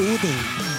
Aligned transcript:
Odin. 0.00 0.69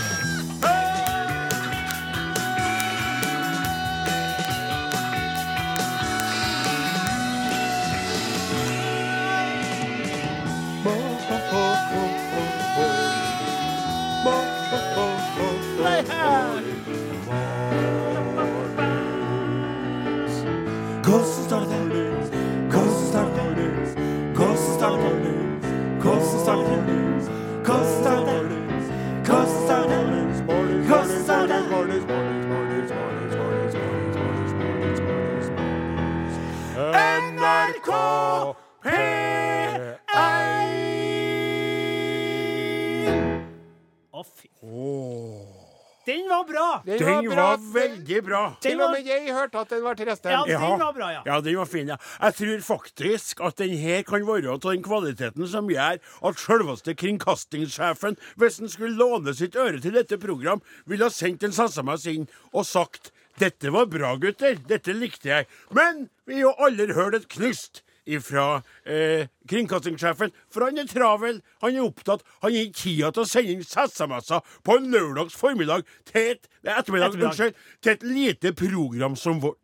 Var 46.85 46.98
bra! 46.98 47.21
Den 47.21 47.35
var 47.35 47.58
veldig 47.73 48.21
bra. 48.26 48.41
Til 48.62 48.81
og 48.81 48.91
med 48.95 49.05
jeg 49.08 49.34
hørte 49.35 49.59
at 49.62 49.70
den 49.70 49.84
var 49.84 49.95
til 49.99 50.09
resten. 50.09 50.31
ja, 50.31 50.41
Ja. 50.48 50.59
den 50.59 50.80
var 50.80 50.94
bra, 50.94 51.09
ja. 51.12 51.22
Ja, 51.26 51.39
den 51.41 51.58
var 51.58 51.66
fin, 51.66 51.88
ja. 51.88 51.98
Jeg 52.22 52.35
tror 52.35 52.61
faktisk 52.67 53.42
at 53.42 53.58
den 53.58 53.78
her 53.78 54.03
kan 54.03 54.25
være 54.28 54.52
av 54.52 54.59
den 54.66 54.83
kvaliteten 54.83 55.47
som 55.47 55.67
gjør 55.69 56.00
at 56.00 56.39
selveste 56.39 56.95
kringkastingssjefen, 56.95 58.17
hvis 58.38 58.59
han 58.59 58.69
skulle 58.69 58.97
låne 58.97 59.33
sitt 59.38 59.56
øre 59.56 59.80
til 59.81 59.94
dette 59.97 60.17
program, 60.22 60.61
ville 60.86 61.03
ha 61.08 61.09
sendt 61.14 61.44
en 61.44 61.52
SMS 61.56 62.06
inn 62.08 62.28
og 62.53 62.66
sagt 62.66 63.11
dette 63.39 63.72
var 63.72 63.86
bra, 63.89 64.16
gutter. 64.19 64.58
Dette 64.67 64.94
likte 64.94 65.30
jeg. 65.30 65.47
Men 65.72 66.09
vi 66.28 66.41
har 66.41 66.52
jo 66.52 66.56
aldri 66.59 66.94
hørt 66.94 67.16
et 67.16 67.30
knust 67.31 67.81
ifra 68.17 68.45
eh, 68.86 69.30
kringkastingssjefen, 69.50 70.34
for 70.52 70.67
han 70.67 70.81
er 70.81 70.90
travel, 70.90 71.42
han 71.64 71.78
er 71.78 71.86
opptatt, 71.86 72.26
han 72.42 72.50
har 72.50 72.58
ikke 72.66 72.80
tida 72.84 73.12
til 73.16 73.23
å 73.23 73.30
sende 73.30 73.56
inn 73.56 73.66
SMS-er 73.66 74.53
på 74.66 74.78
en 74.78 74.92
lørdags 74.94 75.38
formiddag 75.38 75.88
til 76.12 76.36
et, 76.36 76.48
ettermiddag, 76.66 77.18
unnskyld, 77.20 77.58
til 77.81 77.95
et 77.95 78.06
lite 78.08 78.53
program 78.58 79.18
som 79.20 79.42
vårt. 79.44 79.59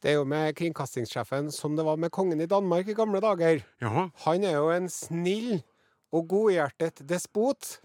Det 0.00 0.14
er 0.14 0.16
jo 0.16 0.24
med 0.24 0.54
kringkastingssjefen 0.56 1.50
som 1.52 1.74
det 1.76 1.84
var 1.84 1.98
med 2.00 2.12
kongen 2.14 2.40
i 2.40 2.48
Danmark 2.48 2.88
i 2.88 2.96
gamle 2.96 3.20
dager. 3.20 3.60
Ja. 3.84 4.06
Han 4.24 4.46
er 4.48 4.56
jo 4.56 4.70
en 4.72 4.88
snill 4.88 5.58
og 6.10 6.28
godhjertet 6.30 7.02
despot. 7.08 7.76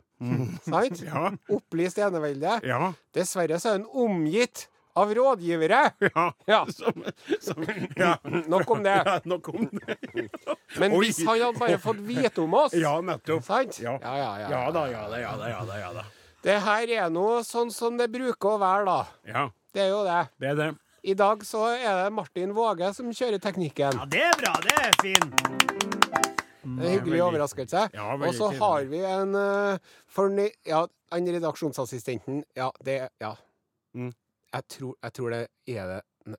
Sant? 0.63 1.01
Ja. 1.09 1.33
Opplyst 1.51 1.99
enevelde. 1.99 2.59
Ja. 2.63 2.93
Dessverre 3.15 3.59
så 3.59 3.73
er 3.73 3.81
han 3.81 3.89
omgitt 3.91 4.69
av 4.95 5.11
rådgivere. 5.15 5.79
Ja. 5.99 6.25
Ja, 6.45 6.65
Som, 6.71 7.03
som, 7.41 7.65
ja. 7.95 8.17
nok 8.47 8.71
om 8.71 8.83
det. 8.83 8.95
Ja, 9.05 9.19
nok 9.23 9.49
om 9.53 9.69
det. 9.71 9.97
Men 10.79 10.95
hvis 11.01 11.19
han 11.25 11.39
hadde 11.41 11.59
bare 11.59 11.79
fått 11.83 11.99
vite 12.07 12.41
om 12.43 12.53
oss 12.53 12.73
Ja, 12.77 12.95
nettopp. 13.01 13.43
Sant? 13.43 13.79
Ja. 13.83 13.97
Ja, 14.01 14.15
ja, 14.17 14.31
ja. 14.39 14.49
Ja 14.53 14.63
da, 14.71 14.85
ja 14.91 15.03
da, 15.09 15.19
ja 15.19 15.35
da. 15.37 15.49
ja 15.51 15.61
da, 15.67 15.79
ja 15.81 15.91
da. 15.99 16.05
Det 16.45 16.57
her 16.61 16.91
er 17.01 17.09
nå 17.09 17.27
sånn 17.43 17.71
som 17.73 17.95
det 17.97 18.07
bruker 18.13 18.55
å 18.55 18.57
være, 18.61 18.85
da. 18.87 18.97
Ja, 19.27 19.45
Det 19.73 19.81
er 19.87 19.89
jo 19.91 20.01
det. 20.07 20.19
det 20.39 20.51
er 20.53 20.59
det. 20.61 20.71
I 21.05 21.13
dag 21.17 21.43
så 21.45 21.67
er 21.75 22.03
det 22.03 22.11
Martin 22.17 22.53
Våge 22.57 22.87
som 22.97 23.11
kjører 23.13 23.41
teknikken. 23.41 23.97
Ja, 23.99 24.05
Det 24.09 24.21
er 24.25 24.37
bra. 24.39 24.53
Det 24.63 24.75
er 24.79 24.95
fin. 25.01 25.33
En 26.65 26.79
hyggelig 26.81 27.19
overraskelse. 27.21 27.87
Ja, 27.93 28.13
Og 28.17 28.31
så 28.33 28.49
har 28.57 28.87
vi 28.89 29.03
en 29.05 29.35
uh, 29.37 29.77
forny... 30.09 30.47
Ja, 30.65 30.85
han 31.13 31.27
redaksjonsassistenten 31.29 32.43
Ja, 32.57 32.71
det 32.83 33.09
Ja. 33.21 33.35
Mm. 33.95 34.11
Jeg, 34.55 34.63
tror, 34.71 34.93
jeg 35.03 35.13
tror 35.17 35.33
det 35.35 35.41
er 35.75 35.89
det 35.91 36.37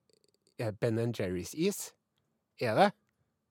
Er 0.58 0.72
Ben 0.80 0.96
Jerrys 1.12 1.52
is? 1.52 1.90
Er 2.60 2.78
det? 2.78 2.86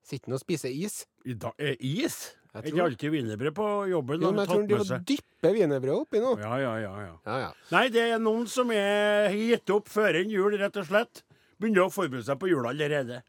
Sitter 0.06 0.32
han 0.32 0.38
og 0.38 0.42
spiser 0.42 0.74
is? 0.74 1.04
I 1.26 1.34
dag 1.38 1.54
er 1.62 1.76
is. 1.80 2.18
Jeg 2.56 2.64
Er 2.64 2.68
ikke 2.72 2.84
alltid 2.86 3.12
wienerbrød 3.12 3.54
på 3.58 3.66
jobben. 3.92 4.22
jo, 4.24 4.32
men 4.32 4.40
jeg 4.40 4.48
tror 4.48 4.66
de 4.70 4.78
må 4.80 5.00
dyppe 5.10 5.52
wienerbrødet 5.54 6.02
oppi. 6.06 6.22
Ja, 6.42 6.58
ja, 6.62 6.74
ja, 6.80 6.94
ja. 7.04 7.14
Ja, 7.26 7.38
ja. 7.44 7.50
Nei, 7.74 7.90
det 7.92 8.06
er 8.14 8.22
noen 8.24 8.46
som 8.48 8.72
er 8.72 9.34
gitt 9.36 9.70
opp 9.76 9.90
før 9.92 10.16
en 10.22 10.32
jul, 10.32 10.56
rett 10.62 10.78
og 10.82 10.88
slett. 10.88 11.24
Begynner 11.60 11.86
å 11.86 11.92
forberede 11.94 12.26
seg 12.26 12.40
på 12.40 12.50
jula 12.50 12.72
allerede. 12.72 13.22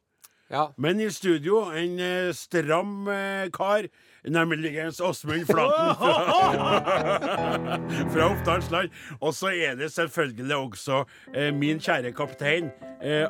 Ja. 0.50 0.74
Men 0.76 1.00
i 1.00 1.10
studio, 1.10 1.64
en 1.74 1.98
eh, 2.00 2.32
stram 2.34 3.08
eh, 3.08 3.48
kar, 3.52 3.88
nemlig 4.24 4.72
Åsmund 5.02 5.46
Flaten 5.46 5.94
fra, 6.00 6.14
fra 8.12 8.28
Oppdalsland. 8.30 8.94
Og 9.20 9.34
så 9.34 9.50
er 9.54 9.74
det 9.78 9.90
selvfølgelig 9.92 10.56
også 10.56 11.02
eh, 11.34 11.50
min 11.54 11.82
kjære 11.82 12.12
kaptein, 12.16 12.70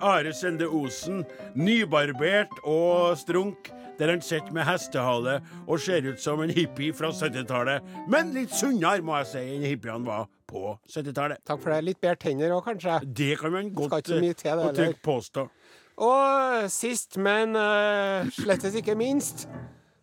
Are 0.01 0.33
Sende 0.33 0.69
Osen. 0.69 1.25
Nybarbert 1.55 2.53
og 2.65 3.17
strunk. 3.19 3.73
Der 3.97 4.11
han 4.13 4.21
sitter 4.21 4.53
med 4.53 4.67
hestehale 4.69 5.39
og 5.65 5.81
ser 5.81 6.05
ut 6.05 6.21
som 6.21 6.43
en 6.45 6.51
hippie 6.53 6.93
fra 6.93 7.09
70-tallet. 7.17 7.85
Men 8.13 8.35
litt 8.35 8.53
sunnere, 8.53 9.01
må 9.01 9.17
jeg 9.23 9.31
si, 9.31 9.45
enn 9.55 9.65
hippiene 9.65 10.05
var 10.05 10.27
på 10.45 10.75
70-tallet. 10.93 11.41
Takk 11.49 11.63
for 11.63 11.73
det. 11.73 11.79
Litt 11.87 12.01
bedre 12.05 12.21
tenner 12.21 12.53
òg, 12.53 12.67
kanskje. 12.69 12.99
Det 13.09 13.33
kan 13.41 13.55
man 13.55 13.73
godt 13.73 14.11
det, 14.13 14.35
og 14.53 14.77
trygt 14.77 15.01
påstå. 15.05 15.47
Og 15.97 16.71
sist, 16.71 17.17
men 17.17 17.57
uh, 17.57 18.29
slettes 18.37 18.75
ikke 18.77 18.95
minst, 18.95 19.47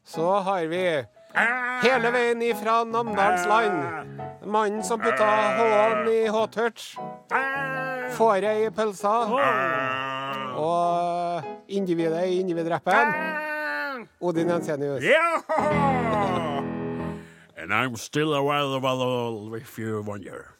så 0.05 0.39
har 0.41 0.65
vi 0.71 0.81
hele 1.83 2.11
veien 2.13 2.41
ifra 2.41 2.79
Namdalsland. 2.89 4.17
Mannen 4.45 4.83
som 4.83 5.01
putta 5.01 5.27
H-en 5.57 6.09
i 6.09 6.23
H-touch. 6.33 6.95
Fåret 8.17 8.65
i 8.65 8.69
pølsa. 8.73 9.13
Og 10.57 11.43
individet 11.67 12.25
i 12.29 12.39
individrappen. 12.41 13.13
Odin 14.21 14.49
Jensenius. 14.49 15.03
Yeah! 15.03 15.41
And 17.57 17.73
I'm 17.73 17.95
still 17.95 18.33
available 18.33 19.55
if 19.55 19.77
you 19.79 20.01
wonder. 20.01 20.55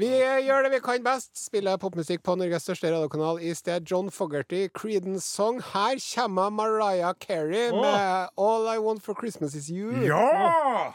Vi 0.00 0.08
gjør 0.46 0.62
det 0.64 0.70
vi 0.72 0.80
kan 0.80 1.02
best. 1.04 1.34
Spiller 1.36 1.76
popmusikk 1.76 2.22
på 2.24 2.34
Norges 2.40 2.64
største 2.64 2.88
radiokanal 2.88 3.42
i 3.44 3.52
sted. 3.54 3.84
John 3.90 4.08
Fogerty, 4.10 4.68
Creedence 4.72 5.26
Song. 5.28 5.60
Her 5.60 6.00
kommer 6.14 6.48
Mariah 6.48 7.14
Carey 7.20 7.68
med 7.70 8.28
All 8.38 8.68
I 8.74 8.78
Want 8.80 9.02
for 9.02 9.14
Christmas 9.14 9.54
Is 9.54 9.68
You. 9.68 9.92
Ja! 10.00 10.92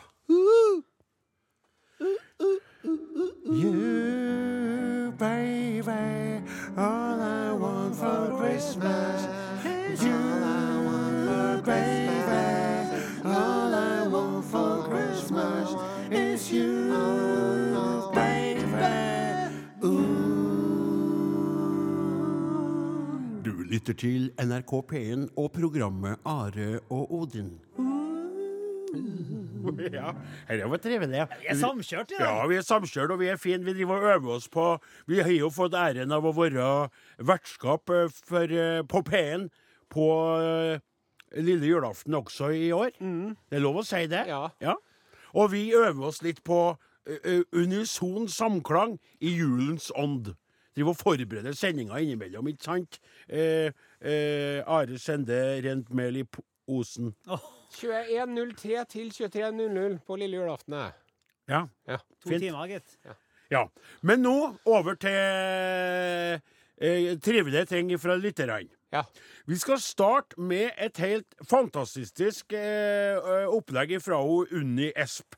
You, 3.45 5.11
baby, 5.19 6.41
all 6.77 7.21
I 7.21 7.51
want 7.53 7.95
for 7.95 8.37
Christmas 8.39 9.27
is 9.63 10.03
you. 10.03 10.11
All 10.11 10.43
I 10.43 10.77
want 10.85 11.27
for 11.27 11.61
Christmas, 11.63 13.23
all 13.23 13.73
I 13.73 14.07
want 14.07 14.45
for 14.45 14.83
Christmas 14.89 15.75
is 16.11 16.51
you, 16.51 17.74
lytter 23.75 23.95
til 23.99 24.29
NRK 24.39 24.71
P1 24.87 25.23
og 25.35 25.49
programmet 25.51 26.21
Are 26.23 26.79
og 26.93 27.11
Odin. 27.11 27.49
Ja, 29.91 30.13
dette 30.47 30.67
var 30.71 30.79
trivelig. 30.79 31.17
Ja. 31.17 31.25
Vi 31.41 31.49
er 31.51 31.57
samkjørt 31.59 32.13
i 32.13 32.19
dag. 32.19 32.29
Ja, 32.29 32.45
vi 32.47 32.59
er 32.59 32.63
samkjørt, 32.63 33.11
og 33.11 33.19
vi 33.19 33.27
er 33.33 33.39
fine. 33.41 33.65
Vi 33.65 33.73
driver 33.75 33.97
og 33.97 34.13
øver 34.13 34.35
oss 34.37 34.47
på 34.53 34.67
Vi 35.09 35.19
har 35.19 35.33
jo 35.33 35.49
fått 35.51 35.75
æren 35.75 36.13
av 36.15 36.23
å 36.23 36.31
være 36.37 36.67
vertskap 37.17 37.91
eh, 37.91 38.13
for, 38.29 38.45
eh, 38.45 38.85
på 38.87 39.01
P1 39.09 39.49
på 39.91 40.07
eh, 40.37 40.85
lille 41.41 41.67
julaften 41.73 42.15
også 42.21 42.53
i 42.55 42.71
år. 42.71 42.95
Det 43.01 43.59
er 43.59 43.65
lov 43.65 43.81
å 43.81 43.85
si 43.87 44.05
det? 44.07 44.23
Ja. 44.29 44.77
Og 45.33 45.51
vi 45.51 45.67
øver 45.75 46.13
oss 46.13 46.23
litt 46.23 46.43
på 46.47 46.77
unison 47.51 48.29
samklang 48.31 48.95
i 49.19 49.35
julens 49.35 49.91
ånd. 49.99 50.31
Driver 50.75 50.91
og 50.91 50.97
forbereder 50.99 51.55
sendinga 51.55 51.99
innimellom, 52.03 52.47
ikke 52.51 52.63
sant? 52.67 52.99
Eh, 53.29 53.71
eh, 54.01 54.59
Are 54.67 54.97
Sende 54.99 55.37
rent 55.63 55.93
mel 55.95 56.17
i 56.17 56.23
p- 56.23 56.43
Oh. 56.67 56.81
21.03 57.77 58.85
til 58.89 59.11
23.00 59.13 59.99
på 60.07 60.15
lille 60.17 60.39
julaften. 60.39 60.73
Ja. 61.47 61.59
Ja. 61.87 61.97
To 62.23 62.29
Fint. 62.31 62.41
timer, 62.41 62.65
gitt. 62.71 62.95
Ja. 63.51 63.67
Men 64.01 64.23
nå 64.25 64.33
over 64.65 64.95
til 64.97 65.13
eh, 66.81 67.13
trivelige 67.21 67.65
ting 67.69 67.93
fra 68.01 68.15
lytterne. 68.17 68.65
Ja. 68.93 69.03
Vi 69.45 69.57
skal 69.61 69.77
starte 69.83 70.39
med 70.41 70.71
et 70.81 70.97
helt 71.03 71.35
fantastisk 71.49 72.53
eh, 72.53 73.15
eh, 73.17 73.45
opplegg 73.51 73.97
fra 74.01 74.21
hun 74.25 74.47
Unni 74.51 74.91
Esp. 74.95 75.35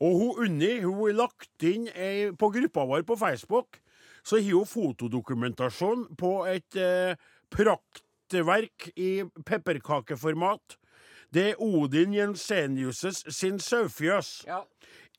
Og 0.00 0.18
hun 0.20 0.44
Unni 0.46 0.78
hun 0.82 1.12
lagt 1.16 1.62
inn 1.68 1.88
ei, 1.94 2.30
på 2.32 2.48
gruppa 2.54 2.86
vår 2.88 3.04
på 3.08 3.16
Facebook 3.20 3.78
så 4.24 4.40
har 4.40 4.52
hun 4.56 4.66
fotodokumentasjon 4.66 6.06
på 6.16 6.32
et 6.48 6.76
eh, 6.80 7.16
praktverk 7.52 8.88
i 8.96 9.24
pepperkakeformat. 9.46 10.78
Det 11.34 11.50
er 11.50 11.60
Odin 11.62 12.14
Jensenius' 12.14 13.24
sin 13.30 13.58
sauefjøs 13.58 14.44
Ja. 14.46 14.62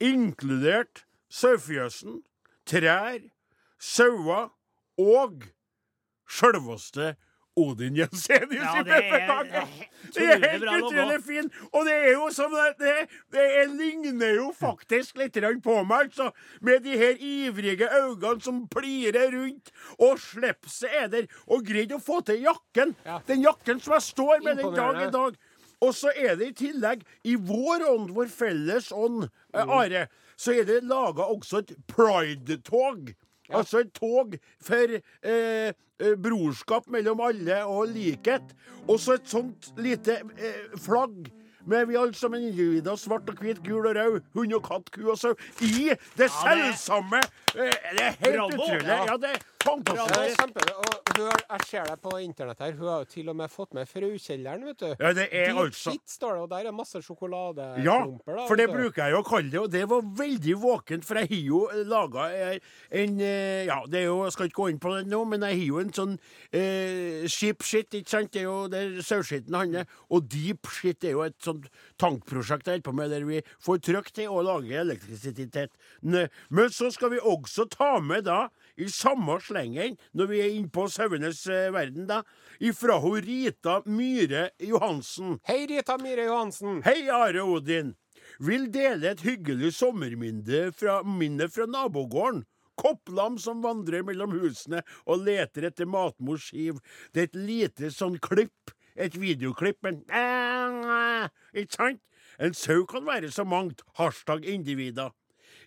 inkludert 0.00 1.04
sauefjøsen, 1.30 2.22
trær, 2.66 3.20
sauer 3.78 4.50
og 4.98 5.44
sjølveste 6.28 7.14
Odin 7.56 7.96
Jensenius 7.96 8.60
Ja, 8.60 8.76
i 8.76 8.80
er- 8.80 8.84
pepperkaka! 8.84 9.62
det 10.14 10.24
er 10.24 10.42
helt 10.50 10.64
utrolig 10.84 11.22
fin! 11.24 11.50
Og 11.72 11.86
det 11.88 11.94
er 11.94 12.12
jo 12.12 12.28
som 12.34 12.52
det, 12.52 12.92
det, 13.32 13.44
er, 13.62 13.70
ligner 13.72 14.34
jo 14.36 14.50
faktisk 14.56 15.16
litt 15.16 15.38
på 15.64 15.76
meg, 15.84 16.10
altså. 16.10 16.30
Med 16.60 16.84
de 16.84 16.96
her 17.00 17.16
ivrige 17.16 17.88
øynene 17.88 18.40
som 18.44 18.66
plirer 18.68 19.32
rundt, 19.32 19.72
og 19.98 20.20
slipset 20.20 20.92
er 20.92 21.08
der, 21.08 21.26
og 21.46 21.64
greid 21.64 21.92
å 21.96 22.00
få 22.00 22.20
til 22.20 22.44
jakken. 22.44 22.94
Ja. 23.06 23.20
Den 23.26 23.42
jakken 23.42 23.80
som 23.80 23.96
jeg 23.96 24.02
står 24.02 24.44
med 24.44 24.56
den 24.60 24.74
dag 24.76 25.02
i 25.08 25.10
dag. 25.10 25.36
Og 25.80 25.92
så 25.94 26.12
er 26.16 26.36
det 26.36 26.52
i 26.52 26.56
tillegg, 26.64 27.02
i 27.24 27.36
vår 27.36 27.84
ånd, 27.88 28.12
vår 28.16 28.28
felles 28.32 28.92
ånd, 28.92 29.28
eh. 29.54 29.64
Are, 29.64 30.06
så 30.36 30.52
er 30.52 30.68
det 30.68 30.82
laga 30.84 31.24
også 31.32 31.64
et 31.64 31.72
pride-tog. 31.88 33.14
Altså 33.54 33.82
et 33.84 33.92
tog 33.94 34.36
for 34.62 34.96
eh, 34.96 35.72
eh, 35.72 36.14
brorskap 36.22 36.88
mellom 36.92 37.22
alle 37.28 37.62
og 37.64 37.90
likhet. 37.92 38.54
Og 38.88 39.00
så 39.02 39.18
et 39.18 39.28
sånt 39.30 39.72
lite 39.80 40.20
eh, 40.38 40.64
flagg 40.82 41.30
med 41.66 41.86
vi 41.90 41.96
alle 41.98 42.14
sammen 42.14 42.42
individer, 42.48 42.96
svart 42.96 43.28
og 43.32 43.36
hvit, 43.42 43.60
gul 43.66 43.86
og 43.90 43.96
rød, 43.96 44.20
hund 44.34 44.54
og 44.58 44.62
katt, 44.66 44.90
ku 44.94 45.10
og 45.10 45.18
sau, 45.18 45.34
i 45.60 45.90
det 46.18 46.30
selvsamme 46.30 47.20
eh, 47.56 47.74
Det 47.96 48.06
er 48.06 48.16
helt 48.22 48.36
Bravo. 48.36 48.54
utrolig. 48.54 48.86
Ja. 48.86 49.04
Ja, 49.10 49.16
det 49.16 49.34
er 49.34 49.44
Det 49.66 49.72
er 49.72 49.72
fantastisk. 49.72 50.36
kjempebra. 50.38 50.74
Og 50.78 51.16
hør, 51.18 51.40
jeg 51.50 51.64
ser 51.66 51.84
deg 51.90 51.98
på 52.04 52.10
internett 52.22 52.60
her. 52.62 52.72
Hun 52.78 52.86
har 52.86 52.98
jo 53.02 53.04
til 53.10 53.28
og 53.32 53.36
med 53.36 53.50
fått 53.50 53.72
med 53.74 53.88
Fraukjelleren, 53.90 54.62
vet 54.68 54.78
du. 54.78 54.86
Ja, 55.00 55.10
det 55.16 55.24
er 55.32 55.48
Deep 55.50 55.58
altså 55.64 55.90
shit, 55.90 56.02
står 56.06 56.36
det, 56.36 56.42
og 56.44 56.50
der 56.52 56.68
er 56.70 56.74
masse 56.76 57.00
sjokoladeklumper. 57.02 58.36
Ja, 58.38 58.46
for 58.46 58.54
det 58.60 58.68
bruker 58.70 59.02
jeg 59.08 59.16
jo 59.16 59.22
å 59.24 59.26
kalle 59.26 59.50
det, 59.50 59.58
og 59.64 59.72
det 59.72 59.82
var 59.90 60.04
veldig 60.20 60.54
våkent, 60.62 61.04
for 61.08 61.18
jeg 61.18 61.30
har 61.32 61.42
jo 61.48 61.60
laga 61.90 62.28
en 62.90 63.20
eh, 63.20 63.64
Ja, 63.66 63.80
det 63.90 64.04
er 64.04 64.06
jo, 64.06 64.20
jeg 64.28 64.36
skal 64.36 64.46
ikke 64.52 64.60
gå 64.62 64.68
inn 64.70 64.78
på 64.82 64.94
det 64.94 65.06
nå, 65.10 65.24
men 65.24 65.42
jeg 65.48 65.58
har 65.58 65.66
jo 65.66 65.80
en 65.82 65.92
sånn 65.98 66.14
eh, 66.52 67.26
shit, 67.26 67.58
ikke 67.98 68.10
sant? 68.10 68.30
Det 68.36 68.44
er 68.44 68.46
jo 68.46 68.56
der 68.70 69.00
saueskitten 69.02 69.54
handler. 69.58 69.90
Og 70.14 70.28
deep 70.30 70.70
shit 70.78 71.02
er 71.04 71.16
jo 71.16 71.24
et 71.26 71.36
sånt 71.56 71.72
tankprosjekt 72.00 72.66
jeg 72.68 72.80
holder 72.80 72.86
på 72.86 72.94
med, 72.96 73.10
der 73.10 73.24
vi 73.24 73.40
får 73.64 73.80
trykk 73.84 74.12
til 74.14 74.32
å 74.32 74.42
lage 74.44 74.76
elektrisitet. 74.76 75.72
Men 76.02 76.70
så 76.72 76.90
skal 76.90 77.14
vi 77.14 77.20
også 77.20 77.66
ta 77.72 77.98
med 78.00 78.26
da, 78.26 78.48
i 78.76 78.88
samme 78.92 79.38
slengen, 79.40 79.96
når 80.12 80.26
vi 80.30 80.40
er 80.40 80.56
inne 80.56 80.72
på 80.72 80.86
sauenes 80.92 81.46
eh, 81.48 81.70
verden, 81.72 82.06
da, 82.06 82.22
ifra 82.60 82.98
hun 83.00 83.20
Rita 83.24 83.80
Myhre 83.86 84.50
Johansen. 84.60 85.38
Hei, 85.48 85.66
Rita 85.70 85.96
Myhre 85.98 86.26
Johansen. 86.28 86.82
Hei, 86.84 87.08
Are 87.10 87.42
Odin. 87.42 87.94
Vil 88.42 88.68
dele 88.74 89.14
et 89.14 89.22
hyggelig 89.24 89.72
sommerminne 89.78 90.70
fra, 90.76 91.00
minne 91.06 91.48
fra 91.48 91.66
nabogården. 91.70 92.44
Kopplam 92.76 93.38
som 93.40 93.62
vandrer 93.64 94.04
mellom 94.04 94.34
husene 94.36 94.82
og 95.08 95.24
leter 95.24 95.70
etter 95.70 95.88
matmors 95.88 96.50
skiv. 96.50 96.82
Det 97.14 97.22
er 97.22 97.30
et 97.30 97.38
lite 97.40 97.92
sånn 97.94 98.18
klipp. 98.20 98.75
Et 98.96 99.20
videoklipp. 99.20 99.82
Men 99.82 100.02
Ikke 101.54 101.76
sant? 101.76 102.02
En 102.40 102.54
sau 102.54 102.84
kan 102.84 103.06
være 103.06 103.30
så 103.32 103.44
mangt. 103.44 103.82
Hashtag 103.96 104.44
individer. 104.44 105.14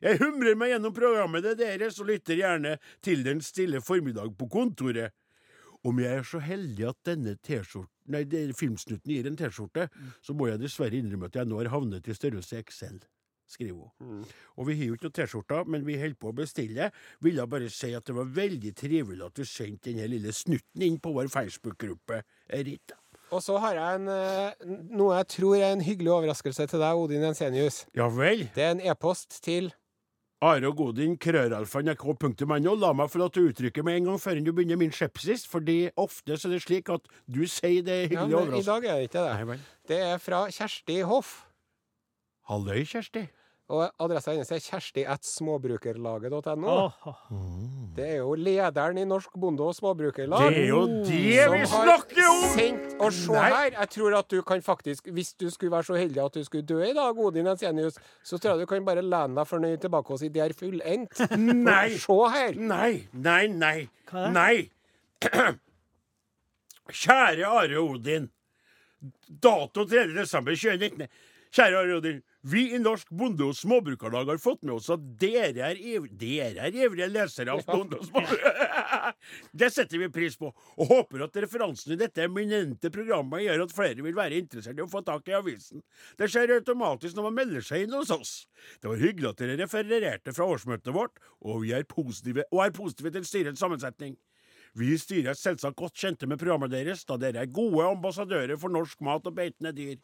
Jeg 0.01 0.19
humrer 0.21 0.55
meg 0.55 0.71
gjennom 0.71 0.93
programmet 0.95 1.43
deres 1.59 1.97
og 1.99 2.07
lytter 2.07 2.37
gjerne 2.39 2.77
til 3.03 3.25
den 3.25 3.41
stille 3.43 3.81
formiddag 3.83 4.31
på 4.37 4.47
kontoret. 4.51 5.11
Om 5.83 5.99
jeg 5.99 6.19
er 6.19 6.25
så 6.27 6.39
heldig 6.43 6.89
at 6.89 6.99
denne 7.07 7.37
Nei, 8.09 8.23
filmsnutten 8.57 9.11
gir 9.13 9.27
en 9.29 9.37
T-skjorte, 9.37 9.85
så 10.25 10.33
må 10.33 10.47
jeg 10.49 10.59
dessverre 10.59 10.97
innrømme 10.97 11.27
at 11.29 11.35
jeg 11.37 11.45
nå 11.45 11.59
har 11.59 11.69
havnet 11.69 12.07
i 12.09 12.15
størrelse 12.17 12.63
XL. 12.65 12.97
Skriver 13.49 13.91
hun. 13.99 14.23
Og 14.57 14.67
vi 14.67 14.75
har 14.79 14.89
jo 14.89 14.97
ikke 14.97 15.07
noen 15.07 15.17
T-skjorter, 15.19 15.69
men 15.69 15.85
vi 15.85 15.97
holder 16.01 16.17
på 16.17 16.31
å 16.31 16.37
bestille. 16.37 16.89
Ville 17.21 17.45
bare 17.49 17.69
si 17.73 17.91
at 17.97 18.05
det 18.09 18.15
var 18.17 18.31
veldig 18.33 18.73
trivelig 18.77 19.25
at 19.25 19.37
du 19.37 19.45
sendte 19.45 19.91
denne 19.91 20.09
lille 20.09 20.33
snutten 20.33 20.85
inn 20.85 20.97
på 21.01 21.13
vår 21.13 21.29
Facebook-gruppe, 21.33 22.23
Rita. 22.49 22.97
Og 23.31 23.43
så 23.45 23.57
har 23.61 23.75
jeg 23.77 23.99
en, 23.99 24.07
eh, 24.09 24.69
noe 24.97 25.19
jeg 25.19 25.27
tror 25.35 25.55
er 25.59 25.73
en 25.75 25.83
hyggelig 25.85 26.11
overraskelse 26.15 26.65
til 26.67 26.81
deg, 26.81 26.97
Odin 26.97 27.25
Jensenius. 27.27 27.83
Ja 27.95 28.07
vel? 28.09 28.47
Det 28.55 28.63
er 28.63 28.71
en 28.77 28.81
e-post 28.81 29.41
til 29.45 29.71
Are 30.41 30.69
og 30.69 30.77
Godin, 30.77 31.17
krøralfa, 31.19 31.81
La 31.83 32.93
meg 32.93 33.09
få 33.11 33.19
lov 33.19 33.31
til 33.35 33.43
å 33.43 33.49
uttrykke 33.51 33.83
meg 33.83 33.97
en 33.99 34.05
gang 34.05 34.19
før 34.19 34.39
du 34.39 34.53
begynner 34.53 34.77
min 34.79 34.91
skepsis, 34.91 35.45
fordi 35.45 35.89
ofte 35.97 36.37
så 36.39 36.47
er 36.47 36.53
det 36.53 36.61
slik 36.63 36.89
at 36.89 37.01
du 37.27 37.45
sier 37.45 37.83
det 37.83 37.91
er 37.91 38.07
hyggelig 38.07 38.31
ja, 38.31 38.45
men 38.45 38.55
I 38.55 38.63
dag 38.63 38.85
er 38.85 38.95
det 38.95 39.09
ikke 39.09 39.25
det. 39.25 39.47
Nei, 39.49 39.57
Det 39.85 39.99
er 39.99 40.17
fra 40.17 40.45
Kjersti 40.47 41.01
Hoff. 41.03 41.45
Halløy, 42.47 42.85
Kjersti. 42.87 43.27
Og 43.69 43.83
adressa 44.01 44.31
hennes 44.33 44.49
er 44.49 44.57
kjersti.småbrukerlaget.no. 44.65 46.71
Åh, 46.73 46.89
Det 47.95 48.01
er 48.15 48.17
jo 48.23 48.31
lederen 48.33 48.97
i 48.97 49.03
Norsk 49.05 49.29
Bonde- 49.37 49.61
og 49.61 49.75
Småbrukerlag. 49.77 50.49
Det 50.49 50.57
er 50.63 50.67
jo 50.71 50.79
det 51.05 51.43
vi 51.53 51.59
som 51.69 51.77
har 51.77 51.85
snakker 51.85 52.25
om! 52.31 52.41
sendt 52.55 52.95
Og 52.99 53.13
se 53.13 53.29
Nei. 53.35 53.49
her, 53.53 53.69
jeg 53.77 53.89
tror 53.93 54.15
at 54.17 54.25
du 54.33 54.41
kan 54.41 54.61
faktisk 54.65 55.05
Hvis 55.13 55.33
du 55.37 55.49
skulle 55.53 55.69
være 55.71 55.83
så 55.85 55.93
heldig 55.99 56.17
at 56.23 56.33
du 56.33 56.41
skulle 56.47 56.65
dø 56.65 56.81
i 56.81 56.93
dag, 56.97 57.13
Odin 57.19 57.45
Ensenius, 57.53 57.93
så 58.25 58.37
tror 58.41 58.55
jeg 58.57 58.65
du 58.65 58.69
kan 58.73 58.81
bare 58.89 59.03
lene 59.05 59.37
deg 59.37 59.45
fornøyd 59.47 59.77
tilbake 59.85 60.09
og 60.17 60.19
si 60.19 60.29
det 60.33 60.41
er 60.47 60.53
fullendt. 60.57 61.21
Nei. 61.69 61.89
Se 62.01 62.17
her! 62.33 62.53
Nei, 62.57 63.05
nei, 63.13 63.45
nei. 63.53 63.85
Nei. 64.33 64.65
Kjære 66.89 67.45
Are 67.45 67.77
Odin. 67.83 68.25
Dato 69.29 69.85
3. 69.85 70.09
desember 70.17 70.57
2019. 70.57 71.05
Kjære 71.53 71.77
Are 71.83 71.93
Odin. 72.01 72.23
Vi 72.41 72.61
i 72.75 72.77
Norsk 72.79 73.09
Bonde- 73.11 73.43
og 73.43 73.55
Småbrukarlag 73.55 74.29
har 74.31 74.37
fått 74.39 74.61
med 74.63 74.77
oss 74.77 74.87
at 74.93 75.01
dere 75.19 75.59
er, 75.73 75.75
iv 75.75 76.05
dere 76.15 76.69
er 76.69 76.75
ivrige 76.85 77.09
lesere 77.11 77.51
av 77.51 77.65
Bonde 77.67 77.99
og 77.99 78.05
Småbrukarlag. 78.07 79.17
Det 79.59 79.67
setter 79.75 79.99
vi 79.99 80.07
pris 80.13 80.37
på, 80.39 80.47
og 80.53 80.87
håper 80.87 81.25
at 81.25 81.35
referansen 81.43 81.93
i 81.93 81.99
dette 81.99 82.23
eminente 82.23 82.91
programmet 82.95 83.43
gjør 83.43 83.65
at 83.65 83.75
flere 83.75 84.05
vil 84.05 84.15
være 84.15 84.39
interessert 84.39 84.79
i 84.79 84.85
å 84.85 84.87
få 84.87 85.01
tak 85.03 85.27
i 85.27 85.35
avisen. 85.35 85.83
Det 86.15 86.29
skjer 86.31 86.55
automatisk 86.55 87.17
når 87.17 87.27
man 87.27 87.37
melder 87.41 87.65
seg 87.65 87.83
inn 87.83 87.97
hos 87.97 88.13
oss. 88.15 88.33
Det 88.79 88.87
var 88.87 89.03
hyggelig 89.03 89.33
at 89.33 89.43
dere 89.43 89.59
refererte 89.59 90.35
fra 90.37 90.47
årsmøtet 90.47 90.95
vårt, 90.95 91.19
og 91.43 91.65
vi 91.65 91.75
er 91.75 91.83
positive, 91.91 92.47
og 92.53 92.63
er 92.63 92.75
positive 92.75 93.11
til 93.17 93.27
styrets 93.27 93.59
sammensetning. 93.59 94.15
Vi 94.79 94.93
i 94.93 95.01
styret 95.01 95.33
er 95.33 95.37
selvsagt 95.37 95.79
godt 95.79 95.97
kjente 95.97 96.29
med 96.29 96.39
programmet 96.39 96.71
deres, 96.71 97.03
da 97.03 97.17
dere 97.19 97.43
er 97.43 97.51
gode 97.51 97.83
ambassadører 97.89 98.55
for 98.61 98.71
norsk 98.71 99.01
mat 99.03 99.27
og 99.27 99.35
beitende 99.35 99.75
dyr. 99.75 99.97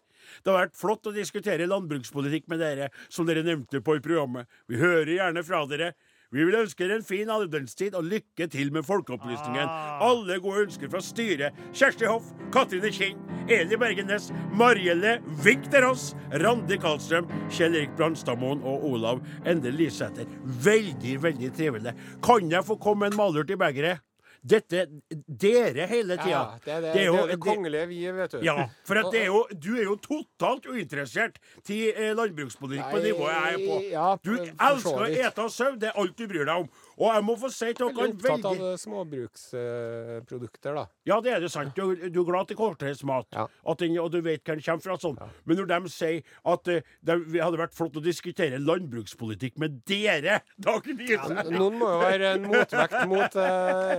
Det 0.44 0.52
har 0.52 0.66
vært 0.66 0.80
flott 0.80 1.08
å 1.10 1.16
diskutere 1.16 1.70
landbrukspolitikk 1.70 2.50
med 2.52 2.64
dere, 2.64 2.92
som 3.10 3.28
dere 3.28 3.46
nevnte 3.46 3.82
på 3.86 3.98
i 3.98 4.04
programmet. 4.04 4.50
Vi 4.70 4.82
hører 4.82 5.16
gjerne 5.18 5.46
fra 5.46 5.64
dere. 5.70 5.94
Vi 6.34 6.44
vil 6.44 6.58
ønske 6.58 6.84
dere 6.84 6.98
en 7.00 7.06
fin 7.06 7.30
adventstid 7.32 7.94
og 7.96 8.08
lykke 8.10 8.48
til 8.52 8.72
med 8.74 8.84
folkeopplysningen. 8.88 9.70
Alle 10.04 10.40
gode 10.44 10.66
ønsker 10.66 10.90
fra 10.92 11.00
styret. 11.06 11.56
Kjersti 11.72 12.10
Hoff, 12.10 12.32
Katrine 12.52 12.92
Kinn, 12.92 13.22
Eli 13.52 13.78
Bergenes, 13.80 14.32
Marielle 14.58 15.20
Vikterås, 15.46 16.10
Randi 16.44 16.80
Karlstrøm, 16.82 17.30
Kjell 17.54 17.78
Erik 17.78 17.94
Brandstadmoen 18.00 18.66
og 18.66 18.84
Olav 18.90 19.22
Endre 19.46 19.72
Lisæter. 19.76 20.28
Veldig, 20.66 21.16
veldig 21.24 21.54
trivelig. 21.56 21.96
Kan 22.26 22.52
jeg 22.52 22.68
få 22.68 22.80
komme 22.82 23.08
en 23.08 23.18
malurt 23.20 23.54
i 23.54 23.60
begeret? 23.62 24.04
Dette 24.46 24.84
Dere 25.26 25.88
hele 25.90 26.18
tida. 26.20 26.30
Ja, 26.30 26.42
det 26.66 26.76
det, 26.84 26.94
det, 26.94 27.02
er 27.02 27.06
jo- 27.08 27.16
er 27.24 27.32
det 27.34 27.40
kongelige 27.42 27.88
vi, 27.90 28.00
vet 28.14 28.32
du. 28.36 28.40
ja, 28.46 28.68
for 28.86 29.00
at 29.02 29.12
det 29.12 29.22
er 29.24 29.26
jo, 29.32 29.40
du 29.58 29.72
er 29.76 29.84
jo 29.88 29.96
totalt 30.04 30.68
uinteressert 30.70 31.40
til 31.66 31.88
eh, 31.96 32.12
landbrukspolitikk 32.14 32.92
på 32.94 33.02
nivået 33.02 33.34
jeg 33.34 33.54
er 33.54 33.64
på. 33.66 34.20
Du 34.24 34.34
elsker 34.38 35.06
å 35.08 35.10
ete 35.10 35.50
sau, 35.50 35.72
det 35.82 35.90
er 35.90 35.98
alt 36.04 36.16
du 36.18 36.28
bryr 36.30 36.46
deg 36.46 36.66
om. 36.66 36.70
Og 36.96 37.10
jeg 37.12 37.24
må 37.28 37.34
få 37.40 37.50
si 37.52 37.74
til 37.76 37.90
Veldig 37.90 37.98
dere 37.98 38.12
opptatt 38.14 38.46
av 38.48 38.54
veldig 38.56 38.72
eh, 38.72 38.78
småbruksprodukter, 38.80 40.72
da. 40.78 40.84
Ja, 41.10 41.16
det 41.24 41.32
er 41.36 41.40
det 41.44 41.50
sant. 41.52 41.76
Du, 41.76 41.82
du 41.92 42.20
er 42.22 42.28
glad 42.30 42.46
til 42.48 42.56
kortreismat, 42.60 43.28
Ja. 43.36 43.44
og 43.68 43.74
du 43.82 44.20
vet 44.24 44.42
hvor 44.46 44.56
den 44.56 44.64
kommer 44.64 44.84
fra. 44.86 44.96
sånn. 45.02 45.18
Men 45.46 45.54
når 45.60 45.68
de 45.74 45.80
sier 45.92 46.22
at 46.46 46.68
uh, 46.72 46.80
det 47.04 47.14
hadde 47.36 47.58
vært 47.60 47.76
flott 47.76 47.98
å 48.00 48.02
diskutere 48.04 48.58
landbrukspolitikk 48.62 49.58
med 49.60 49.70
dere, 49.90 50.40
dagen 50.58 51.00
i 51.02 51.06
jeg. 51.12 51.20
Noen 51.52 51.78
må 51.82 51.88
jo 51.92 52.00
være 52.00 52.34
en 52.38 52.44
motvekt 52.48 53.08
mot 53.12 53.36
uh. 53.36 53.42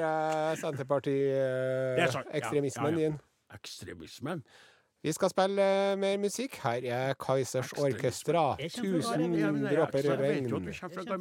Ja, 0.00 0.54
Senterparti-ekstremismen 0.62 2.90
ja, 2.90 2.90
ja. 2.90 2.96
din. 3.02 3.14
Ekstremismen. 3.56 4.38
Vi 5.06 5.12
skal 5.14 5.30
spille 5.30 5.62
eh, 5.62 5.98
mer 6.02 6.16
musikk. 6.18 6.56
Her 6.64 6.86
er 6.90 7.12
Kaizers 7.14 7.70
Orkestra. 7.78 8.56
Jeg 8.58 8.72
kjenner 8.74 9.02
fra 9.04 9.12
Tusen 9.14 9.20
Gard, 9.22 9.38
Ja, 9.38 9.50
men 9.54 9.62
jeg, 9.62 9.76
dråper 9.78 10.00
regn. 10.18 10.48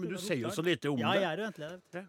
men 0.01 0.09
du 0.09 0.17
sier 0.17 0.41
jo 0.41 0.49
så 0.49 0.65
lite 0.65 0.89
om 0.89 0.97
det. 0.97 1.05
Ja, 1.05 1.11
jeg 1.13 1.27
er 1.29 1.37
jo 1.37 1.45
egentlig 1.45 1.69
det. 1.93 2.05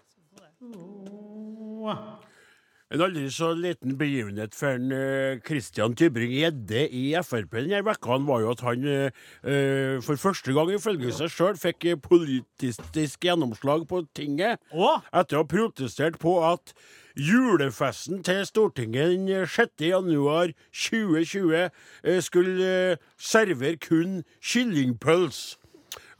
En 2.94 3.02
aldri 3.02 3.26
så 3.34 3.48
liten 3.58 3.96
begivenhet 3.98 4.54
for 4.54 4.76
en, 4.76 4.92
eh, 4.92 5.40
Christian 5.42 5.94
Tybring-Gjedde 5.98 6.84
i 6.94 7.16
Frp 7.18 7.50
denne 7.50 7.80
uka 7.82 8.18
var 8.28 8.40
jo 8.44 8.50
at 8.52 8.60
han 8.62 8.86
eh, 8.86 9.10
eh, 9.42 9.98
for 10.00 10.14
første 10.14 10.54
gang 10.54 10.70
ifølge 10.70 11.10
seg 11.10 11.32
sjøl 11.34 11.58
fikk 11.58 11.88
politisk 12.04 13.18
gjennomslag 13.26 13.88
på 13.90 14.04
tinget. 14.14 14.62
Å! 14.70 15.02
Etter 15.12 15.34
å 15.34 15.42
ha 15.42 15.50
protestert 15.50 16.20
på 16.22 16.36
at 16.46 16.76
julefesten 17.18 18.22
til 18.22 18.46
Stortinget 18.46 19.18
den 19.18 19.46
6. 19.50 19.82
januar 19.82 20.54
2020 20.70 21.58
eh, 21.58 22.20
skulle 22.22 22.98
servere 23.18 23.82
kun 23.82 24.22
kyllingpøls. 24.38 25.56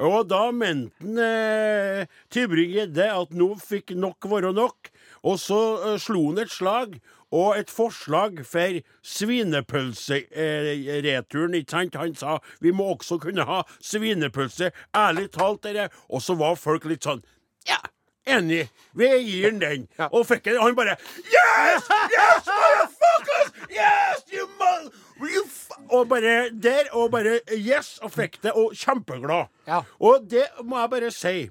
Og 0.03 0.27
da 0.29 0.51
mente 0.53 1.15
eh, 1.31 2.11
Tybring-Gjedde 2.35 3.07
at 3.07 3.33
nå 3.33 3.55
fikk 3.63 3.95
nok 3.97 4.27
være 4.35 4.51
nok. 4.57 4.91
Og 5.27 5.41
så 5.43 5.59
uh, 5.83 5.99
slo 6.01 6.29
han 6.31 6.39
et 6.45 6.53
slag 6.55 6.91
og 7.35 7.59
et 7.59 7.71
forslag 7.73 8.45
for 8.47 8.79
svinepølsereturen. 9.03 11.55
ikke 11.59 11.71
sant? 11.71 11.95
Han 11.99 12.15
sa 12.15 12.39
vi 12.63 12.71
må 12.71 12.85
også 12.95 13.19
kunne 13.23 13.45
ha 13.49 13.63
svinepølse. 13.83 14.71
Ærlig 14.95 15.31
talt, 15.35 15.63
dere. 15.67 15.89
Og 16.09 16.23
så 16.23 16.35
var 16.39 16.55
folk 16.55 16.85
litt 16.87 17.03
sånn 17.07 17.23
Ja, 17.67 17.79
enig. 18.27 18.69
Vi 18.95 19.07
gir 19.27 19.51
han 19.51 19.61
den. 19.61 19.89
Og 20.13 20.27
fikk. 20.29 20.47
Han 20.61 20.75
bare 20.79 20.97
Yes! 21.27 21.83
Yes, 22.15 22.47
motherfuckers! 22.47 23.51
Yes, 23.71 24.25
you 24.33 24.47
mother... 24.61 24.91
You 25.17 25.43
og 25.91 26.09
bare 26.09 26.51
der, 26.51 26.85
og 26.93 27.11
bare 27.11 27.41
yes, 27.57 27.99
og 28.03 28.13
fikk 28.13 28.43
det, 28.43 28.53
og 28.53 28.75
kjempeglad. 28.77 29.47
Ja. 29.67 29.81
Og 30.01 30.27
det 30.31 30.45
må 30.65 30.79
jeg 30.81 30.91
bare 30.91 31.11
si, 31.15 31.49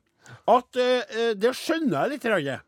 at 0.48 0.78
uh, 0.78 1.34
det 1.40 1.54
skjønner 1.58 2.04
jeg 2.04 2.10
litt. 2.16 2.26
Rann. 2.30 2.62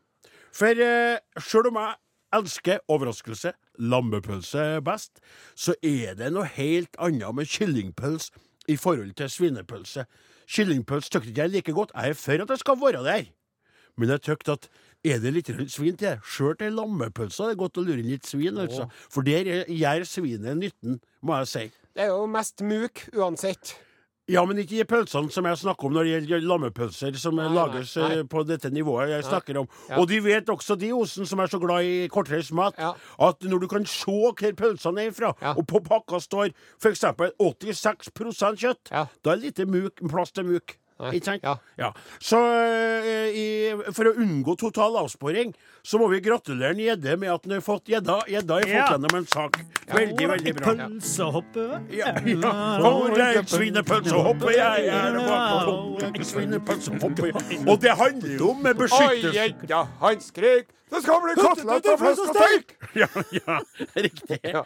For 0.52 0.74
uh, 0.84 1.18
sjøl 1.42 1.68
om 1.70 1.78
jeg 1.80 1.94
elsker 2.38 2.80
overraskelse, 2.92 3.52
lammepølse 3.78 4.66
best, 4.84 5.20
så 5.56 5.74
er 5.82 6.14
det 6.18 6.32
noe 6.34 6.48
helt 6.58 6.96
annet 7.00 7.34
med 7.34 7.48
kyllingpølse 7.48 8.32
i 8.68 8.76
forhold 8.76 9.14
til 9.16 9.30
svinepølse. 9.32 10.04
Kyllingpølse 10.48 11.08
syns 11.12 11.28
ikke 11.30 11.40
jeg 11.42 11.50
like 11.54 11.72
godt. 11.76 11.92
Jeg 11.94 12.10
er 12.14 12.18
for 12.20 12.42
at 12.44 12.48
det 12.52 12.58
skal 12.60 12.80
være 12.80 13.04
der. 13.04 13.24
Men 13.98 14.12
jeg 14.14 14.22
tykker 14.28 14.52
at 14.54 14.68
er 15.08 15.18
det 15.22 15.32
litt 15.34 15.48
svin 15.72 15.96
til? 15.98 16.18
Sjøl 16.26 16.56
til 16.58 16.74
lammepølsa 16.76 17.46
er 17.48 17.54
det 17.54 17.60
godt 17.62 17.78
å 17.80 17.84
lure 17.86 18.02
inn 18.02 18.10
litt 18.12 18.26
svin, 18.26 18.58
altså. 18.58 18.88
For 19.10 19.22
der 19.26 19.46
er- 19.46 19.68
gjør 19.70 20.04
svinet 20.06 20.56
nytten, 20.58 21.00
må 21.22 21.38
jeg 21.38 21.48
si. 21.48 21.64
Det 21.94 22.04
er 22.04 22.12
jo 22.12 22.26
mest 22.26 22.62
muk 22.62 23.08
uansett. 23.14 23.76
Ja, 24.28 24.42
men 24.44 24.58
ikke 24.60 24.76
de 24.76 24.84
pølsene 24.84 25.30
som 25.32 25.46
jeg 25.48 25.56
snakker 25.56 25.86
om 25.88 25.94
når 25.96 26.04
det 26.04 26.10
gjelder 26.28 26.42
lammepølser 26.50 27.14
som 27.16 27.38
Nei, 27.40 27.46
lages 27.48 27.94
nei, 27.96 28.08
nei. 28.08 28.16
eh, 28.18 28.24
på 28.28 28.42
dette 28.44 28.68
nivået 28.70 29.08
jeg 29.14 29.24
snakker 29.24 29.56
om. 29.62 29.68
Ja. 29.88 29.96
Og 30.02 30.08
de 30.10 30.18
vet 30.20 30.50
også, 30.52 30.76
de 30.76 30.90
osen 30.92 31.24
som 31.26 31.40
er 31.40 31.46
så 31.48 31.58
glad 31.62 31.84
i 31.88 32.08
kortreist 32.12 32.52
mat, 32.52 32.74
Ja. 32.78 32.92
at 33.28 33.40
når 33.42 33.60
du 33.60 33.68
kan 33.68 33.86
se 33.88 34.04
hvor 34.04 34.34
pølsene 34.36 35.06
er 35.06 35.10
fra, 35.16 35.32
Ja. 35.40 35.54
og 35.56 35.66
på 35.66 35.80
pakka 35.80 36.20
står 36.20 36.52
f.eks. 36.82 37.04
86 37.38 38.60
kjøtt, 38.60 38.90
da 38.92 39.06
er 39.32 39.36
det 39.36 39.42
lite 39.44 39.66
muk, 39.66 39.96
plass 40.10 40.32
til 40.32 40.44
muk. 40.44 40.76
Ikke 40.98 41.24
sant? 41.24 41.44
ja. 41.78 41.90
Så 42.18 42.38
eh, 42.42 43.28
i, 43.30 43.44
for 43.94 44.10
å 44.10 44.14
unngå 44.18 44.56
total 44.58 44.96
avsporing, 44.98 45.52
så 45.86 46.00
må 46.00 46.08
vi 46.10 46.18
gratulere 46.24 46.72
en 46.74 46.80
Gjedde 46.82 47.14
med 47.22 47.30
at 47.30 47.44
han 47.46 47.54
har 47.54 47.60
fått 47.62 47.86
gjedda. 47.92 48.16
Gjedda 48.28 48.54
har 48.58 48.66
fått 48.66 48.72
Ja. 48.74 48.86
gjennom 48.90 49.14
en 49.20 49.26
sak. 49.30 49.60
Veldig, 49.92 50.28
veldig 50.32 50.54
bra. 50.58 50.74
Pølsehoppe. 50.74 51.66
Ja, 51.94 52.12
ja. 52.26 52.54
For 52.82 53.22
ei 53.22 53.44
svinepølse 53.46 54.16
jeg 54.56 54.88
er 54.88 55.20
bak 55.20 55.68
For 56.00 56.08
ei 56.08 56.24
svinepølse 56.32 56.98
hopper 57.02 57.30
jeg 57.30 57.62
Og 57.68 57.78
det 57.80 57.94
handler 57.98 58.34
jo 58.38 58.50
om 58.56 58.66
Oi, 58.66 58.74
beskyttelse. 58.82 59.32
jenta, 59.38 59.84
han 60.02 60.20
skrek. 60.20 60.74
Det 60.90 61.02
skal 61.04 61.20
bli 61.24 61.34
kotelett 61.36 61.86
og 61.92 61.98
flesk 62.00 62.22
og 62.24 62.36
steik! 62.36 62.74
Ja, 62.96 63.08
ja, 63.36 63.58
riktig. 63.96 64.38
Ja. 64.54 64.62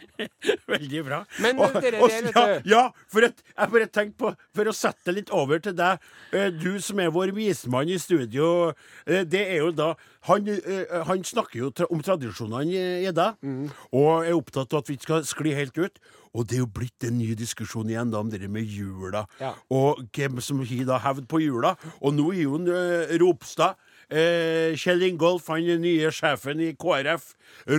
Veldig 0.69 1.01
bra. 1.05 1.19
Men 1.43 1.59
Og- 1.59 1.73
dere 1.83 1.99
og- 2.01 2.09
dere, 2.09 2.31
ja, 2.35 2.61
ja, 2.65 2.83
for 3.11 3.25
et, 3.27 3.41
jeg 3.57 3.71
bare 3.73 3.87
tenkte 3.87 4.17
på 4.23 4.31
For 4.55 4.69
å 4.69 4.73
sette 4.75 5.03
det 5.09 5.15
litt 5.17 5.31
over 5.35 5.59
til 5.59 5.73
deg, 5.75 5.99
eh, 6.31 6.49
du 6.51 6.79
som 6.79 6.99
er 7.03 7.11
vår 7.11 7.33
vismann 7.35 7.89
i 7.91 7.97
studio. 7.99 8.69
eh, 9.07 9.23
Det 9.23 9.41
er 9.49 9.57
jo 9.65 9.71
da 9.71 9.93
Han, 10.23 10.47
eh, 10.47 11.03
han 11.03 11.19
snakker 11.27 11.57
jo 11.59 11.71
om 11.91 11.99
tradisjonene 12.01 12.71
i 13.03 13.11
deg, 13.11 13.35
Mm. 13.43 13.69
og 13.91 14.23
er 14.23 14.31
opptatt 14.31 14.71
av 14.73 14.79
at 14.79 14.87
vi 14.87 14.95
ikke 14.95 15.03
skal 15.03 15.23
skli 15.27 15.53
helt 15.53 15.77
ut. 15.77 15.99
Og 16.33 16.47
det 16.47 16.55
er 16.55 16.59
jo 16.63 16.65
blitt 16.67 17.03
en 17.03 17.17
ny 17.17 17.35
diskusjon 17.35 17.89
igjen 17.91 18.09
da 18.09 18.19
om 18.23 18.29
det 18.29 18.39
med 18.49 18.63
jula, 18.65 19.25
Ja. 19.41 19.53
og 19.69 19.99
hvem 20.15 20.39
som 20.41 20.63
har 20.63 20.85
da 20.85 20.97
hevd 20.99 21.27
på 21.27 21.41
jula. 21.43 21.75
Og 22.01 22.13
nå 22.13 22.31
er 22.31 22.41
jo 22.43 22.55
en, 22.55 22.67
eh, 22.69 23.17
Ropstad 23.19 23.75
Eh, 24.13 24.75
Kjell 24.77 25.01
Ingolf, 25.07 25.47
han 25.49 25.65
er 25.65 25.79
nye 25.81 26.11
sjefen 26.13 26.61
i 26.61 26.73
KrF. 26.77 27.31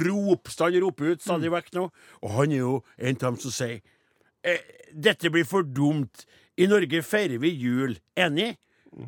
Ropstand 0.02 0.80
roper 0.82 1.12
ut 1.14 1.22
stadig 1.22 1.52
vekk 1.54 1.70
nå. 1.78 1.84
Og 2.24 2.34
han 2.40 2.52
er 2.56 2.62
jo 2.64 2.74
en 2.98 3.14
av 3.20 3.28
dem 3.28 3.38
som 3.44 3.54
sier 3.54 3.80
eh, 4.42 4.58
dette 4.94 5.30
blir 5.30 5.46
for 5.46 5.62
dumt. 5.62 6.26
I 6.58 6.66
Norge 6.70 7.00
feirer 7.06 7.38
vi 7.42 7.54
jul. 7.54 7.96
Enig? 8.18 8.52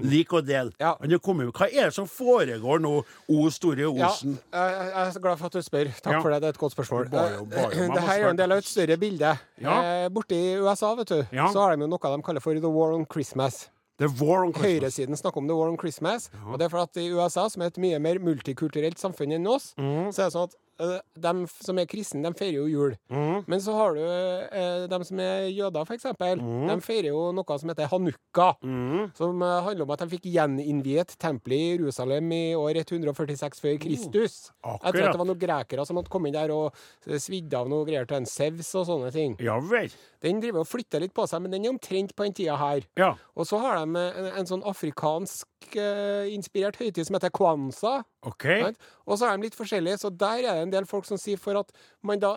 Lik 0.03 0.33
og 0.35 0.43
del. 0.49 0.73
Ja. 0.83 0.97
Hva 0.99 1.67
er 1.71 1.85
det 1.87 1.95
som 1.95 2.09
foregår 2.11 2.81
nå, 2.83 3.05
O 3.31 3.45
store 3.55 3.87
Osen? 3.87 4.33
jeg 4.51 4.73
jeg 4.89 5.13
er 5.15 5.21
glad 5.23 5.39
for 5.39 5.47
at 5.47 5.53
du 5.55 5.63
spør. 5.63 5.93
Takk 6.03 6.13
Ja. 6.17 6.21
for 6.25 6.31
det. 6.35 6.41
Det 6.43 6.49
er 6.49 6.55
et 6.57 6.59
godt 6.59 6.75
spørsmål. 6.75 7.11
Bare 7.13 7.45
bare 7.47 7.71
det 7.95 8.03
her 8.03 8.25
er 8.25 8.31
en 8.31 8.37
del 8.41 8.51
av 8.53 8.59
et 8.59 8.65
større 8.67 8.97
bilde. 8.99 9.39
Ja. 9.63 9.77
Eh, 9.83 10.09
borte 10.09 10.35
i 10.35 10.57
USA, 10.59 10.95
vet 10.97 11.07
du, 11.09 11.27
Ja. 11.33 11.47
så 11.53 11.61
har 11.63 11.77
de 11.77 11.87
noe 11.87 11.99
de 12.03 12.23
kaller 12.23 12.41
for 12.43 12.55
The 12.55 12.67
War 12.69 12.95
on 12.95 13.07
Christmas. 13.07 13.69
The 14.01 14.11
War 14.21 14.45
on 14.45 14.53
Høyresiden 14.57 15.17
snakker 15.17 15.41
om 15.41 15.49
The 15.49 15.57
War 15.57 15.71
on 15.73 15.79
Christmas. 15.81 16.29
Og 16.45 16.59
det 16.59 16.67
er 16.67 16.73
for 16.73 16.85
at 16.85 17.01
i 17.01 17.09
USA, 17.15 17.47
som 17.53 17.65
er 17.65 17.73
et 17.73 17.81
mye 17.81 18.01
mer 18.03 18.21
multikulturelt 18.23 19.01
samfunn 19.01 19.33
enn 19.39 19.49
oss, 19.49 19.73
mm. 19.81 20.13
så 20.13 20.27
er 20.27 20.29
det 20.29 20.37
sånn 20.37 20.51
at 20.51 20.59
eh, 20.83 20.99
dem 21.27 21.45
som 21.51 21.79
er 21.79 21.89
kristne, 21.91 22.23
de 22.27 22.39
feirer 22.39 22.59
jo 22.61 22.67
jul. 22.71 22.97
Mm. 23.13 23.45
Men 23.47 23.63
så 23.63 23.77
har 23.77 23.97
du 23.97 24.03
De 24.07 24.97
dem 24.97 25.05
som 25.05 25.21
er 25.23 25.49
jøder, 25.51 25.85
for 25.87 25.97
eksempel. 25.97 26.41
De 26.41 26.77
feirer 26.85 27.11
jo 27.11 27.31
noe 27.37 27.59
som 27.61 27.71
heter 27.73 27.91
hanukka. 27.91 28.49
Mm. 28.65 29.13
Som 29.19 29.43
eh, 29.43 29.61
handler 29.67 29.87
om 29.87 29.95
at 29.95 30.05
de 30.05 30.11
fikk 30.17 30.29
gjeninnviet 30.33 31.17
tempelet 31.23 31.59
i 31.59 31.71
Jerusalem 31.77 32.33
i 32.35 32.43
år 32.59 32.83
146 32.83 33.63
før 33.63 33.79
Kristus. 33.83 34.37
Etter 34.63 34.77
akkurat. 34.81 35.09
at 35.09 35.17
det 35.17 35.23
var 35.23 35.31
noen 35.31 35.43
grekere 35.43 35.87
som 35.87 36.01
hadde 36.01 36.13
kommet 36.13 36.33
inn 36.33 36.39
der 36.39 36.55
og 36.55 36.77
eh, 37.07 37.19
svidd 37.23 37.55
av 37.57 37.71
noe 37.73 37.87
greier 37.89 38.09
til 38.09 38.21
en 38.21 38.31
sevs 38.31 38.73
og 38.79 38.89
sånne 38.91 39.13
ting. 39.15 39.37
Ja 39.45 39.59
vel. 39.63 39.93
Den 40.25 40.41
driver 40.43 40.65
og 40.65 40.71
flytter 40.71 41.03
litt 41.03 41.15
på 41.17 41.27
seg, 41.29 41.45
men 41.45 41.55
den 41.55 41.67
er 41.67 41.75
omtrent 41.75 42.15
på 42.17 42.27
den 42.27 42.37
tida 42.37 42.57
her. 42.61 42.87
Ja. 42.99 43.13
Og 43.37 43.49
så 43.49 43.61
har 43.63 43.81
de 43.83 44.01
eh, 44.01 44.23
en, 44.23 44.33
en 44.43 44.51
sånn 44.51 44.65
afrikansk 44.67 45.77
eh, 45.77 46.33
inspirert 46.35 46.81
høytid 46.81 47.05
som 47.07 47.19
heter 47.19 47.35
kwanza. 47.35 48.01
OK. 48.27 48.43
Sant? 48.63 48.77
Og 49.07 49.19
så 49.21 49.29
er 49.31 49.37
de 49.37 49.43
litt 49.47 49.55
forskjellige, 49.55 49.99
så 50.03 50.11
der 50.11 50.43
er 50.43 50.55
det 50.57 50.63
en 50.67 50.73
del 50.73 50.87
folk 50.91 51.05
som 51.07 51.17
sier 51.19 51.39
for 51.39 51.57
at 51.61 51.71
man 52.03 52.19
da 52.19 52.33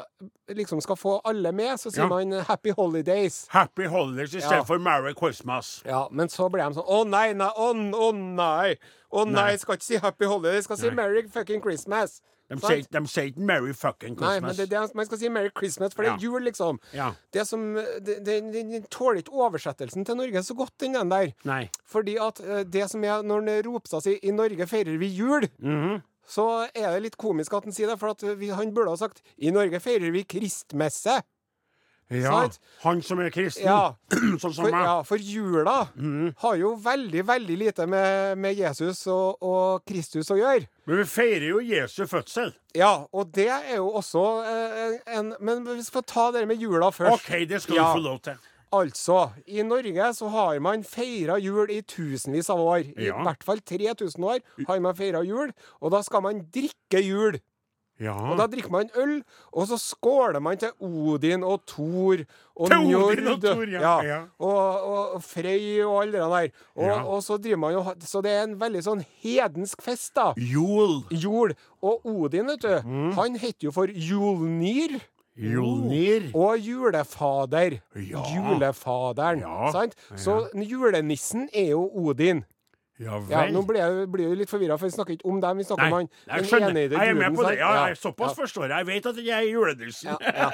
liksom 0.53 0.81
skal 0.85 0.95
få 1.01 1.15
alle 1.25 1.51
med, 1.51 1.79
så 1.81 1.89
sier 1.91 2.03
Ja. 2.05 2.07
man 2.07 2.33
eh, 2.33 2.43
'happy 2.45 2.71
holidays'. 2.77 3.47
Happy 3.49 3.85
holidays 3.87 4.33
Ja. 4.33 4.39
istedenfor 4.39 4.77
Merry 4.79 5.13
Christmas. 5.13 5.81
Ja, 5.85 6.07
men 6.11 6.27
så 6.29 6.49
blir 6.49 6.67
de 6.69 6.75
sånn 6.75 6.85
'Å 6.87 7.07
nei, 7.09 7.33
nei, 7.33 7.49
å, 7.57 7.73
å 7.73 8.11
nei'. 8.13 8.77
Å 9.11 9.25
nei, 9.25 9.33
Nei. 9.33 9.57
skal 9.57 9.75
ikke 9.75 9.83
si 9.83 9.97
'happy 9.97 10.25
holidays', 10.25 10.63
skal 10.63 10.77
si 10.77 10.89
Nei. 10.89 10.95
'merry 10.95 11.27
fucking 11.27 11.61
Christmas'. 11.61 12.21
De 12.49 12.57
sier, 12.57 12.83
de 12.91 13.01
sier 13.07 13.27
ikke 13.29 13.39
Merry 13.45 13.73
fucking 13.73 14.15
Christmas'. 14.17 14.41
Nei, 14.41 14.47
men 14.47 14.55
det 14.55 14.69
det 14.69 14.95
man 14.95 15.05
skal 15.05 15.17
si 15.21 15.27
'merry 15.29 15.51
Christmas', 15.53 15.93
for 15.93 16.03
det 16.03 16.11
er 16.13 16.17
jul, 16.17 16.41
liksom. 16.41 16.79
Ja. 16.93 17.11
Det 17.31 17.47
som, 17.47 17.75
Den 17.75 18.83
tåler 18.89 19.21
ikke 19.21 19.31
oversettelsen 19.33 20.05
til 20.05 20.15
Norge 20.17 20.43
så 20.43 20.55
godt, 20.55 20.73
den 20.79 20.93
der. 20.93 21.31
Nei. 21.45 21.69
Fordi 21.85 22.15
at 22.17 22.39
eh, 22.39 22.63
det 22.63 22.89
som 22.89 23.03
er 23.03 23.21
Når 23.21 23.63
Ropstad 23.65 24.01
sier 24.01 24.17
'i 24.23 24.31
Norge 24.31 24.65
feirer 24.67 24.97
vi 24.97 25.09
jul', 25.17 25.47
Mhm. 25.59 26.01
så 26.27 26.67
er 26.75 26.93
det 26.93 27.03
litt 27.03 27.17
komisk 27.17 27.53
at 27.53 27.63
han 27.63 27.73
sier 27.73 27.87
det, 27.87 27.99
for 27.99 28.09
at 28.09 28.21
vi, 28.39 28.49
han 28.49 28.73
burde 28.73 28.89
ha 28.89 28.95
sagt 28.95 29.21
'i 29.37 29.51
Norge 29.51 29.79
feirer 29.79 30.11
vi 30.11 30.23
kristmesse'. 30.23 31.21
Ja. 32.09 32.31
Sant? 32.41 32.59
Han 32.81 33.01
som 33.05 33.19
er 33.21 33.29
kristen. 33.29 33.67
Ja. 33.69 33.93
sånn 34.41 34.53
som 34.53 34.63
For, 34.65 34.71
meg. 34.73 34.81
ja, 34.87 34.95
for 35.05 35.21
jula 35.21 35.75
har 36.41 36.55
jo 36.57 36.71
veldig, 36.81 37.21
veldig 37.27 37.57
lite 37.61 37.85
med, 37.85 38.37
med 38.41 38.57
Jesus 38.57 39.03
og, 39.13 39.37
og 39.45 39.83
Kristus 39.85 40.31
å 40.33 40.37
gjøre. 40.39 40.65
Men 40.89 41.03
vi 41.03 41.05
feirer 41.11 41.47
jo 41.51 41.59
Jesu 41.61 42.05
fødsel. 42.09 42.53
Ja, 42.73 42.95
og 43.13 43.29
det 43.35 43.45
er 43.53 43.75
jo 43.77 43.91
også 43.99 44.23
eh, 44.45 44.95
en 45.19 45.35
Men 45.39 45.61
vi 45.67 45.83
skal 45.85 46.03
ta 46.09 46.31
det 46.33 46.47
med 46.49 46.57
jula 46.61 46.89
først. 46.93 47.21
OK, 47.21 47.43
det 47.49 47.61
skal 47.61 47.77
Ja. 47.77 47.89
du 47.93 47.99
få 48.01 48.05
lov 48.07 48.19
til. 48.25 48.39
Altså, 48.73 49.19
i 49.49 49.63
Norge 49.65 50.09
så 50.13 50.27
har 50.29 50.59
man 50.61 50.83
feira 50.85 51.39
jul 51.41 51.71
i 51.73 51.79
tusenvis 51.81 52.49
av 52.53 52.59
år. 52.61 52.83
I 53.01 53.07
hvert 53.09 53.41
fall 53.45 53.61
3000 53.65 54.25
år 54.29 54.43
har 54.67 54.81
man 54.85 54.93
feira 54.97 55.23
jul, 55.25 55.49
og 55.81 55.93
da 55.93 56.01
skal 56.05 56.21
man 56.21 56.43
drikke 56.53 57.01
jul. 57.01 57.39
Ja. 57.99 58.13
Og 58.31 58.37
da 58.39 58.45
drikker 58.47 58.71
man 58.71 58.89
øl, 58.95 59.17
og 59.51 59.67
så 59.67 59.75
skåler 59.77 60.39
man 60.39 60.57
til 60.57 60.71
Odin 60.79 61.43
og 61.43 61.65
Thor 61.67 62.21
og 62.55 62.69
Til 62.71 62.85
Njord. 62.87 63.11
Odin 63.11 63.27
og 63.27 63.41
Thor, 63.43 63.65
ja, 63.73 63.95
ja. 64.07 64.19
Og, 64.39 64.87
og, 65.15 65.21
Frøy 65.23 65.81
og 65.83 65.97
alle 66.03 66.13
de 66.17 66.29
der. 66.31 66.49
Og, 66.75 67.13
og 67.15 67.23
så 67.23 67.37
driver 67.37 67.57
man 67.57 67.73
jo 67.73 67.83
Så 68.07 68.21
det 68.23 68.31
er 68.31 68.43
en 68.47 68.55
veldig 68.61 68.83
sånn 68.87 69.03
hedensk 69.23 69.81
fest, 69.83 70.13
da. 70.15 70.31
Jul. 70.37 71.01
Jul. 71.11 71.53
Og 71.83 72.05
Odin, 72.05 72.47
vet 72.47 72.61
du, 72.63 72.75
Mm. 72.85 73.11
han 73.19 73.35
heter 73.35 73.67
jo 73.67 73.71
for 73.71 73.87
Julnir. 73.91 74.99
Julnir. 75.39 76.31
Og 76.35 76.57
julefader. 76.59 77.79
Ja. 77.95 78.23
Julefaderen. 78.35 79.39
Ja, 79.43 79.71
Sant? 79.71 79.95
Så 80.15 80.49
julenissen 80.55 81.49
er 81.53 81.71
jo 81.75 81.85
Odin. 81.95 82.43
Ja 82.99 83.19
Ja, 83.31 83.45
nå 83.53 83.61
blir 83.67 83.79
jeg, 83.79 84.07
blir 84.11 84.27
jeg 84.27 84.39
litt 84.41 84.51
forvirra, 84.51 84.75
for 84.79 84.89
vi 84.89 84.95
snakker 84.95 85.15
ikke 85.15 85.29
om 85.31 85.39
dem. 85.43 85.61
Vi 85.61 85.65
snakker 85.67 85.85
Nei, 85.85 85.89
om 85.89 85.97
han 85.97 86.09
jeg 86.09 86.49
skjønner. 86.51 86.95
Jeg 86.95 87.13
er 87.13 87.15
med 87.15 87.37
på 87.37 87.45
det. 87.47 87.53
Ja, 87.59 87.69
Ja, 87.79 87.95
såpass 87.95 88.35
forstår 88.35 88.67
jeg. 88.67 88.75
Jeg 88.75 88.87
vet 88.89 89.09
at 89.11 89.21
jeg 89.23 89.35
er 89.37 89.47
julenissen. 89.47 90.09
Ja. 90.39 90.49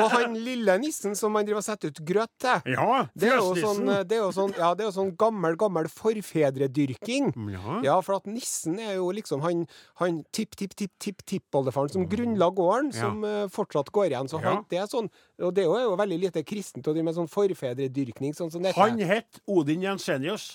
Og 0.00 0.14
han 0.14 0.36
lille 0.38 0.76
nissen 0.80 1.16
som 1.18 1.34
man 1.36 1.44
driver 1.44 1.60
og 1.60 1.66
setter 1.66 1.92
ut 1.92 2.00
grøt 2.08 2.32
til, 2.40 2.72
Ja, 2.72 3.04
det 3.14 3.32
er 3.34 3.40
sånn, 3.60 3.84
det 4.08 4.16
er 4.16 4.22
jo 4.22 4.30
sånn, 4.34 4.54
ja, 4.56 4.72
det 4.74 4.84
er 4.84 4.88
jo 4.88 4.94
sånn 4.96 5.12
gammel, 5.20 5.58
gammel 5.60 5.90
forfedredyrking. 5.92 7.30
Ja. 7.52 7.76
Ja, 7.90 7.98
for 8.04 8.18
at 8.20 8.30
nissen 8.30 8.78
er 8.80 8.96
jo 8.96 9.10
liksom 9.16 9.44
han, 9.44 9.66
han 10.00 10.22
tipp-tipp-tipp-tipp-tippoldefaren 10.36 11.92
som 11.92 12.08
grunnla 12.10 12.50
gården, 12.56 12.92
som 12.96 13.20
uh, 13.26 13.44
fortsatt 13.52 13.92
går 13.94 14.10
igjen. 14.14 14.30
Så 14.32 14.40
han, 14.44 14.64
det 14.72 14.80
er 14.80 14.88
sånn, 14.90 15.10
og 15.40 15.54
det 15.56 15.66
er 15.66 15.84
jo, 15.84 15.94
veldig 16.00 16.20
lite 16.24 16.44
kristent 16.46 16.88
å 16.88 16.96
drive 16.96 17.10
med 17.10 17.18
sånn 17.18 17.30
forfedredyrkning, 17.30 18.34
sånn. 18.36 18.72
Han 18.76 19.00
het 19.04 19.40
Odin 19.50 19.84
Jensenius. 19.84 20.54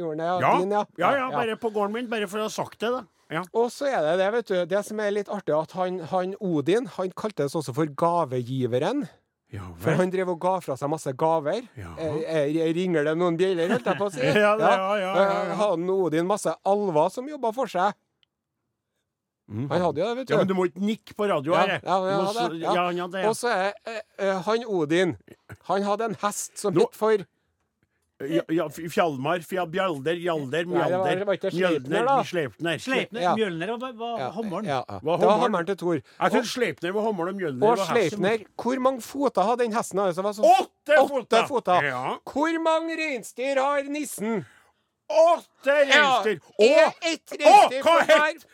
Gjorde 0.00 0.16
han 0.16 0.40
det? 0.40 0.48
Ja. 0.48 0.52
Din, 0.64 0.74
ja. 0.76 0.82
ja, 1.04 1.12
ja, 1.20 1.30
bare 1.36 1.56
på 1.60 1.70
gården 1.76 1.94
min. 2.00 2.10
Bare 2.10 2.26
for 2.30 2.42
å 2.42 2.48
ha 2.48 2.52
sagt 2.52 2.80
det, 2.82 2.90
da. 2.96 3.04
Ja. 3.30 3.44
Og 3.54 3.68
så 3.70 3.86
er 3.86 4.02
det 4.08 4.16
det, 4.18 4.28
vet 4.34 4.48
du. 4.50 4.56
Det 4.72 4.82
som 4.88 4.98
er 5.04 5.12
litt 5.14 5.28
artig, 5.30 5.54
at 5.54 5.72
han, 5.78 6.00
han 6.10 6.32
Odin 6.42 6.88
han 6.96 7.12
kaltes 7.14 7.54
også 7.54 7.74
for 7.76 7.86
gavegiveren. 7.86 9.04
Ja 9.50 9.64
For 9.82 9.98
han 9.98 10.10
drev 10.12 10.28
og 10.30 10.38
ga 10.42 10.56
fra 10.62 10.76
seg 10.78 10.90
masse 10.92 11.10
gaver. 11.18 11.64
Ja. 11.78 11.92
Jeg, 11.98 12.52
jeg 12.54 12.74
ringer 12.76 13.06
det 13.08 13.16
noen 13.18 13.38
bjeller, 13.38 13.70
holdt 13.74 13.88
jeg 13.90 13.98
på 13.98 14.06
å 14.06 14.12
si? 14.14 14.22
Ja, 14.44 14.52
det- 14.58 14.74
ja. 15.02 15.10
Eh, 15.24 15.54
Hadde 15.58 15.94
Odin 15.94 16.28
masse 16.28 16.54
alver 16.70 17.10
som 17.10 17.26
jobba 17.30 17.50
for 17.56 17.70
seg? 17.70 17.96
Mm. 19.50 19.64
Han 19.72 19.80
hadde 19.82 19.98
jo 19.98 20.06
det, 20.06 20.16
vet 20.20 20.28
du. 20.28 20.32
Ja, 20.34 20.38
men 20.38 20.46
du 20.46 20.54
må 20.54 20.66
ikke 20.68 20.84
nikke 20.86 21.16
på 21.18 21.26
radio 21.26 21.56
her. 21.58 21.72
ja, 21.82 21.96
ja. 22.06 23.24
Og 23.26 23.34
så 23.34 23.50
er 23.50 23.72
eh, 23.90 23.98
eh, 24.22 24.36
han 24.46 24.66
Odin 24.70 25.16
Han 25.66 25.82
hadde 25.82 26.06
en 26.12 26.14
hest 26.22 26.54
som 26.62 26.76
het 26.78 26.94
for 26.94 27.24
Ja, 28.28 28.42
ja, 28.52 28.66
Fjalmar, 28.68 29.40
Fjall, 29.40 29.66
Bjalder, 29.72 30.12
var- 30.12 30.18
Mjalder 30.20 30.64
Mjølner. 30.66 32.24
Sleipner. 32.24 32.78
Sleipner, 32.78 33.20
Ja. 33.20 33.34
Mjølner 33.34 33.78
var, 33.80 33.92
var 33.92 34.18
ja, 34.18 34.30
hammeren. 34.30 34.64
Ja, 34.66 34.82
ja. 34.88 34.98
Var 35.02 35.16
Det 35.18 35.26
var 35.26 35.38
hammeren. 35.38 35.66
til 35.66 35.76
Thor. 35.76 35.94
Jeg 35.94 36.30
tror 36.32 36.42
Sleipner 36.44 36.92
var 36.92 37.02
Hammeren 37.02 37.28
og 37.28 37.34
Mjølner 37.40 37.66
Og 37.70 37.78
var 37.78 37.86
hesten. 37.96 38.18
Sleipner 38.18 38.46
Hvor 38.62 38.78
mange 38.80 39.00
foter 39.02 39.42
hadde 39.42 39.62
den 39.64 39.72
hesten? 39.72 39.98
Altså, 39.98 40.22
var 40.22 40.32
så, 40.32 40.42
Åtte 40.42 40.98
Åtte 41.00 41.46
foter. 41.48 41.82
Ja. 41.82 42.16
Hvor 42.24 42.62
mange 42.62 42.96
reinsdyr 42.96 43.56
har 43.60 43.82
nissen? 43.88 44.44
Åtte 45.10 45.72
reinsdyr! 45.72 46.38
Ja, 46.60 46.86
Og 46.86 47.72
og 47.72 48.00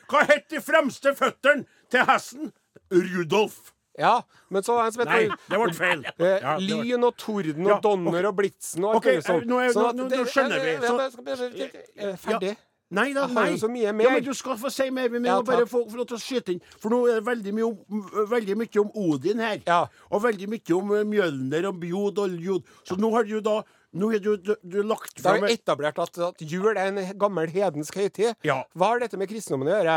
Hva 0.09 0.23
het 0.31 0.49
de 0.49 0.61
fremste 0.61 1.13
føttene 1.15 1.67
til 1.91 2.01
hesten? 2.07 2.53
Rudolf. 2.93 3.73
Ja, 3.99 4.21
men 4.51 4.63
så 4.63 4.77
er 4.77 4.83
det 4.83 4.87
en 4.87 4.93
som 4.93 5.03
het 5.07 5.09
Nei, 5.09 5.37
det 5.49 5.59
ble 5.63 5.73
feil. 5.73 6.05
Eh, 6.19 6.39
Ja, 6.43 6.57
lyn 6.61 7.05
og 7.09 7.17
torden 7.17 7.67
og 7.73 7.83
donner 7.83 8.27
og 8.29 8.37
blitsen 8.37 8.85
og 8.85 8.97
alt 8.97 9.05
mulig 9.05 9.73
sånt. 9.73 9.97
nå 9.97 10.25
skjønner 10.29 10.61
vi. 10.61 10.77
Så- 10.87 12.17
Ferdig. 12.21 12.57
Nei 12.89 13.13
da, 13.13 13.27
nei. 13.27 13.57
Ja, 13.83 13.93
men 13.93 14.23
du 14.23 14.33
skal 14.33 14.55
få 14.57 14.71
si 14.71 14.91
mer. 14.95 15.09
Vi 15.09 15.19
må 15.19 15.27
Ja, 15.27 15.41
bare 15.43 15.67
få, 15.67 15.81
få 15.91 15.97
lov 15.97 16.07
til 16.07 16.17
å 16.17 16.23
skyte 16.23 16.53
inn. 16.55 16.61
For 16.79 16.89
nå 16.91 17.01
er 17.11 17.17
det 17.19 17.25
veldig 17.27 17.53
mye 17.57 17.67
om, 17.67 18.03
veldig 18.31 18.57
mye 18.61 18.81
om 18.85 18.91
Odin 18.95 19.39
her. 19.43 19.59
Ja. 19.67 19.81
Og 20.13 20.23
veldig 20.23 20.47
mye 20.53 20.77
om 20.77 20.93
eh, 20.95 21.03
Mjølner 21.03 21.67
og 21.67 21.81
Bjod 21.81 22.19
og 22.23 22.31
Ljod. 22.39 22.63
Så 22.87 22.97
nå 22.97 23.11
har 23.17 23.25
du 23.25 23.41
da 23.41 23.63
Nå 23.97 24.11
er 24.13 24.21
du, 24.21 24.35
du, 24.37 24.53
du 24.61 24.77
lagt 24.85 25.17
Da 25.23 25.33
har 25.33 25.39
er 25.41 25.47
vi 25.49 25.57
etablert 25.57 25.99
at, 26.03 26.19
at 26.29 26.43
jul 26.45 26.69
er 26.77 26.83
en 26.91 27.01
gammel 27.19 27.49
hedensk 27.55 27.97
høytid. 27.97 28.35
Ja. 28.47 28.59
Hva 28.77 28.93
har 28.93 29.01
dette 29.03 29.17
med 29.21 29.31
kristendommen 29.31 29.71
å 29.73 29.79
gjøre? 29.79 29.97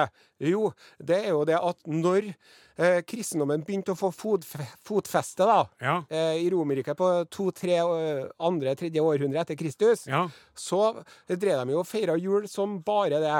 Jo, 0.49 0.63
det 1.03 1.19
er 1.25 1.29
jo 1.33 1.43
det 1.49 1.57
at 1.59 1.83
når 1.91 2.29
eh, 2.31 3.01
kristendommen 3.03 3.65
begynte 3.67 3.91
å 3.95 3.99
få 3.99 4.09
fotfe 4.15 4.63
fotfeste 4.87 5.43
da, 5.49 5.59
Ja. 5.83 5.97
eh, 6.09 6.39
i 6.45 6.49
Romerriket 6.53 6.95
på 6.99 7.09
to-tre 7.33 7.77
eh, 7.83 8.25
andre, 8.39 8.75
tredje 8.79 9.03
århundre 9.03 9.43
etter 9.43 9.59
Kristus, 9.59 10.07
Ja. 10.07 10.25
så 10.55 10.93
drev 11.27 11.65
de 11.65 11.75
jo 11.75 11.83
og 11.83 11.87
feira 11.91 12.15
jul 12.19 12.47
som 12.47 12.79
bare 12.85 13.19
det. 13.19 13.39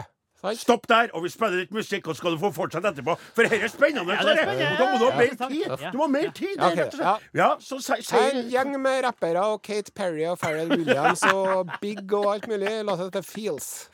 Stopp 0.56 0.86
der, 0.88 1.10
og 1.14 1.24
vi 1.26 1.30
spiller 1.34 1.58
litt 1.60 1.72
musikk, 1.76 2.08
og 2.08 2.16
så 2.16 2.22
skal 2.22 2.36
du 2.36 2.40
få 2.40 2.52
fortsette 2.56 2.88
etterpå. 2.94 3.16
For 3.36 3.44
dette 3.44 3.60
er 3.60 3.72
spennende. 3.74 4.16
Ja, 4.16 4.24
det 4.24 4.36
er 4.38 4.44
spennende. 4.46 4.70
Og 4.72 4.80
Da 4.80 4.86
må 4.92 4.98
du 4.98 5.06
ha 5.10 5.18
mer 5.18 5.36
tid. 5.50 5.92
Du 5.92 5.98
må 6.00 6.06
ha 6.06 6.12
mer 6.14 6.32
tid. 6.32 6.54
Ja, 6.56 6.70
ok, 6.70 6.78
rett 6.80 6.94
og 6.94 7.00
slett. 7.00 7.26
ja. 7.34 7.40
Ja, 7.42 7.50
så 7.60 7.80
si, 7.84 7.98
si 8.08 8.16
En 8.30 8.50
gjeng 8.54 8.76
med 8.82 9.04
rappere 9.04 9.44
og 9.52 9.62
Kate 9.68 9.92
Perry 9.96 10.24
og 10.32 10.40
Pharrell 10.40 10.72
Williams 10.78 11.24
og 11.34 11.70
Big 11.82 12.06
og 12.14 12.30
alt 12.38 12.48
mulig. 12.48 12.72
Låta 12.88 13.10
heter 13.10 13.22
Feels. 13.28 13.90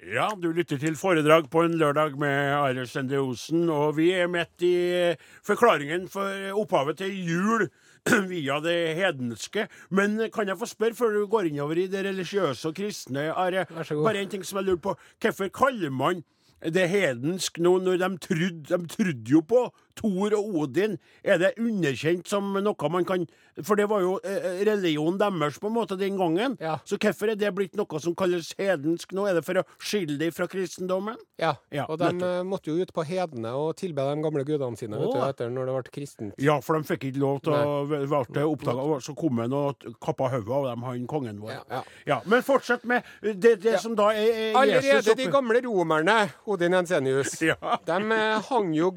Ja, 0.00 0.30
du 0.40 0.48
lytter 0.56 0.78
til 0.80 0.94
foredrag 0.96 1.50
på 1.52 1.60
en 1.66 1.74
lørdag 1.76 2.14
med 2.18 2.54
Arild 2.56 2.88
Sende 2.88 3.18
Osen, 3.20 3.66
og 3.68 3.98
vi 3.98 4.06
er 4.16 4.30
midt 4.32 4.64
i 4.64 4.72
eh, 4.96 5.26
forklaringen 5.44 6.06
for 6.08 6.24
opphavet 6.56 6.96
til 7.02 7.12
jul 7.28 7.66
via 8.32 8.58
det 8.64 8.76
hedenske. 8.98 9.66
Men 9.90 10.18
kan 10.34 10.48
jeg 10.48 10.58
få 10.58 10.66
spørre, 10.66 10.94
før 10.94 11.14
du 11.14 11.26
går 11.30 11.50
innover 11.50 11.84
i 11.84 11.86
det 11.90 12.04
religiøse 12.06 12.68
og 12.68 12.76
kristne, 12.76 13.30
Are, 13.32 13.66
bare 13.90 14.22
en 14.22 14.30
ting 14.30 14.44
som 14.46 14.60
jeg 14.60 14.70
lurer 14.70 14.84
på. 14.88 14.96
Hvorfor 15.20 15.48
kaller 15.48 15.90
man 15.90 16.24
det 16.60 16.88
hedensk 16.92 17.58
nå 17.58 17.78
når 17.80 18.00
de 18.02 18.08
trodde, 18.20 18.64
de 18.68 18.86
trodde 18.92 19.32
jo 19.32 19.40
på 19.40 19.62
Thor 19.98 20.34
og 20.38 20.54
Odin? 20.62 20.98
Er 21.24 21.38
det 21.40 21.54
underkjent 21.60 22.28
som 22.30 22.52
noe 22.62 22.90
man 22.90 23.04
kan 23.08 23.26
For 23.62 23.76
det 23.76 23.88
var 23.90 24.00
jo 24.00 24.14
eh, 24.24 24.62
religionen 24.64 25.18
deres 25.20 25.58
på 25.60 25.68
en 25.68 25.74
måte 25.74 25.96
den 26.00 26.16
gangen. 26.16 26.56
Ja. 26.60 26.78
Så 26.88 26.96
hvorfor 27.00 27.28
er 27.32 27.36
det 27.36 27.50
blitt 27.54 27.74
noe 27.76 28.00
som 28.00 28.14
kalles 28.16 28.54
hedensk 28.58 29.12
nå? 29.12 29.26
Er 29.28 29.34
det 29.40 29.44
for 29.44 29.60
å 29.60 29.64
skille 29.82 30.16
det 30.20 30.30
fra 30.36 30.46
kristendommen? 30.48 31.18
Ja, 31.40 31.56
Ja, 31.74 31.84
og 31.88 31.98
de 32.00 32.08
nettopp. 32.12 32.28
eh, 32.40 32.42
måtte 32.48 32.70
jo 32.72 32.80
ut 32.80 32.92
på 32.96 33.04
hedene 33.04 33.52
og 33.56 33.74
tilbe 33.76 34.04
de 34.06 34.22
gamle 34.24 34.44
gudene 34.48 34.76
sine 34.80 34.96
vet 35.00 35.12
du, 35.12 35.20
etter 35.26 35.50
når 35.52 35.66
det 35.68 35.74
ble 35.76 35.94
kristent. 35.98 36.34
Ja, 36.40 36.58
for 36.64 36.78
de 36.78 36.88
fikk 36.88 37.04
ikke 37.10 37.20
lov 37.20 37.40
til 37.44 37.52
å 37.52 37.84
ble 37.88 38.44
oppdaga, 38.46 39.00
så 39.04 39.14
kom 39.18 39.38
han 39.42 39.52
og 39.56 39.84
kappa 40.00 40.30
hodet 40.32 40.48
av 40.56 40.70
dem, 40.70 40.82
han 40.88 41.06
kongen 41.10 41.40
vår. 41.42 41.52
Ja, 41.70 41.82
ja. 42.06 42.20
men 42.24 42.42
fortsett 42.46 42.84
med 42.88 43.04
det, 43.20 43.56
det 43.62 43.76
som 43.82 43.94
da 43.98 44.10
er, 44.14 44.30
er 44.50 44.56
Allerede 44.60 44.86
Jesus 44.86 45.16
de 45.18 45.26
gamle 45.32 45.60
romerne, 45.66 46.16
Odin 46.46 46.74
Ensenius, 46.80 47.36
de 47.90 47.98
eh, 48.16 48.40
hang 48.50 48.72
jo 48.76 48.90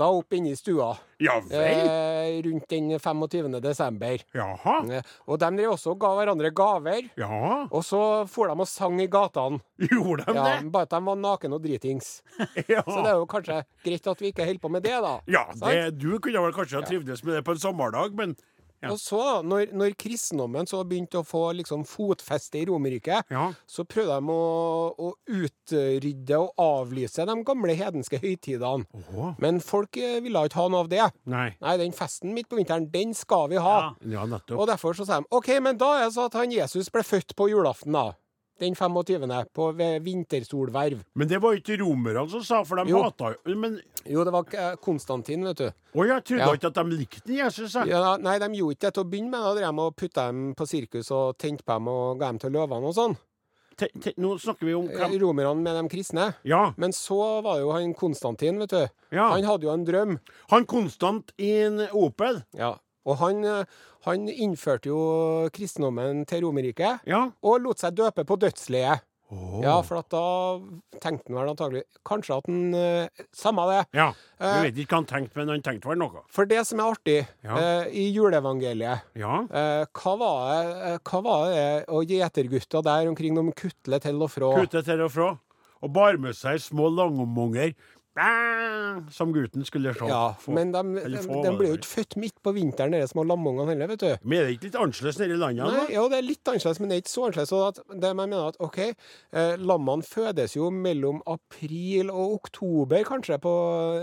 grankvister 0.00 0.18
opp 0.20 0.32
inne 0.32 0.50
i 0.52 0.56
stua 0.56 0.96
Ja 1.20 1.34
vel? 1.40 1.88
eh, 1.88 2.42
rundt 2.42 2.68
den 2.68 2.98
25. 2.98 3.60
desember. 3.60 4.18
Jaha. 4.34 4.76
Eh, 4.90 5.02
Og 5.28 5.38
de 5.38 5.50
drev 5.56 5.72
også 5.74 5.90
og 5.92 5.98
ga 6.00 6.08
hverandre 6.16 6.50
gaver. 6.56 7.10
Ja. 7.16 7.66
Og 7.70 7.82
så 7.84 8.26
for 8.28 8.48
de 8.48 8.52
og 8.60 8.66
sang 8.68 9.00
i 9.00 9.06
gatene. 9.06 9.60
Gjorde 9.78 10.24
de 10.26 10.34
Ja, 10.34 10.60
det? 10.60 10.72
bare 10.72 10.82
at 10.82 10.90
de 10.90 11.00
var 11.04 11.16
nakne 11.16 11.54
og 11.54 11.62
dritings. 11.62 12.22
Ja. 12.68 12.82
Så 12.86 13.02
det 13.02 13.10
er 13.10 13.18
jo 13.18 13.26
kanskje 13.26 13.64
greit 13.84 14.06
at 14.06 14.20
vi 14.20 14.30
ikke 14.32 14.44
holder 14.46 14.60
på 14.60 14.70
med 14.70 14.82
det, 14.82 14.96
da. 15.02 15.20
Ja, 15.28 15.44
det, 15.54 15.98
du 15.98 16.18
kunne 16.18 16.40
vel 16.44 16.52
kanskje 16.52 16.80
ha 16.80 16.86
trivdes 16.86 17.22
med 17.24 17.34
det 17.34 17.44
på 17.44 17.52
en 17.52 17.58
sommerdag, 17.58 18.14
men 18.16 18.36
Ja. 18.82 18.90
Og 18.94 18.98
så, 19.02 19.20
når, 19.44 19.74
når 19.76 19.92
kristendommen 20.00 20.64
så 20.70 20.80
begynte 20.88 21.20
å 21.20 21.26
få 21.26 21.50
liksom 21.58 21.82
fotfeste 21.84 22.62
i 22.62 22.66
Romerriket, 22.70 23.26
Ja. 23.30 23.50
så 23.68 23.84
prøvde 23.84 24.16
de 24.16 24.32
å, 24.32 24.94
å 24.96 25.10
utrydde 25.28 26.38
og 26.40 26.54
avlyse 26.64 27.26
de 27.28 27.36
gamle 27.44 27.74
hedenske 27.76 28.20
høytidene. 28.22 28.86
Oho. 28.96 29.34
Men 29.42 29.60
folk 29.64 29.96
eh, 30.00 30.18
ville 30.24 30.44
ikke 30.48 30.60
ha 30.62 30.68
noe 30.72 30.84
av 30.86 30.90
det. 30.92 31.04
Nei. 31.30 31.50
Nei, 31.60 31.76
den 31.82 31.92
festen 31.96 32.32
midt 32.36 32.48
på 32.50 32.56
vinteren, 32.60 32.88
den 32.92 33.12
skal 33.16 33.48
vi 33.52 33.60
ha. 33.60 33.76
Ja. 34.00 34.24
Ja. 34.24 34.40
Og 34.56 34.66
derfor 34.70 34.96
så 34.96 35.04
sa 35.08 35.20
de 35.20 35.28
OK, 35.34 35.52
men 35.62 35.78
da 35.80 35.92
er 36.00 36.08
det 36.08 36.14
så 36.16 36.26
at 36.30 36.38
han 36.40 36.52
Jesus 36.54 36.90
ble 36.92 37.04
født 37.06 37.36
på 37.38 37.50
julaften, 37.52 37.92
da. 37.96 38.08
Den 38.60 38.74
25. 38.76 39.26
på 39.56 39.70
vintersolverv. 40.04 41.00
Men 41.16 41.28
det 41.28 41.38
var 41.42 41.56
ikke 41.56 41.78
romerne 41.80 42.26
som 42.30 42.42
sa, 42.44 42.62
for 42.64 42.76
de 42.76 42.90
Jo. 42.90 43.02
hata 43.02 43.34
jo 43.46 43.54
Men 43.56 43.80
Jo, 44.06 44.24
det 44.24 44.32
var 44.32 44.76
Konstantin, 44.80 45.44
vet 45.44 45.56
du. 45.56 45.64
Å, 45.94 46.06
jeg 46.06 46.24
trodde 46.24 46.38
Ja. 46.46 46.52
ikke 46.54 46.66
at 46.70 46.74
de 46.74 46.84
likte 46.84 47.24
den 47.26 47.36
Jesus, 47.36 47.72
jeg. 47.74 47.88
Ja, 47.88 48.16
nei, 48.16 48.38
de 48.38 48.46
gjorde 48.48 48.76
ikke 48.76 48.80
det 48.86 48.94
til 48.94 49.04
å 49.04 49.10
begynne 49.10 49.30
med. 49.30 49.40
Da 49.40 49.54
drev 49.54 49.74
de 49.76 49.80
og 49.80 49.96
putta 49.96 50.26
dem 50.28 50.54
på 50.54 50.66
sirkus 50.66 51.10
og 51.10 51.36
tente 51.38 51.62
på 51.64 51.74
dem 51.74 51.88
og 51.88 52.18
ga 52.18 52.26
dem 52.28 52.38
til 52.38 52.50
løvene 52.50 52.86
og 52.86 52.94
sånn. 52.94 53.16
Te- 53.76 53.88
te- 54.00 54.12
Nå 54.18 54.36
snakker 54.38 54.66
vi 54.66 54.74
om 54.74 54.88
Eh, 54.90 54.96
hvem 54.96 55.18
Romerne 55.20 55.62
med 55.62 55.74
de 55.74 55.88
kristne. 55.96 56.34
Ja. 56.44 56.72
Men 56.76 56.90
så 56.92 57.42
var 57.42 57.54
det 57.56 57.62
jo 57.62 57.72
han 57.72 57.94
Konstantin, 57.94 58.58
vet 58.58 58.68
du. 58.70 58.88
ja. 59.10 59.30
Han 59.30 59.42
hadde 59.44 59.62
jo 59.62 59.70
en 59.72 59.84
drøm. 59.86 60.18
Han 60.50 60.64
konstant 60.66 61.32
i 61.38 61.50
en 61.64 61.78
Opel. 61.92 62.42
Ja. 62.54 62.76
Og 63.06 63.16
han, 63.22 63.44
eh, 63.44 63.64
han 64.04 64.26
innførte 64.28 64.90
jo 64.92 65.48
kristendommen 65.54 66.26
til 66.26 66.42
Romerriket, 66.44 67.00
Ja. 67.06 67.30
og 67.42 67.62
lot 67.62 67.78
seg 67.78 67.94
døpe 67.96 68.24
på 68.24 68.36
dødsleiet. 68.38 69.00
Oh. 69.32 69.60
Ja, 69.62 69.76
for 69.86 70.00
at 70.00 70.08
da 70.10 70.58
tenkte 70.98 71.28
han 71.30 71.36
vel 71.38 71.50
antagelig 71.52 71.84
Kanskje 72.04 72.34
at 72.40 72.48
han 72.50 72.74
eh, 72.74 73.08
Samme 73.32 73.62
det. 73.70 73.84
Ja. 73.94 74.08
Eh, 74.40 74.56
Vi 74.56 74.64
vet 74.72 74.80
ikke 74.82 74.90
hva 74.90 74.98
han 74.98 75.06
tenkte, 75.06 75.36
men 75.38 75.48
han 75.52 75.62
tenkte 75.62 75.86
vel 75.86 76.00
noe. 76.02 76.24
For 76.34 76.44
det 76.50 76.64
som 76.66 76.80
er 76.82 76.90
artig 76.96 77.28
Ja. 77.46 77.54
eh, 77.56 77.84
i 77.94 78.08
juleevangeliet 78.12 79.02
Ja. 79.14 79.36
eh, 79.46 79.84
hva, 79.94 80.16
var 80.18 80.50
det, 80.50 80.74
eh, 80.82 80.98
hva 81.06 81.22
var 81.22 81.46
det 81.54 81.84
og 81.88 82.06
gjetergutta 82.10 82.82
der 82.82 83.06
omkring 83.08 83.36
de 83.38 83.52
kutle 83.52 84.00
til 84.00 84.20
og 84.20 84.30
fra? 84.34 84.50
Kutler 84.64 84.82
til 84.82 85.00
og 85.06 85.12
fra. 85.12 85.38
Og 85.80 85.92
bar 85.92 86.18
med 86.18 86.34
seg 86.34 86.58
små 86.58 86.90
langomunger. 86.90 87.72
Som 89.10 89.32
gutten 89.32 89.64
skulle 89.64 89.92
se. 89.94 90.06
Ja, 90.08 90.34
Få- 90.40 90.52
men 90.54 90.72
de, 90.72 90.82
de, 91.04 91.20
få, 91.22 91.42
de 91.44 91.52
blir 91.56 91.70
jo 91.72 91.76
ikke 91.78 91.90
født 91.90 92.16
midt 92.20 92.36
på 92.44 92.52
vinteren, 92.56 92.92
de 92.92 93.06
små 93.08 93.22
lamungene 93.26 93.68
heller, 93.72 93.90
vet 93.92 94.02
du. 94.02 94.10
Men 94.24 94.40
er 94.40 94.48
det 94.48 94.56
ikke 94.56 94.66
litt 94.68 94.78
annerledes 94.80 95.20
nede 95.20 95.36
i 95.36 95.40
landet? 95.40 95.64
Nei, 95.70 95.84
da? 95.86 95.94
jo, 95.94 96.04
det 96.10 96.18
er 96.18 96.26
litt 96.26 96.50
annerledes, 96.50 96.80
men 96.82 96.90
det 96.90 96.96
er 96.98 97.02
ikke 97.04 97.12
så 97.14 97.24
annerledes. 97.28 97.50
Så 97.50 97.60
at 97.68 97.80
det 98.04 98.10
man 98.18 98.30
mener 98.32 98.50
at, 98.50 98.58
OK, 98.60 98.78
eh, 98.82 99.54
lammene 99.62 100.06
fødes 100.06 100.56
jo 100.58 100.70
mellom 100.74 101.22
april 101.30 102.10
og 102.12 102.34
oktober, 102.40 103.04
kanskje, 103.08 103.38
på, 103.42 103.54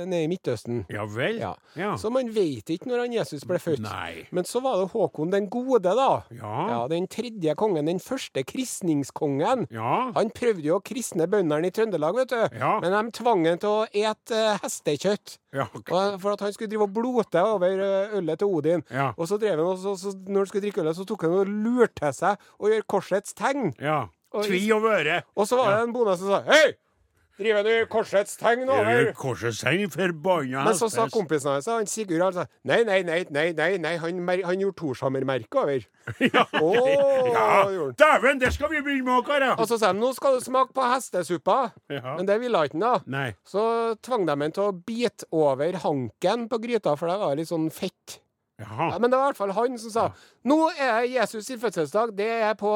nede 0.08 0.24
i 0.26 0.32
Midtøsten. 0.32 0.86
Ja 0.94 1.06
vel? 1.12 1.38
Ja. 1.44 1.54
Ja. 1.78 1.92
Så 2.00 2.12
man 2.14 2.32
vet 2.36 2.72
ikke 2.74 2.90
når 2.92 3.06
han 3.06 3.14
Jesus 3.20 3.46
ble 3.48 3.60
født. 3.62 3.84
Nei. 3.86 4.26
Men 4.36 4.48
så 4.48 4.62
var 4.66 4.80
det 4.82 4.90
Håkon 4.96 5.32
den 5.34 5.50
gode, 5.54 5.84
da. 5.84 6.10
Ja. 6.34 6.56
Ja, 6.72 6.80
Den 6.88 7.08
tredje 7.12 7.54
kongen, 7.60 7.86
den 7.92 8.00
første 8.04 8.44
kristningskongen. 8.48 9.68
Ja. 9.74 10.12
Han 10.16 10.32
prøvde 10.36 10.66
jo 10.66 10.80
å 10.80 10.84
kristne 10.86 11.28
bøndene 11.30 11.70
i 11.70 11.76
Trøndelag, 11.76 12.16
vet 12.24 12.32
du. 12.34 12.58
Ja. 12.58 12.78
Men 12.84 12.96
de 12.96 13.16
tvang 13.20 13.46
ham 13.48 13.60
til 13.62 13.70
å 13.70 13.86
ete 14.06 14.36
eh, 14.38 14.60
hestekjøtt. 14.64 15.38
Ja. 15.54 15.66
okay. 15.74 15.94
Og- 15.96 16.20
For 16.22 16.34
at 16.36 16.44
han 16.46 16.54
skulle 16.54 16.70
drive 16.70 16.84
og 16.88 16.94
blote 16.94 17.42
over 17.44 17.68
eh, 17.88 18.18
ølet 18.20 18.40
til 18.40 18.48
Odin. 18.48 18.84
Ja. 18.92 19.12
Og 19.18 19.28
så 19.28 19.38
drev 19.42 19.58
han 19.58 19.66
og 19.66 19.78
så, 19.82 19.96
så, 19.98 20.14
når 20.28 20.44
han 20.46 20.52
skulle 20.52 20.66
drikke 20.68 20.82
ølet, 20.84 20.96
så 21.00 21.06
tok 21.08 21.22
han 21.28 21.32
og 21.42 21.48
lurte 21.48 22.14
seg 22.14 22.38
å 22.60 22.70
gjøre 22.72 22.88
korsets 22.88 23.34
tegn. 23.34 23.74
ja. 23.82 24.06
Tvi 24.44 24.60
over 24.76 24.92
øret. 25.00 25.24
Og 25.40 25.48
så 25.48 25.56
var 25.58 25.72
det 25.72 25.84
en 25.88 25.94
bonde 25.96 26.14
som 26.20 26.28
sa 26.28 26.42
Hei! 26.46 26.74
Driver 27.40 27.64
du 27.68 27.74
korsets 27.92 28.38
tegn 28.40 28.70
over? 28.70 29.12
Korsets 29.18 29.62
tegn, 29.64 29.88
forbanna 29.94 30.66
Men 30.68 30.78
så 30.78 30.90
sa 30.92 31.08
kompisen 31.14 31.54
hans, 31.54 31.70
han 31.72 31.90
Sigurd, 31.90 32.22
han 32.24 32.36
sa 32.36 32.46
nei, 32.68 32.82
nei, 32.88 33.02
nei, 33.08 33.22
nei, 33.34 33.48
nei, 33.58 33.70
nei. 33.82 33.96
Han, 34.02 34.22
han 34.28 34.64
gjorde 34.64 34.78
Torshammer-merket 34.82 35.62
over. 35.62 35.88
Ja, 36.34 36.46
oh, 36.62 36.88
ja. 37.28 37.88
Dæven, 38.00 38.40
det 38.40 38.54
skal 38.56 38.72
vi 38.72 38.82
begynne 38.82 39.08
med, 39.10 39.26
karer! 39.28 39.58
Og 39.60 39.68
så 39.70 39.80
sa 39.80 39.92
de 39.94 40.00
nå 40.00 40.14
skal 40.16 40.38
du 40.38 40.46
smake 40.46 40.76
på 40.76 40.86
hestesuppa. 40.88 41.58
Ja. 41.92 42.16
Men 42.16 42.30
det 42.30 42.40
ville 42.44 42.64
ikke 42.68 42.80
han, 42.80 42.86
da. 42.86 42.94
Nei. 43.18 43.28
Så 43.48 43.64
tvang 44.06 44.28
de 44.28 44.36
ham 44.36 44.46
til 44.56 44.70
å 44.70 44.76
bite 44.88 45.28
over 45.36 45.82
hanken 45.84 46.48
på 46.52 46.62
gryta, 46.64 46.96
for 47.00 47.12
det 47.12 47.20
var 47.22 47.38
litt 47.40 47.52
sånn 47.52 47.70
fett. 47.74 48.22
Jaha. 48.58 48.88
Ja, 48.94 48.98
men 48.98 49.12
det 49.14 49.18
var 49.20 49.28
i 49.28 49.30
hvert 49.30 49.38
fall 49.38 49.52
han 49.54 49.76
som 49.78 49.92
sa 49.94 50.04
Nå 50.50 50.56
er 50.82 51.04
Jesus 51.06 51.46
sin 51.46 51.60
fødselsdag. 51.62 52.16
Det 52.18 52.26
er 52.48 52.56
på 52.58 52.72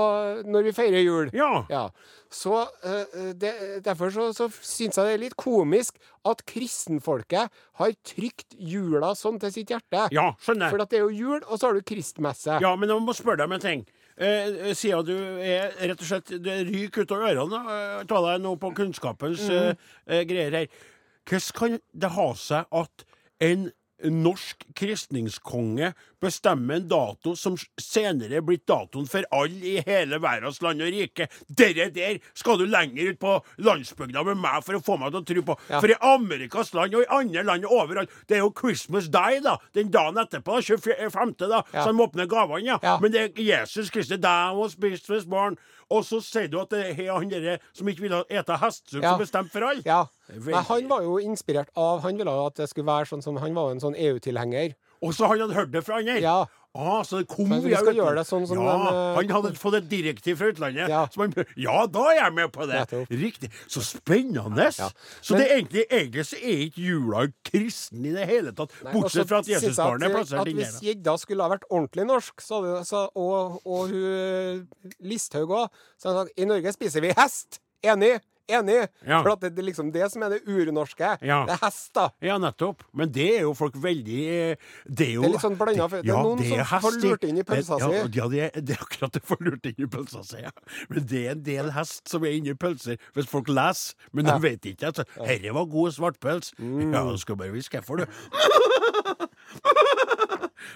når 0.46 0.68
vi 0.68 0.74
feirer 0.78 1.02
jul. 1.02 1.32
Ja. 1.34 1.64
Ja. 1.74 1.88
Så 2.30 2.54
uh, 2.86 3.32
det, 3.34 3.82
Derfor 3.86 4.14
så, 4.14 4.28
så 4.38 4.46
syns 4.62 5.00
jeg 5.00 5.08
det 5.08 5.16
er 5.16 5.24
litt 5.24 5.38
komisk 5.42 5.98
at 6.30 6.44
kristenfolket 6.46 7.50
har 7.82 7.96
trykt 8.06 8.54
jula 8.60 9.16
sånn 9.18 9.40
til 9.42 9.52
sitt 9.56 9.74
hjerte. 9.74 10.06
Ja, 10.14 10.28
skjønner. 10.46 10.70
For 10.70 10.84
at 10.86 10.94
det 10.94 11.00
er 11.02 11.08
jo 11.08 11.18
jul, 11.18 11.42
og 11.48 11.58
så 11.58 11.72
har 11.72 11.80
du 11.80 11.82
kristmesse. 11.88 12.60
Ja, 12.62 12.76
men 12.78 12.94
jeg 12.94 13.02
må 13.02 13.16
spørre 13.18 13.42
deg 13.42 13.50
om 13.50 13.58
en 13.58 13.66
ting. 13.66 13.84
Eh, 14.22 14.70
siden 14.78 15.08
du 15.08 15.16
er 15.42 15.74
rett 15.82 15.98
og 16.04 16.06
slett 16.12 16.30
ryker 16.70 17.08
ut 17.08 17.14
av 17.16 17.26
ørene 17.32 17.62
eh, 17.74 18.00
ta 18.12 18.22
deg 18.28 18.44
nå 18.46 18.54
på 18.62 18.70
kunnskapens 18.78 19.48
Mm. 19.50 19.56
eh, 19.58 19.92
eh, 20.14 20.24
greier 20.30 20.60
her. 20.62 20.68
Hvordan 21.26 21.58
kan 21.58 21.80
det 22.06 22.10
ha 22.20 22.28
seg 22.38 22.70
at 22.84 23.06
en 23.42 23.72
norsk 24.10 24.66
kristningskonge 24.78 25.92
bestemmer 26.22 26.76
en 26.80 26.88
dato 26.90 27.34
som 27.38 27.56
senere 27.82 28.38
er 28.40 28.44
blitt 28.46 28.64
datoen 28.70 29.08
for 29.10 29.26
alle 29.34 29.74
i 29.76 29.84
hele 29.86 30.20
verdens 30.22 30.62
land 30.62 30.82
og 30.86 30.92
rike? 30.94 31.28
Dere 31.50 31.90
der 31.94 32.20
skal 32.38 32.62
du 32.62 32.66
lenger 32.70 33.12
ut 33.12 33.20
på 33.22 33.36
landsbygda 33.66 34.24
med 34.28 34.42
meg 34.42 34.62
for 34.66 34.78
å 34.78 34.84
få 34.86 34.98
meg 35.02 35.12
til 35.14 35.22
å 35.22 35.26
tro 35.32 35.46
på. 35.52 35.58
Ja. 35.72 35.82
For 35.82 35.94
i 35.94 36.00
Amerikas 36.14 36.74
land 36.78 36.96
og 36.98 37.06
i 37.06 37.12
andre 37.20 37.44
land 37.48 37.66
og 37.70 37.76
overalt, 37.82 38.14
det 38.30 38.38
er 38.40 38.46
jo 38.46 38.54
Christmas 38.58 39.10
Day, 39.12 39.40
da. 39.44 39.58
Den 39.78 39.92
dagen 39.94 40.18
etterpå, 40.22 40.62
25., 40.62 41.36
da, 41.48 41.64
Ja. 41.74 41.84
som 41.86 42.00
åpner 42.02 42.28
gavene, 42.30 42.66
ja. 42.66 42.80
Ja. 42.84 42.98
Men 43.02 43.12
det 43.12 43.22
er 43.38 43.44
Jesus 43.44 43.90
Kristi, 43.90 44.18
deg 44.18 44.56
was 44.58 44.76
Christmas 44.76 45.26
born. 45.26 45.58
Og 45.92 46.06
så 46.08 46.22
sier 46.24 46.48
du 46.52 46.56
at 46.62 46.72
det 46.72 46.84
er 46.94 47.10
han 47.12 47.28
derre 47.32 47.58
som 47.76 47.90
ikke 47.92 48.06
ville 48.06 48.22
ete 48.32 48.56
hestesuppe, 48.62 49.02
Ja. 49.04 49.12
som 49.12 49.20
bestemte 49.26 49.52
for 49.52 49.66
alle? 49.68 49.84
Ja. 49.86 50.06
Men 50.32 50.64
han 50.70 50.88
var 50.88 51.02
jo 51.04 51.18
inspirert 51.20 51.68
av 51.76 52.02
Han 52.06 52.18
ville 52.18 52.32
at 52.46 52.56
det 52.56 52.70
skulle 52.72 52.88
være 52.88 53.10
sånn 53.12 53.22
som 53.26 53.36
Han 53.44 53.54
var 53.58 53.72
en 53.74 53.82
sånn 53.84 53.98
EU-tilhenger. 54.00 54.76
Og 55.02 55.14
så 55.18 55.30
han 55.32 55.42
hadde 55.42 55.58
hørt 55.58 55.72
det 55.74 55.82
fra 55.86 56.00
han 56.00 56.12
her? 56.14 56.22
Ja. 56.22 56.40
Ah, 56.74 57.02
så 57.04 57.20
det 57.20 57.28
kom 57.28 57.50
Men 57.52 57.60
vi 57.66 57.74
skal 57.76 57.98
gjøre 57.98 58.22
det 58.22 58.24
sånn 58.30 58.46
som 58.48 58.62
ja, 58.64 58.72
den, 58.80 58.96
uh, 58.96 59.18
Han 59.18 59.32
hadde 59.36 59.50
fått 59.60 59.76
et 59.82 59.90
direktiv 59.92 60.38
fra 60.40 60.52
utlandet. 60.54 60.88
Ja. 60.88 61.02
som 61.12 61.26
han, 61.26 61.34
ja, 61.60 61.82
da 61.92 62.06
er 62.14 62.16
jeg 62.16 62.36
med 62.38 62.54
på 62.56 62.68
det! 62.70 62.78
Nettopp. 62.86 63.12
Riktig. 63.12 63.50
Så 63.68 63.84
spennende! 63.84 64.70
Ja. 64.80 64.88
Så 65.20 65.36
Men- 65.36 65.42
det 65.42 65.50
egentlig, 65.58 65.84
egentlig 65.90 66.26
så 66.30 66.40
er 66.40 66.64
ikke 66.70 66.86
jula 66.86 67.26
kristen 67.44 68.06
i 68.08 68.14
det 68.16 68.30
hele 68.30 68.56
tatt, 68.56 68.72
Nei, 68.86 68.94
bortsett 68.96 69.28
fra 69.28 69.42
at 69.44 69.52
Jesusbarnet 69.52 70.08
er 70.08 70.16
plassert 70.16 70.48
inni 70.48 70.64
der. 70.64 70.72
Hvis 70.72 70.88
gjedda 70.88 71.18
skulle 71.20 71.44
ha 71.44 71.52
vært 71.58 71.68
ordentlig 71.68 72.08
norsk, 72.08 72.40
så 72.40 72.62
så, 72.88 73.04
og, 73.20 73.60
og 73.68 73.92
hun 73.92 74.64
Listhaug 75.04 75.52
òg, 75.52 75.84
så 76.00 76.08
hadde 76.08 76.22
hun 76.22 76.28
sagt 76.30 76.40
i 76.40 76.48
Norge 76.54 76.72
spiser 76.78 77.04
vi 77.04 77.12
hest. 77.18 77.60
Enig. 77.84 78.22
Enig. 78.52 78.78
Ja. 79.08 79.22
For 79.22 79.34
at 79.34 79.44
det 79.46 79.52
er 79.62 79.68
liksom 79.68 79.92
det 79.96 80.08
som 80.14 80.24
er 80.26 80.36
det 80.36 80.42
urnorske. 80.50 81.14
Ja. 81.26 81.42
Det 81.48 81.56
er 81.56 81.62
hester. 81.66 82.12
Ja, 82.26 82.38
nettopp. 82.42 82.84
Men 82.98 83.12
det 83.16 83.28
er 83.38 83.46
jo 83.46 83.54
folk 83.58 83.78
veldig 83.82 84.20
eh, 84.36 84.56
Det 84.86 85.08
er 85.08 85.14
jo 85.16 85.24
Det 85.24 85.30
er 85.30 85.36
litt 85.36 85.46
sånn 85.46 85.58
blanda, 85.60 85.88
for 85.92 86.04
det 86.06 86.12
er 86.12 86.28
noen 86.28 86.44
som 86.68 86.84
får 86.86 87.00
lurt 87.06 87.28
inn 87.30 87.42
i 87.42 87.46
pølsa 87.48 87.80
si. 87.82 87.92
Ja, 88.18 88.28
det 88.32 88.50
det 88.62 88.76
er 88.78 88.84
akkurat 88.86 89.16
det 89.18 89.24
får 89.32 89.44
lurt 89.48 89.70
inn 89.72 89.86
i 89.86 89.90
pølsa 89.96 90.24
si. 90.28 90.42
Ja. 90.44 90.52
Men 90.92 91.08
det 91.12 91.24
er 91.26 91.36
en 91.36 91.46
del 91.48 91.72
hest 91.76 92.12
som 92.12 92.26
er 92.28 92.38
inni 92.38 92.56
pølser, 92.58 93.00
hvis 93.16 93.30
folk 93.32 93.52
leser. 93.52 93.96
Men 94.12 94.28
de 94.30 94.38
vet 94.44 94.66
ikke. 94.74 94.92
Altså. 94.92 95.06
Herre 95.22 95.56
var 95.56 95.70
god 95.72 95.96
svartpøls. 95.98 96.54
Mm. 96.60 96.92
Ja, 96.94 97.06
du 97.08 97.18
skal 97.22 97.38
bare 97.40 97.54
hviske 97.56 97.82
hvorfor, 97.82 98.04
du. 98.04 98.06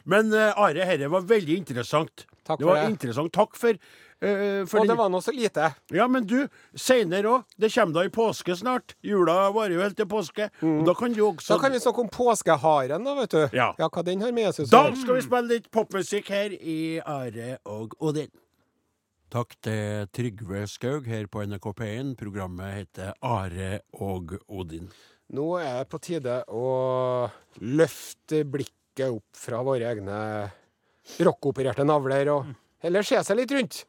Men 0.09 0.31
uh, 0.33 0.53
Are, 0.61 0.85
herre 0.85 1.09
var 1.11 1.25
veldig 1.29 1.59
interessant. 1.61 2.25
Takk 2.45 2.59
for 2.59 2.61
det 2.61 2.65
det 2.65 2.69
var 2.69 2.81
det. 2.81 2.89
interessant. 2.93 3.33
Takk 3.33 3.57
for, 3.57 3.77
eh, 4.21 4.62
fordi... 4.69 4.84
Og 4.84 4.88
det 4.91 4.97
var 4.99 5.12
nå 5.13 5.21
så 5.21 5.34
lite. 5.36 5.71
ja, 5.95 6.08
men 6.08 6.25
du, 6.28 6.38
seinere 6.75 7.32
òg. 7.32 7.49
Det 7.58 7.71
kommer 7.73 7.99
da 7.99 8.06
i 8.06 8.13
påske 8.13 8.56
snart. 8.56 8.95
Jula 9.06 9.49
varer 9.56 9.75
jo 9.75 9.84
helt 9.84 9.97
til 9.99 10.10
påske. 10.10 10.49
Mm. 10.62 10.84
da 10.88 10.95
kan 10.97 11.13
du 11.13 11.21
også 11.28 11.56
Da 11.56 11.60
kan 11.63 11.75
vi 11.75 11.84
snakke 11.84 12.06
om 12.06 12.10
påskeharen, 12.13 13.06
da, 13.06 13.17
vet 13.19 13.36
du. 13.36 13.43
Ja. 13.56 13.73
hva 13.80 14.06
den 14.06 14.23
har 14.25 14.34
med 14.36 14.56
seg. 14.56 14.69
Da 14.71 14.88
skal 14.95 15.19
vi 15.19 15.28
spille 15.28 15.51
litt 15.58 15.69
popmusikk 15.73 16.32
her 16.34 16.56
i 16.56 16.99
Are 17.01 17.58
og 17.65 17.95
Odin. 17.99 18.32
Takk 19.34 19.56
til 19.65 20.06
Trygve 20.15 20.62
Skaug 20.69 21.08
her 21.10 21.25
på 21.28 21.41
NRK 21.43 21.65
P1. 21.75 22.13
Programmet 22.19 22.78
heter 22.78 23.15
Are 23.25 23.82
og 23.99 24.38
Odin. 24.47 24.88
Nå 25.34 25.47
er 25.58 25.82
det 25.82 25.89
på 25.89 25.99
tide 26.06 26.38
å 26.54 26.67
løfte 27.65 28.43
blikket 28.45 29.10
opp 29.10 29.36
fra 29.36 29.63
våre 29.65 29.89
egne 29.89 30.19
rockopererte 31.25 31.86
navler 31.86 32.30
og 32.34 32.54
heller 32.86 33.06
se 33.06 33.19
seg 33.25 33.41
litt 33.41 33.54
rundt. 33.56 33.82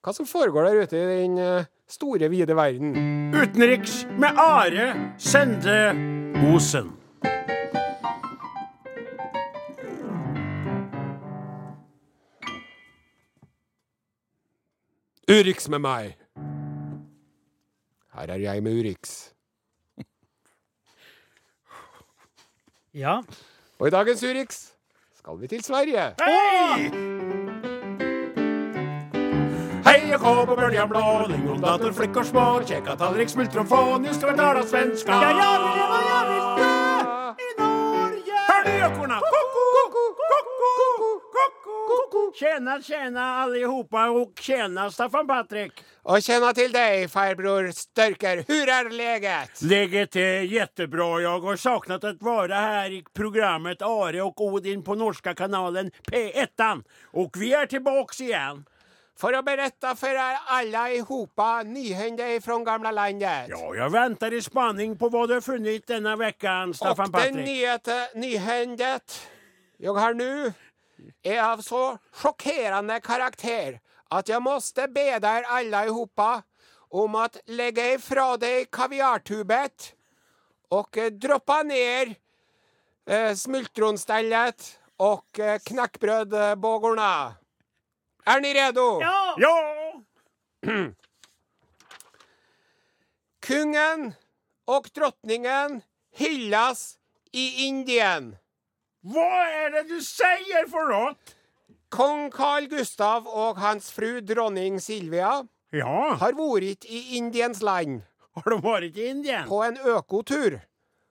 Hva 0.00 0.14
som 0.16 0.24
foregår 0.26 0.64
der 0.64 0.82
ute 0.82 0.96
i 0.96 1.08
den 1.08 1.38
eh, 1.38 1.64
store, 1.88 2.30
vide 2.32 2.56
verden. 2.56 2.94
Utenriks 3.36 4.06
med 4.18 4.38
Are 4.40 5.12
Sende 5.18 5.92
Osen. 6.54 6.96
Urix 15.30 15.68
med 15.68 15.78
meg. 15.84 16.16
Her 18.16 18.32
er 18.34 18.40
jeg 18.40 18.62
med 18.62 18.80
Urix. 18.80 19.30
Ja. 22.94 23.20
Og 23.78 23.86
i 23.86 23.90
dagens 23.90 24.24
Urix 24.24 24.64
skal 25.20 25.40
vi 25.40 25.46
til 25.46 25.64
Sverige. 25.64 26.14
Hei! 26.24 27.09
Och 30.14 30.20
kom 30.20 30.46
på 30.46 30.56
böljan 30.56 30.88
blå, 30.88 31.26
lingondator, 31.28 31.92
flickor 31.92 32.24
små, 32.24 32.62
käka 32.66 32.96
tallrik, 32.96 33.28
smultron 33.28 34.02
nu 34.02 34.14
ska 34.14 34.30
vi 34.30 34.36
tala 34.36 34.62
svenska. 34.62 35.12
Ja, 35.12 35.22
jag 35.22 35.34
vill 35.34 35.42
leva, 35.76 35.98
jag 36.10 36.30
vill 36.30 36.62
dö 36.62 36.70
i 37.46 37.48
Norge. 37.58 38.38
Hör 38.48 38.64
ni 38.64 38.70
ekorna? 38.78 39.14
Koko, 39.14 39.64
koko, 39.84 40.04
koko. 40.24 40.40
Tjena, 42.34 42.82
tjena 42.82 43.34
allihopa 43.34 44.10
och 44.10 44.32
tjena 44.40 44.90
Staffan 44.90 45.26
Patrik. 45.26 45.72
Och 46.02 46.22
tjena 46.22 46.52
till 46.52 46.72
dig, 46.72 47.08
farbror 47.08 47.70
Störker. 47.70 48.44
Hur 48.48 48.68
är 48.68 48.90
läget? 48.90 49.62
Läget 49.62 50.16
är 50.16 50.40
jättebra. 50.40 51.20
Jag 51.20 51.40
har 51.40 51.56
saknat 51.56 52.04
att 52.04 52.22
vara 52.22 52.54
här 52.54 52.90
i 52.90 53.04
programmet 53.14 53.82
Are 53.82 54.22
och 54.22 54.40
Odin 54.40 54.84
på 54.84 54.94
norska 54.94 55.34
kanalen 55.34 55.90
P1. 56.12 56.82
Och 57.12 57.30
vi 57.36 57.52
är 57.52 57.66
tillbaks 57.66 58.20
igen. 58.20 58.64
För 59.20 59.36
å 59.36 59.42
berette 59.42 59.90
for 60.00 60.16
alle 60.48 60.84
i 60.94 61.00
hopa 61.04 61.62
nyhende 61.62 62.40
fra 62.40 62.58
gamla 62.64 62.90
landet. 62.90 63.48
Ja, 63.48 63.74
jag 63.74 63.90
väntar 63.90 64.32
i 64.32 64.42
spanning 64.42 64.96
på 64.98 65.08
vad 65.08 65.28
du 65.28 65.34
har 65.34 65.40
funnit 65.40 65.86
denna 65.86 66.16
veckan, 66.16 66.74
Staffan 66.74 67.06
Och 67.06 67.20
den 67.20 67.36
det 67.36 67.42
nyhete, 67.42 68.08
nyhändet 68.14 69.20
jag 69.76 69.94
har 69.94 70.14
nu 70.14 70.52
är 71.22 71.42
av 71.52 71.58
så 71.58 71.98
chockerande 72.12 73.00
karaktär 73.00 73.80
att 74.08 74.28
jag 74.28 74.42
måste 74.42 74.88
be 74.88 75.00
er 75.00 75.42
alla 75.42 75.86
ihopa 75.86 76.42
om 76.88 77.14
att 77.14 77.36
lägga 77.46 77.92
ifrån 77.92 78.38
dig 78.38 78.66
kaviartubet 78.72 79.92
och 80.68 80.98
eh, 80.98 81.10
droppa 81.10 81.62
ner 81.62 82.14
eh, 83.06 83.34
smultronstället 83.34 84.78
och 84.96 85.38
eh. 85.38 85.58
Är 88.30 88.40
ni 88.40 88.54
redo? 88.54 89.00
Ja! 89.02 89.34
Ja! 89.38 89.56
Kungen 93.46 94.12
og 94.70 94.86
drottningen 94.94 95.80
hylles 96.20 96.82
i 97.32 97.66
Indien. 97.66 98.34
Hva 99.02 99.26
er 99.64 99.72
det 99.74 99.86
du 99.88 99.96
sier 100.04 100.68
for 100.70 100.92
noe? 100.92 101.14
Kong 101.90 102.28
Carl 102.30 102.68
Gustav 102.70 103.26
og 103.26 103.58
hans 103.58 103.88
fru 103.90 104.20
dronning 104.22 104.76
Silvia 104.82 105.40
Ja, 105.74 106.14
har 106.20 106.36
vært 106.38 106.86
i 106.86 107.16
Indiens 107.18 107.62
land 107.66 108.02
har 108.38 108.46
de 108.52 108.60
vært 108.62 108.94
i 109.00 109.08
Indien? 109.10 109.48
på 109.48 109.58
en 109.66 109.78
ökotur. 109.96 110.60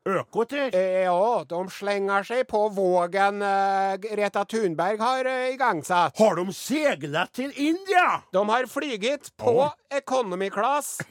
Ökotur? 0.10 0.70
Eh, 0.76 1.04
Ja, 1.06 1.44
de 1.50 1.62
slenger 1.70 2.24
seg 2.28 2.48
på 2.50 2.66
vågen 2.74 3.42
eh, 3.46 3.96
Greta 4.04 4.44
Thunberg 4.46 5.00
har 5.02 5.26
eh, 5.26 5.54
igångsatt. 5.54 6.18
Har 6.20 6.36
de 6.36 6.54
seglet 6.54 7.32
til 7.34 7.54
India? 7.56 8.22
De 8.34 8.44
har 8.50 8.68
flyget 8.68 9.32
på 9.38 9.70
economy 9.90 10.50
class 10.50 10.98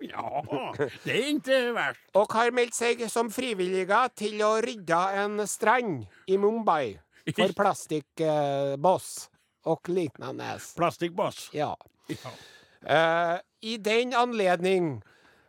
Ja, 0.00 0.42
det 0.78 1.10
er 1.10 1.28
ikke 1.32 1.56
verst. 1.74 2.02
Og 2.14 2.32
har 2.38 2.52
meldt 2.54 2.76
seg 2.78 3.00
som 3.10 3.30
frivillige 3.34 3.98
til 4.14 4.38
å 4.46 4.52
rydde 4.62 5.00
en 5.24 5.42
strand 5.50 6.04
i 6.30 6.36
Mumbai 6.38 7.00
for 7.34 7.50
plastikboss 7.58 9.08
og 9.66 9.90
lignende. 9.90 10.54
Plastikkboss? 10.78 11.48
Ja. 11.54 11.72
Ja. 12.10 12.32
Uh, 12.82 13.36
I 13.62 13.76
den 13.82 14.14
anledning 14.14 14.96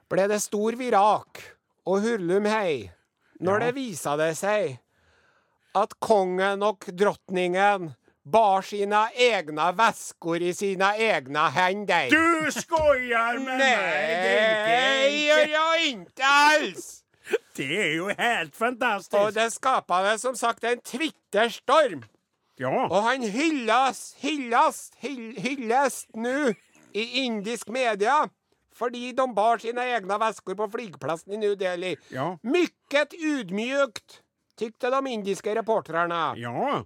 ble 0.10 0.26
det 0.30 0.42
stor 0.44 0.76
virak 0.78 1.40
og 1.86 2.02
hurlum 2.06 2.46
hei 2.46 2.92
når 3.44 3.60
Ja. 3.60 3.66
det 3.66 3.76
visa 3.76 4.16
det 4.18 4.32
seg 4.38 4.78
at 5.76 5.94
kongen 6.00 6.62
og 6.64 6.86
drottningen 6.96 7.94
bar 8.26 8.62
sine 8.64 9.10
egne 9.20 9.66
vesker 9.76 10.42
i 10.48 10.54
sine 10.56 10.94
egne 10.96 11.50
hender. 11.52 12.10
Du 12.14 12.52
skojar 12.52 13.40
med 13.42 13.58
meg! 13.58 14.14
Det 14.24 14.38
Nei, 14.70 15.18
gjør 15.26 15.48
jeg 15.56 15.88
ikke 15.90 16.30
alls! 16.30 16.86
Det 17.58 17.68
er 17.80 17.92
jo 17.98 18.08
helt 18.18 18.56
fantastisk. 18.56 19.14
Og 19.20 19.34
det 19.36 19.50
skapa 19.54 20.00
det 20.12 20.20
som 20.22 20.36
sagt 20.36 20.64
en 20.64 20.80
twitterstorm. 20.82 22.04
Ja. 22.60 22.70
Og 22.88 23.04
han 23.04 23.24
hylles, 23.24 24.14
hylles, 24.22 24.92
hyll, 25.02 25.34
hylles 25.42 26.06
nå 26.16 26.54
i 26.94 27.04
indisk 27.26 27.68
media 27.74 28.22
fordi 28.84 29.14
de 29.16 29.26
bar 29.36 29.62
sine 29.64 29.88
egne 29.96 30.20
vesker 30.22 30.58
på 30.60 30.68
flyplassen 30.76 31.34
i 31.38 31.42
New 31.42 31.56
Delhi. 31.60 31.96
Ja. 32.12 32.34
Mykket 32.44 33.16
ydmykt, 33.16 34.20
tykte 34.60 34.92
de 34.94 35.02
indiske 35.16 35.56
reporterne. 35.58 36.24
Ja. 36.42 36.84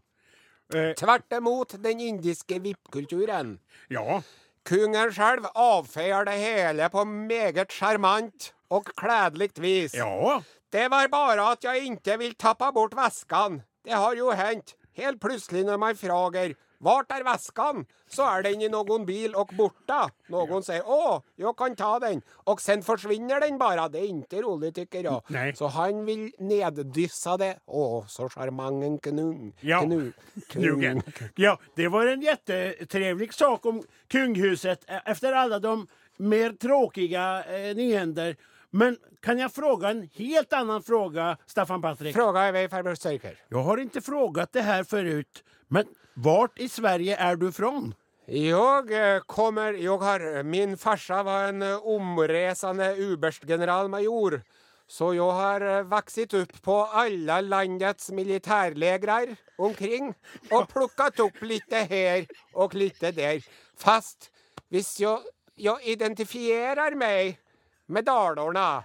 Eh, 0.73 0.93
Tvert 0.99 1.31
imot 1.37 1.77
den 1.83 1.99
indiske 2.11 2.59
VIP-kulturen. 2.63 3.57
ja. 3.89 4.21
Kongen 4.67 5.13
sjøl 5.15 5.45
avfeier 5.55 6.25
det 6.27 6.33
hele 6.41 6.89
på 6.91 7.05
meget 7.07 7.71
sjarmant 7.71 8.49
og 8.69 8.89
kledelig 8.99 9.53
vis. 9.63 9.93
Ja. 9.95 10.41
Det 10.75 10.89
var 10.91 11.07
bare 11.07 11.45
at 11.53 11.63
jeg 11.63 11.85
ikke 11.93 12.17
vil 12.19 12.33
tappe 12.35 12.67
bort 12.75 12.91
veskene. 12.99 13.61
Det 13.87 13.95
har 13.95 14.17
jo 14.19 14.33
hendt. 14.35 14.73
Helt 14.99 15.21
plutselig 15.23 15.63
når 15.63 15.77
man 15.79 15.95
frågar 15.95 16.51
vart 16.83 17.11
er 17.11 17.23
veskan, 17.25 17.85
så 18.07 18.27
er 18.37 18.43
den 18.45 18.61
i 18.61 18.69
noen 18.71 19.05
bil 19.07 19.35
og 19.35 19.51
borta. 19.57 20.07
Noen 20.29 20.63
sier 20.63 20.83
'Å, 20.83 21.21
jeg 21.37 21.55
kan 21.57 21.75
ta 21.75 21.99
den', 21.99 22.21
og 22.45 22.61
sen 22.61 22.81
forsvinner 22.81 23.41
den 23.41 23.57
bare. 23.57 23.89
Det 23.89 24.01
er 24.01 24.13
ikke 24.13 24.43
rolig, 24.43 24.73
tykker 24.73 25.03
jeg. 25.03 25.55
Så 25.57 25.69
han 25.71 26.05
vil 26.05 26.31
neddysse 26.39 27.37
det. 27.37 27.53
Å, 27.67 28.05
så 28.07 28.29
sjarmanten 28.29 28.99
knung. 28.99 29.53
Ja. 29.61 29.81
Knu, 29.83 30.13
Knugen. 30.49 31.03
Ja, 31.37 31.57
det 31.75 31.91
var 31.91 32.07
en 32.07 32.21
jättetrevlig 32.21 33.33
sak 33.33 33.65
om 33.65 33.81
kunghuset 34.09 34.85
eh, 34.87 35.01
efter 35.05 35.33
alla 35.33 35.59
de 35.59 35.87
mer 36.17 36.53
tråkiga 36.57 37.43
eh, 37.45 37.73
nyhender. 37.75 38.35
Men 38.69 38.97
kan 39.21 39.39
jag 39.39 39.53
fråga 39.53 39.89
en 39.89 40.09
helt 40.13 40.53
annan 40.53 40.83
fråga, 40.83 41.37
Staffan 41.45 41.81
Patrik? 41.81 42.15
Fråga 42.15 42.51
mig 42.51 42.69
farbror 42.69 42.95
Sörker. 42.95 43.39
Jag 43.49 43.63
har 43.63 43.77
inte 43.77 44.01
frågat 44.01 44.53
det 44.53 44.61
här 44.61 44.83
förut, 44.83 45.43
men 45.67 45.85
vart 46.13 46.59
i 46.59 46.69
Sverige 46.69 47.15
är 47.15 47.35
du 47.35 47.51
från? 47.51 47.93
Jag 48.29 49.13
eh, 49.15 49.19
kommer, 49.19 49.73
jag 49.73 49.97
har, 49.97 50.43
min 50.43 50.77
farsa 50.77 51.23
var 51.23 51.43
en 51.43 51.61
eh, 51.61 51.87
omresande 51.87 52.95
uberstgeneralmajor. 52.97 54.41
Så 54.87 55.13
jag 55.13 55.31
har 55.31 55.61
eh, 55.61 55.83
vuxit 55.83 56.33
upp 56.33 56.61
på 56.61 56.75
alla 56.75 57.41
landets 57.41 58.11
militärlägrar 58.11 59.35
omkring 59.57 60.13
och 60.51 60.69
plockat 60.69 61.19
upp 61.19 61.41
lite 61.41 61.75
här 61.75 62.27
och 62.53 62.75
lite 62.75 63.11
där. 63.11 63.43
Fast 63.77 64.31
hvis 64.69 64.99
jag, 64.99 65.19
jag 65.55 65.83
identifierar 65.83 66.95
mig 66.95 67.39
med 67.87 68.05
Dalarna. 68.05 68.83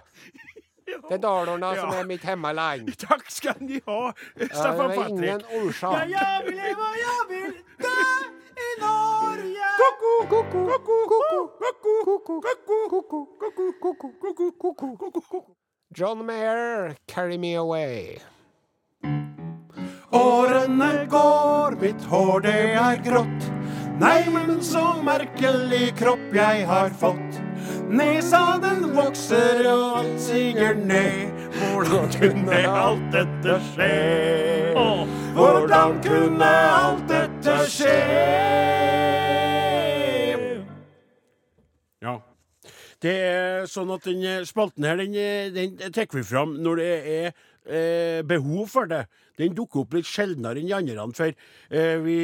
Det 1.09 1.13
är 1.13 1.17
Dalarna 1.17 1.75
som 1.75 1.89
er 1.93 2.03
mitt 2.05 2.23
hjemmeland. 2.23 2.97
Takk 2.99 3.31
skal 3.31 3.55
ni 3.59 3.81
ha, 3.85 4.13
Ja, 4.35 4.45
Staffan 4.47 4.89
det 4.89 4.97
var 4.97 5.07
ingen 5.09 5.41
årsak. 5.43 5.95
Ja, 5.95 6.05
jeg 6.07 6.45
vil 6.45 6.55
leve, 6.59 6.89
jeg 7.03 7.21
vil 7.29 7.53
dø 7.79 7.93
i 8.67 8.69
Norge. 8.81 9.69
John 15.95 16.25
Mayer, 16.25 16.95
carry 17.07 17.37
me 17.37 17.55
away. 17.55 18.19
Årene 20.11 21.05
går, 21.09 21.75
mitt 21.81 22.03
hår 22.09 22.41
det 22.45 22.59
er 22.77 22.99
grått. 23.05 23.49
Nei, 24.01 24.25
men 24.33 24.59
så 24.65 24.83
merkelig 25.05 25.93
kropp 25.97 26.33
jeg 26.33 26.65
har 26.69 26.89
fått. 26.97 27.39
Nesa 27.89 28.57
den 28.63 28.87
vokser 28.95 29.63
og 29.69 30.05
siger 30.17 30.73
ned. 30.73 31.31
Hvordan 31.53 32.09
kunne 32.17 32.59
alt 32.67 33.07
dette 33.13 33.57
skje? 33.71 34.73
Hvordan 35.33 35.97
kunne 36.03 36.49
alt 36.49 37.07
dette 37.09 37.57
skje? 37.69 37.97
Ja. 42.03 42.17
Det 43.03 43.15
er 43.19 43.65
sånn 43.67 43.91
at 43.95 44.05
den 44.07 44.45
spalten 44.47 44.85
her, 44.87 44.99
den, 44.99 45.15
den 45.55 45.91
trekker 45.91 46.21
vi 46.21 46.27
fram 46.27 46.55
når 46.63 46.79
det 46.79 46.93
er 47.17 47.33
eh, 47.65 48.21
behov 48.27 48.67
for 48.73 48.89
det. 48.91 49.05
Den 49.39 49.55
dukker 49.57 49.81
opp 49.81 49.95
litt 49.97 50.05
sjeldnere 50.05 50.61
enn 50.61 50.67
de 50.69 50.73
andre, 50.77 51.05
for 51.17 51.31
eh, 51.73 51.95
vi 52.03 52.17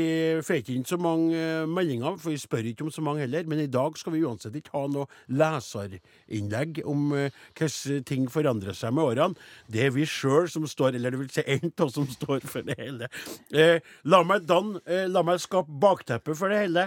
får 0.45 0.60
ikke 0.62 0.75
inn 0.75 0.86
så 0.86 0.99
mange 1.02 1.34
eh, 1.34 1.65
meldinger, 1.65 2.19
for 2.21 2.30
vi 2.30 2.41
spør 2.41 2.67
ikke 2.69 2.86
om 2.86 2.91
så 2.93 3.02
mange 3.06 3.23
heller. 3.23 3.47
Men 3.49 3.63
i 3.63 3.69
dag 3.71 3.97
skal 3.97 4.13
vi 4.13 4.21
uansett 4.28 4.60
ikke 4.60 4.75
ha 4.75 4.84
noe 4.93 5.10
leserinnlegg 5.34 6.84
om 6.86 7.08
eh, 7.17 7.39
hvordan 7.58 8.06
ting 8.06 8.28
forandrer 8.30 8.78
seg 8.78 8.93
med 8.93 9.08
årene. 9.08 9.47
Det 9.71 9.88
er 9.88 9.95
vi 9.95 10.06
sjøl 10.10 10.49
som 10.54 10.67
står, 10.69 10.99
eller 10.99 11.15
det 11.15 11.21
vil 11.23 11.32
si 11.34 11.45
en 11.47 11.71
av 11.71 11.88
oss 11.88 11.97
som 11.97 12.06
står 12.13 12.45
for 12.45 12.67
det 12.67 12.78
hele. 12.78 13.10
Eh, 13.49 13.82
la 14.06 14.21
meg 14.28 14.45
danne, 14.49 14.84
eh, 14.86 15.08
la 15.10 15.25
meg 15.25 15.41
skape 15.41 15.80
bakteppet 15.82 16.38
for 16.38 16.54
det 16.54 16.62
hele. 16.62 16.86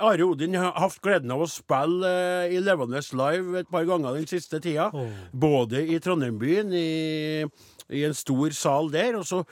Are 0.00 0.24
Odin 0.24 0.56
har 0.56 0.72
hatt 0.80 0.96
gleden 1.04 1.32
av 1.34 1.44
å 1.44 1.50
spille 1.50 2.14
i 2.48 2.60
Levende 2.62 3.04
Live 3.18 3.60
et 3.60 3.68
par 3.68 3.84
ganger 3.88 4.16
den 4.16 4.28
siste 4.30 4.62
tida. 4.64 4.88
Både 5.32 5.82
i 5.84 6.00
Trondheim 6.00 6.38
byen, 6.40 6.72
i, 6.72 7.44
i 7.90 8.04
en 8.06 8.14
stor 8.14 8.54
sal 8.56 8.90
der, 8.92 9.16
og 9.18 9.26
så 9.28 9.42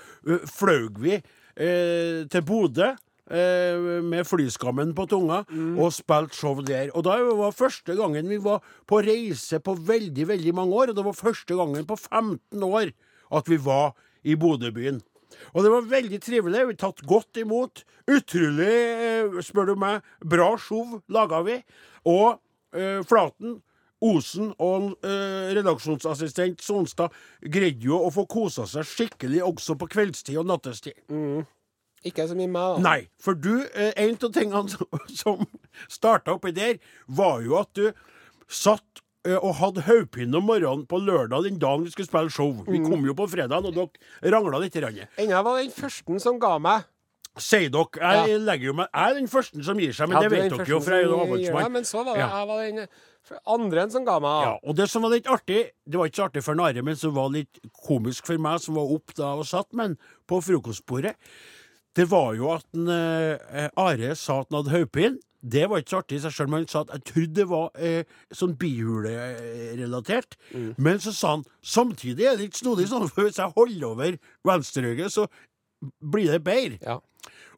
fløy 0.50 0.88
vi 1.00 1.20
til 2.30 2.42
Bodø. 2.46 2.92
med 3.30 4.24
flyskammen 4.26 4.94
på 4.94 5.04
tunga, 5.06 5.44
og 5.78 5.92
spilte 5.92 6.34
show 6.34 6.62
der. 6.66 6.90
Og 6.94 7.04
da 7.04 7.18
var 7.38 7.52
første 7.54 7.94
gangen 7.94 8.28
vi 8.28 8.38
var 8.42 8.58
på 8.90 8.98
reise 9.06 9.60
på 9.60 9.74
veldig, 9.74 10.28
veldig 10.28 10.54
mange 10.54 10.74
år, 10.74 10.90
og 10.90 10.96
det 10.96 11.04
var 11.04 11.12
første 11.12 11.54
gangen 11.54 11.86
på 11.86 11.96
15 11.96 12.62
år 12.62 12.90
at 13.30 13.48
vi 13.50 13.56
var 13.56 13.94
i 14.24 14.34
Bodøbyen. 14.34 15.00
Og 15.54 15.64
det 15.64 15.72
var 15.72 15.88
veldig 15.88 16.20
trivelig. 16.22 16.66
Vi 16.68 16.76
tatt 16.78 17.02
godt 17.08 17.40
imot. 17.40 17.84
Utrolig, 18.10 19.42
spør 19.46 19.72
du 19.72 19.74
meg, 19.80 20.06
bra 20.26 20.52
show 20.60 21.00
laga 21.12 21.42
vi. 21.46 21.58
Og 22.08 22.40
eh, 22.74 23.00
Flaten, 23.06 23.60
Osen 24.00 24.54
og 24.56 24.94
eh, 25.04 25.50
redaksjonsassistent 25.58 26.62
Sonstad 26.64 27.12
greide 27.44 27.84
jo 27.84 27.98
å 28.00 28.10
få 28.14 28.24
kosa 28.30 28.64
seg 28.70 28.86
skikkelig 28.88 29.42
også 29.44 29.76
på 29.80 29.88
kveldstid 29.92 30.38
og 30.40 30.48
nattestid. 30.48 30.96
Ikke 32.08 32.24
så 32.28 32.36
mye 32.36 32.48
meg, 32.48 32.78
da. 32.78 32.80
Nei, 32.80 33.00
for 33.20 33.36
du, 33.36 33.66
eh, 33.74 33.92
en 34.00 34.16
av 34.16 34.32
tingene 34.32 34.68
som, 34.72 35.04
som 35.12 35.44
starta 35.88 36.38
oppi 36.38 36.54
der, 36.56 36.78
var 37.12 37.42
jo 37.44 37.58
at 37.60 37.74
du 37.76 37.90
satt 38.48 39.02
eh, 39.28 39.36
og 39.36 39.58
hadde 39.60 39.84
hodepine 39.84 40.40
om 40.40 40.48
morgenen 40.48 40.86
på 40.88 41.02
lørdag 41.04 41.44
den 41.50 41.60
dagen 41.60 41.84
vi 41.84 41.92
skulle 41.92 42.08
spille 42.08 42.32
show. 42.32 42.54
Vi 42.70 42.80
kom 42.86 43.04
jo 43.04 43.16
på 43.18 43.28
fredagen, 43.28 43.68
og 43.68 43.76
dere 43.76 44.32
rangla 44.32 44.62
litt. 44.64 44.80
Ennå 44.80 45.44
var 45.44 45.60
den 45.60 45.76
første 45.76 46.24
som 46.24 46.40
ga 46.40 46.56
meg. 46.62 46.88
Sier 47.40 47.70
dere. 47.70 48.16
Jeg 48.26 48.40
legger 48.42 48.72
jo 48.72 48.72
meg 48.80 48.88
Jeg 48.90 49.10
er 49.12 49.14
den 49.20 49.28
første 49.30 49.62
som 49.64 49.78
gir 49.78 49.92
seg, 49.94 50.08
men 50.10 50.18
Ja, 50.18 50.24
det 50.24 50.32
vet 50.32 50.50
dere 50.50 50.66
jo, 50.66 50.80
for 50.82 50.96
jeg 50.96 51.04
er 51.04 51.08
jo 51.12 51.20
avholdsmann. 51.20 51.62
deg, 51.62 51.72
Men 51.76 51.84
så 51.86 52.02
var 52.02 52.14
det, 52.16 52.20
Ja. 52.24 52.28
jeg 52.40 52.48
var 52.48 52.64
den 52.64 52.88
andre 53.46 53.84
enn 53.84 53.92
som 53.92 54.04
ga 54.06 54.18
meg. 54.22 54.42
Ja, 54.46 54.52
og 54.64 54.76
det 54.78 54.88
som 54.90 55.04
var 55.06 55.14
litt 55.14 55.30
artig, 55.30 55.62
det 55.86 55.98
var 56.00 56.10
ikke 56.10 56.20
så 56.20 56.26
artig 56.28 56.44
for 56.46 56.60
Are, 56.66 56.82
men 56.86 56.98
som 56.98 57.14
var 57.16 57.32
litt 57.34 57.60
komisk 57.86 58.26
for 58.28 58.40
meg, 58.42 58.60
som 58.64 58.78
var 58.78 58.92
opp 58.96 59.14
da 59.18 59.32
og 59.38 59.48
satt 59.48 59.72
med 59.72 59.92
han 59.92 59.98
på 60.30 60.40
frokostbordet, 60.44 61.16
det 61.98 62.06
var 62.10 62.34
jo 62.38 62.52
at 62.54 62.66
en, 62.76 62.88
eh, 62.88 63.68
Are 63.76 64.14
sa 64.14 64.40
at 64.40 64.50
han 64.50 64.60
hadde 64.60 64.76
hodepine. 64.76 65.18
Det 65.40 65.62
var 65.70 65.80
ikke 65.80 65.94
så 65.94 66.00
artig 66.02 66.18
i 66.18 66.22
seg 66.22 66.34
sjøl, 66.36 66.48
men 66.52 66.60
han 66.60 66.68
sa 66.68 66.82
at 66.84 66.90
jeg 66.92 67.04
trodde 67.08 67.34
det 67.38 67.46
var 67.48 67.70
eh, 67.80 68.04
sånn 68.36 68.56
bihulerelatert. 68.60 70.36
Men 70.76 71.00
så 71.00 71.14
sa 71.16 71.30
han 71.38 71.44
samtidig 71.64 72.26
er 72.28 72.36
det 72.36 72.44
litt 72.50 72.60
snodig 72.60 72.90
sånn, 72.90 73.08
for 73.08 73.24
hvis 73.24 73.40
jeg 73.40 73.54
holder 73.56 73.86
over 73.88 74.18
venstreøyet, 74.46 75.08
så 75.14 75.26
blir 76.04 76.34
det 76.34 76.42
bedre. 76.44 76.78
Ja. 76.84 76.98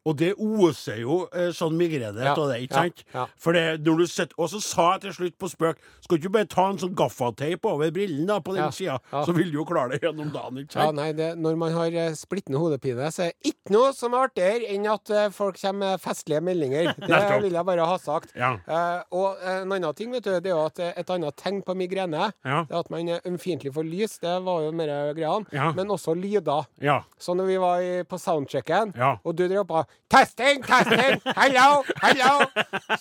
Og 0.03 0.17
det 0.19 0.33
oser 0.35 0.97
jo 0.99 1.21
eh, 1.31 1.51
sånn 1.55 1.77
migrene 1.79 2.25
av 2.33 2.39
det, 2.49 2.57
ikke 2.65 2.81
sant? 2.81 3.03
For 3.39 3.55
det, 3.55 3.79
når 3.85 4.01
du 4.01 4.07
sitter, 4.09 4.35
Og 4.41 4.49
så 4.51 4.59
sa 4.63 4.87
jeg 4.95 5.05
til 5.05 5.13
slutt 5.19 5.35
på 5.39 5.49
spøk 5.51 5.79
Skal 6.03 6.17
du 6.17 6.25
ikke 6.25 6.33
bare 6.35 6.49
ta 6.51 6.65
en 6.71 6.79
sånn 6.81 6.95
gaffateip 6.97 7.67
over 7.69 7.91
brillen 7.95 8.27
da, 8.27 8.39
på 8.43 8.55
den 8.55 8.65
Ja, 8.65 8.71
sida, 8.75 8.97
så 9.13 9.35
vil 9.35 9.53
du 9.53 9.61
jo 9.61 9.65
klare 9.69 9.95
det 9.95 10.01
gjennom 10.03 10.33
dagen, 10.33 10.59
ikke 10.65 10.79
Ja, 10.81 10.89
nei, 10.95 11.09
det, 11.15 11.29
Når 11.39 11.59
man 11.61 11.75
har 11.77 11.95
eh, 12.01 12.17
splittende 12.19 12.59
hodepine, 12.59 13.07
så 13.15 13.27
er 13.27 13.31
det 13.31 13.53
ikke 13.53 13.75
noe 13.77 13.93
som 13.95 14.15
er 14.17 14.27
artigere 14.27 14.73
enn 14.73 14.89
at 14.91 15.13
eh, 15.13 15.29
folk 15.33 15.59
kommer 15.61 15.93
med 15.93 16.01
festlige 16.03 16.41
meldinger. 16.43 16.91
Det 17.13 17.39
vil 17.41 17.55
jeg 17.55 17.65
bare 17.65 17.85
ha 17.87 17.95
sagt. 18.01 18.33
Ja. 18.37 18.51
Uh, 18.67 18.99
og 19.15 19.41
en 19.47 19.71
annen 19.73 19.95
ting, 19.97 20.11
vet 20.13 20.25
du, 20.25 20.31
det 20.43 20.51
er 20.51 20.53
jo 20.53 20.65
at 20.67 20.79
et 20.85 21.09
annet 21.13 21.35
tegn 21.39 21.61
på 21.65 21.75
migrene 21.77 22.29
Ja. 22.45 22.59
det 22.67 22.75
er 22.75 22.79
at 22.79 22.91
man 22.93 23.09
er 23.09 23.23
ømfintlig 23.27 23.73
for 23.75 23.87
lys. 23.87 24.17
Det 24.21 24.35
var 24.45 24.63
jo 24.65 24.71
mer 24.75 24.91
greia. 25.17 25.33
Ja. 25.55 25.71
Men 25.75 25.91
også 25.93 26.15
lyder. 26.17 26.67
Ja. 26.83 26.99
Så 27.17 27.35
når 27.37 27.49
vi 27.49 27.57
var 27.63 27.81
i, 27.83 27.91
på 28.07 28.19
soundchecken, 28.21 28.93
og 28.99 29.35
du 29.37 29.45
drev 29.47 29.65
på 29.69 29.83
Testing, 30.13 30.61
testing! 30.61 31.15
Hello, 31.33 31.81
hello! 32.03 32.33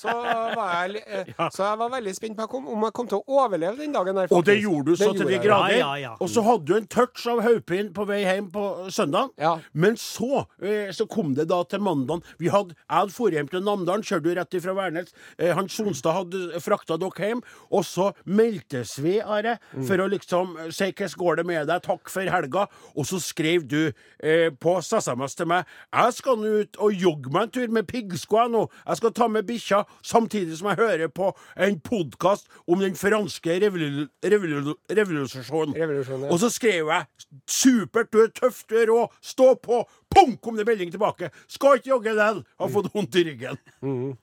Så 0.00 0.12
var 0.56 0.86
jeg, 0.86 1.02
eh, 1.06 1.32
så 1.52 1.66
jeg 1.66 1.78
var 1.82 1.90
veldig 1.92 2.12
spent 2.16 2.38
på 2.38 2.46
kom, 2.48 2.68
om 2.72 2.86
jeg 2.86 2.94
kom 2.96 3.08
til 3.10 3.18
å 3.18 3.34
overleve 3.42 3.76
den 3.82 3.92
dagen. 3.92 4.16
der, 4.16 4.30
faktisk. 4.30 4.38
Og 4.38 4.46
det 4.46 4.54
gjorde 4.62 4.86
du 4.86 4.96
så 4.96 5.10
til 5.18 5.28
de 5.28 5.40
grader. 5.42 5.74
Ja, 5.76 5.90
ja, 5.90 5.90
ja. 6.06 6.12
Og 6.24 6.30
så 6.32 6.40
hadde 6.46 6.64
du 6.70 6.72
en 6.78 6.86
touch 6.88 7.26
av 7.28 7.42
hodepine 7.44 7.92
på 7.92 8.06
vei 8.08 8.22
hjem 8.24 8.48
på 8.54 8.64
søndag. 8.96 9.28
Ja. 9.42 9.58
Men 9.74 9.98
så, 10.00 10.46
eh, 10.62 10.88
så 10.96 11.04
kom 11.10 11.34
det 11.36 11.48
da 11.50 11.58
til 11.68 11.82
mandag. 11.84 12.22
Vi 12.40 12.48
hadde, 12.48 12.72
jeg 12.78 12.96
hadde 12.96 13.12
dratt 13.18 13.36
hjem 13.36 13.50
til 13.52 13.66
Namdalen, 13.68 14.06
kjørte 14.08 14.36
rett 14.40 14.56
ifra 14.62 14.76
Værnes. 14.80 15.12
Eh, 15.38 15.52
Hans 15.58 15.76
Sonstad 15.76 16.16
hadde 16.16 16.62
frakta 16.64 16.96
dere 17.02 17.28
hjem. 17.28 17.44
Og 17.70 17.84
så 17.84 18.12
meldtes 18.24 18.96
vi, 19.04 19.18
Are, 19.20 19.58
Mm. 19.76 19.84
for 19.86 19.96
å 20.00 20.08
liksom 20.08 20.56
si 20.72 20.88
hvordan 20.92 21.18
går 21.18 21.36
det 21.36 21.46
med 21.46 21.66
deg, 21.68 21.82
takk 21.84 22.08
for 22.08 22.22
helga. 22.24 22.66
Og 22.96 23.04
så 23.04 23.20
skrev 23.20 23.68
du 23.68 23.92
eh, 24.22 24.48
på 24.48 24.78
SMS 24.80 25.34
til 25.36 25.46
meg 25.46 25.66
jeg 25.92 26.12
skal 26.16 26.36
nå 26.40 26.56
ut 26.62 26.76
og 26.82 26.96
jogge 26.98 27.32
meg 27.32 27.48
en 27.48 27.54
tur 27.54 27.74
med 27.74 27.88
piggsko 27.88 28.46
nå. 28.52 28.64
Jeg 28.86 29.00
skal 29.00 29.14
ta 29.16 29.28
med 29.30 29.46
bikkja, 29.48 29.82
samtidig 30.06 30.58
som 30.58 30.70
jeg 30.72 30.80
hører 30.82 31.12
på 31.12 31.30
en 31.56 31.78
podkast 31.80 32.48
om 32.66 32.82
den 32.82 32.96
franske 32.98 33.58
revolu 33.62 34.06
revolu 34.24 34.74
revolusjonen. 34.90 35.76
Revolusjonen, 35.78 36.26
ja. 36.26 36.32
Og 36.32 36.40
så 36.42 36.50
skrev 36.50 36.92
jeg 36.92 37.06
'Supert, 37.46 38.12
du 38.12 38.18
er 38.22 38.28
tøff, 38.28 38.64
du 38.70 38.76
er 38.76 38.86
rå, 38.90 39.06
stå 39.22 39.54
på'. 39.54 39.84
Pung, 40.14 40.36
kom 40.42 40.56
det 40.56 40.66
melding 40.66 40.90
tilbake. 40.90 41.30
'Skal 41.48 41.76
ikke 41.78 41.88
jogge 41.90 42.10
likevel'. 42.12 42.44
Har 42.60 42.68
fått 42.68 42.94
vondt 42.94 43.14
i 43.16 43.24
ryggen. 43.24 43.58
Mhm. 43.82 44.16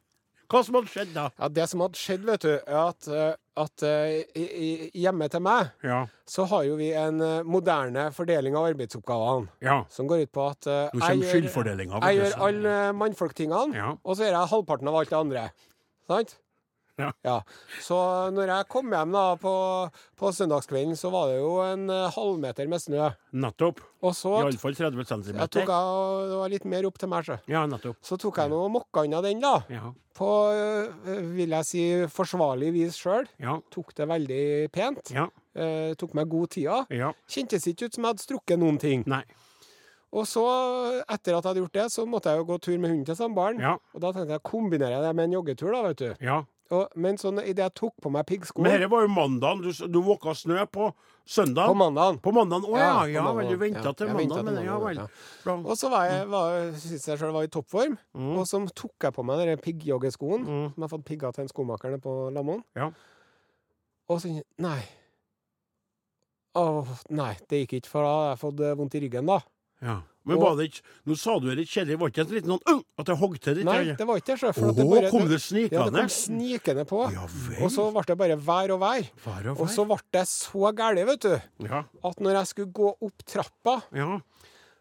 Hva 0.50 0.64
som 0.66 0.80
hadde 0.80 0.90
skjedd 0.90 1.12
da? 1.14 1.28
Ja, 1.38 1.48
Det 1.54 1.68
som 1.70 1.84
hadde 1.84 2.00
skjedd, 2.00 2.24
vet 2.26 2.42
du, 2.42 2.50
er 2.58 2.80
at, 2.82 3.08
eh, 3.08 3.36
at 3.62 3.84
eh, 3.86 4.90
hjemme 4.98 5.28
til 5.30 5.44
meg 5.46 5.70
Ja. 5.86 6.00
så 6.26 6.46
har 6.50 6.64
jo 6.66 6.76
vi 6.80 6.90
en 6.98 7.22
eh, 7.22 7.44
moderne 7.46 8.08
fordeling 8.16 8.56
av 8.58 8.66
arbeidsoppgavene. 8.72 9.48
Ja. 9.62 9.84
Som 9.94 10.08
går 10.10 10.24
ut 10.26 10.32
på 10.34 10.48
at 10.50 10.66
jeg 10.66 11.22
gjør, 11.22 12.02
jeg 12.02 12.18
gjør 12.18 12.38
alle 12.48 12.76
mannfolktingene, 12.98 13.98
og 14.04 14.16
så 14.18 14.26
gjør 14.26 14.38
jeg 14.40 14.54
halvparten 14.56 14.88
av 14.90 14.96
alt 15.04 15.10
det 15.14 15.20
andre. 15.20 15.50
Sant? 16.10 16.38
Ja. 17.30 17.38
Så 17.84 17.98
når 18.36 18.52
jeg 18.54 18.68
kom 18.72 18.92
hjem 18.94 19.16
da 19.16 19.24
på, 19.40 19.54
på 20.20 20.32
søndagskvelden, 20.36 20.98
så 21.00 21.12
var 21.14 21.32
det 21.32 21.40
jo 21.40 21.56
en 21.64 21.88
eh, 21.94 22.10
halvmeter 22.16 22.70
med 22.72 22.84
snø. 22.84 23.10
Nettopp. 23.46 23.82
Og 24.06 24.16
så 24.16 24.32
Iallfall 24.44 24.78
30 24.78 25.08
cm. 25.10 25.34
jeg 25.36 25.52
tok 25.56 25.72
jeg, 25.74 26.30
det 26.32 26.38
var 26.40 26.54
litt 26.54 26.68
mer 26.72 26.88
opp 26.90 27.02
til 27.02 27.12
meg, 27.12 27.28
så. 27.28 27.40
Ja, 27.52 27.66
nettopp. 27.70 28.00
Så 28.06 28.20
tok 28.22 28.40
jeg 28.44 28.54
nå 28.54 28.62
mokka 28.72 29.04
unna 29.08 29.24
den, 29.26 29.42
da. 29.44 29.58
Ja. 29.74 29.92
På, 30.20 30.30
eh, 30.56 31.20
vil 31.36 31.56
jeg 31.58 31.68
si, 31.68 31.84
forsvarlig 32.12 32.74
vis 32.76 32.98
sjøl. 33.00 33.28
Ja. 33.40 33.58
Tok 33.72 33.94
det 33.98 34.08
veldig 34.10 34.46
pent. 34.76 35.14
Ja. 35.16 35.28
Eh, 35.56 35.94
tok 36.00 36.16
meg 36.18 36.30
god 36.32 36.52
tida. 36.56 36.82
Ja. 36.94 37.14
Kjentes 37.30 37.68
ikke 37.72 37.88
ut 37.90 37.96
som 37.96 38.06
jeg 38.06 38.14
hadde 38.14 38.28
strukket 38.28 38.62
noen 38.62 38.80
ting. 38.82 39.06
Nei. 39.10 39.24
Og 40.10 40.26
så, 40.26 40.42
etter 41.06 41.36
at 41.38 41.44
jeg 41.44 41.50
hadde 41.52 41.62
gjort 41.62 41.76
det, 41.78 41.88
så 41.94 42.06
måtte 42.10 42.32
jeg 42.34 42.42
jo 42.42 42.48
gå 42.50 42.56
tur 42.66 42.78
med 42.82 42.90
hunden 42.90 43.06
til 43.06 43.18
samboeren. 43.18 43.60
Ja. 43.62 43.76
Og 43.94 44.02
da 44.02 44.10
tenkte 44.16 44.38
jeg 44.40 44.46
kombinerer 44.48 44.96
jeg 44.98 45.06
det 45.06 45.12
med 45.20 45.30
en 45.30 45.36
joggetur, 45.38 45.70
da, 45.76 45.84
vet 45.86 46.02
du. 46.02 46.08
Ja. 46.26 46.40
Og, 46.70 46.92
men 47.02 47.18
sånn, 47.18 47.40
idet 47.42 47.64
jeg 47.66 47.74
tok 47.80 47.96
på 47.98 48.12
meg 48.14 48.28
Men 48.30 48.76
dette 48.76 48.90
var 48.92 49.02
jo 49.02 49.08
mandagen. 49.10 49.62
Du, 49.66 49.88
du 49.90 50.00
våka 50.06 50.36
snø 50.38 50.66
på 50.70 50.92
søndag. 51.26 51.66
på 51.66 51.74
mandagen 51.76 52.20
På 52.22 52.32
mandagen? 52.32 52.68
Å 52.70 52.78
ja, 52.78 52.90
Ja, 53.10 53.24
ja, 53.24 53.34
vel, 53.34 53.48
du 53.50 53.58
venta 53.58 53.82
Ja, 53.88 53.92
til 53.94 54.06
jeg 54.08 54.16
ventet 54.16 54.38
mandag. 54.38 54.46
til 54.46 54.54
Men 54.54 54.66
ja 54.68 54.78
vel. 54.84 54.96
ja. 55.02 55.08
Bra. 55.44 55.56
Og 55.66 55.78
så 55.82 55.90
var 55.90 56.06
jeg, 56.06 56.28
var, 56.30 56.72
syntes 56.78 57.08
jeg 57.08 57.18
sjøl 57.18 57.34
var 57.34 57.44
i 57.44 57.48
toppform. 57.48 57.98
Mm. 58.14 58.36
Og 58.38 58.46
så 58.46 58.62
tok 58.76 58.94
jeg 59.08 59.14
på 59.18 59.26
meg 59.26 59.42
den 59.48 59.58
piggjoggeskoen 59.66 60.46
Mm. 60.46 60.68
som 60.74 60.78
jeg 60.78 60.86
har 60.86 60.94
fått 60.94 61.06
pigga 61.10 61.32
til 61.34 61.42
en 61.48 61.50
skomaker 61.50 61.98
på 62.06 62.16
Lamoen. 62.38 62.62
Ja. 62.78 62.92
Og 64.10 64.22
så 64.22 64.36
Nei. 64.60 64.80
Åh, 66.58 66.86
nei, 67.14 67.34
det 67.50 67.60
gikk 67.64 67.74
ikke, 67.80 67.90
for 67.94 68.04
da 68.06 68.10
hadde 68.14 68.30
jeg 68.34 68.40
fått 68.42 68.62
eh, 68.66 68.76
vondt 68.78 68.96
i 68.98 69.02
ryggen, 69.04 69.28
da. 69.30 69.36
Ja. 69.82 70.02
Men 70.26 70.36
Og- 70.38 70.44
var 70.44 70.56
det 70.58 70.66
ikke 70.70 70.82
Nå 71.08 71.16
sa 71.18 71.40
du 71.40 71.48
det 71.50 71.58
litt 71.58 71.70
kjedelig. 71.70 71.98
Var 72.00 72.10
det 72.10 72.14
ikke 72.14 72.28
en 72.28 72.36
liten 72.36 72.52
sånn 72.60 72.84
at 73.00 73.08
jeg 73.08 73.16
hogg 73.18 73.40
til 73.40 73.56
litt? 73.56 73.66
Nei, 73.66 73.84
det 73.96 74.06
var 74.08 74.16
ikke 74.20 74.36
det. 74.40 74.54
For 74.56 74.72
det 74.74 74.86
bare 74.90 75.10
kom 75.10 75.28
det 75.30 75.72
Ja, 75.72 75.86
det 75.90 75.94
kom 75.96 76.10
snikende 76.10 76.86
på. 76.86 77.12
Ja 77.14 77.26
vel. 77.26 77.64
Og 77.64 77.72
så 77.72 77.92
ble 77.94 78.04
det 78.06 78.18
bare 78.18 78.36
vær 78.38 78.74
og 78.76 78.80
vær. 78.82 79.10
Vær 79.26 79.52
og 79.52 79.62
Og 79.62 79.68
så 79.70 79.86
ble 79.88 79.98
det 80.12 80.28
så 80.28 80.76
galt, 80.76 81.06
vet 81.08 81.20
du, 81.22 81.42
Ja. 81.66 81.84
at 82.04 82.20
når 82.20 82.34
jeg 82.34 82.48
skulle 82.48 82.72
gå 82.74 82.96
opp 83.02 83.24
trappa, 83.26 83.82
Ja. 83.96 84.20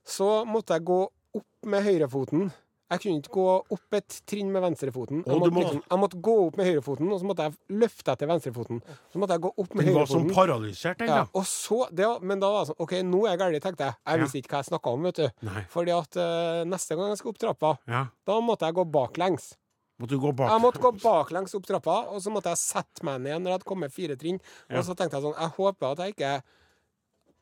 så 0.04 0.44
måtte 0.44 0.74
jeg 0.74 0.84
gå 0.84 1.08
opp 1.34 1.44
med 1.64 1.84
høyrefoten. 1.84 2.52
Jeg 2.90 3.00
kunne 3.02 3.20
ikke 3.20 3.32
gå 3.36 3.46
opp 3.74 3.92
et 3.98 4.14
trinn 4.26 4.50
med 4.50 4.62
venstrefoten. 4.64 5.18
Jeg 5.26 5.36
måtte, 5.36 5.52
måtte- 5.52 5.74
liksom, 5.74 5.82
jeg 5.90 5.98
måtte 6.00 6.20
gå 6.24 6.34
opp 6.46 6.56
med 6.56 6.66
høyrefoten, 6.70 7.10
og 7.12 7.20
så 7.20 7.26
måtte 7.28 7.44
jeg 7.44 7.56
løfte 7.82 8.12
etter 8.14 8.26
venstrefoten. 8.30 8.80
Så 9.12 9.18
måtte 9.20 9.36
jeg 9.36 9.42
gå 9.44 9.50
opp 9.58 9.74
med 9.74 9.84
høyrefoten. 9.84 10.24
Den 10.24 10.28
var 10.28 10.34
som 10.34 10.48
paralysert, 10.48 10.98
den, 10.98 11.08
Ja, 11.08 11.26
og 11.34 11.44
så, 11.44 11.88
det, 11.94 12.06
var- 12.06 12.20
men 12.20 12.40
da 12.40 12.50
var 12.50 12.64
det 12.64 12.70
sånn 12.72 12.80
OK, 12.86 12.92
nå 13.04 13.26
er 13.26 13.36
jeg 13.36 13.38
gæren, 13.40 13.60
tenkte 13.60 13.84
jeg. 13.84 13.94
Jeg 14.06 14.18
Ja. 14.18 14.24
visste 14.24 14.38
ikke 14.40 14.48
hva 14.56 14.62
jeg 14.64 14.70
snakka 14.72 14.92
om, 14.92 15.02
vet 15.02 15.14
du. 15.16 15.28
Nei. 15.42 15.62
Fordi 15.68 15.90
at 15.98 16.16
uh, 16.16 16.64
neste 16.64 16.96
gang 16.96 17.08
jeg 17.12 17.18
skal 17.18 17.28
opp 17.30 17.38
trappa, 17.38 17.78
Ja. 17.86 18.06
da 18.26 18.40
måtte 18.40 18.64
jeg 18.64 18.74
gå 18.74 18.84
baklengs. 18.90 19.54
Måtte 20.00 20.10
du 20.14 20.20
gå 20.20 20.32
bak? 20.34 20.48
Jeg 20.50 20.60
måtte 20.62 20.80
gå 20.80 20.92
baklengs 21.02 21.54
opp 21.54 21.66
trappa, 21.66 22.08
og 22.08 22.22
så 22.22 22.30
måtte 22.30 22.44
jeg 22.48 22.56
sette 22.56 23.02
meg 23.02 23.20
ned 23.20 23.42
når 23.42 23.50
jeg 23.50 23.58
hadde 23.58 23.64
kommet 23.68 23.92
fire 23.92 24.16
trinn. 24.16 24.40
Ja. 24.70 24.78
Og 24.78 24.84
så 24.84 24.94
tenkte 24.96 25.18
jeg 25.18 25.24
sånn 25.24 25.34
Jeg 25.36 25.50
håper 25.58 25.90
at 25.92 25.98
jeg 25.98 26.14
ikke 26.14 26.42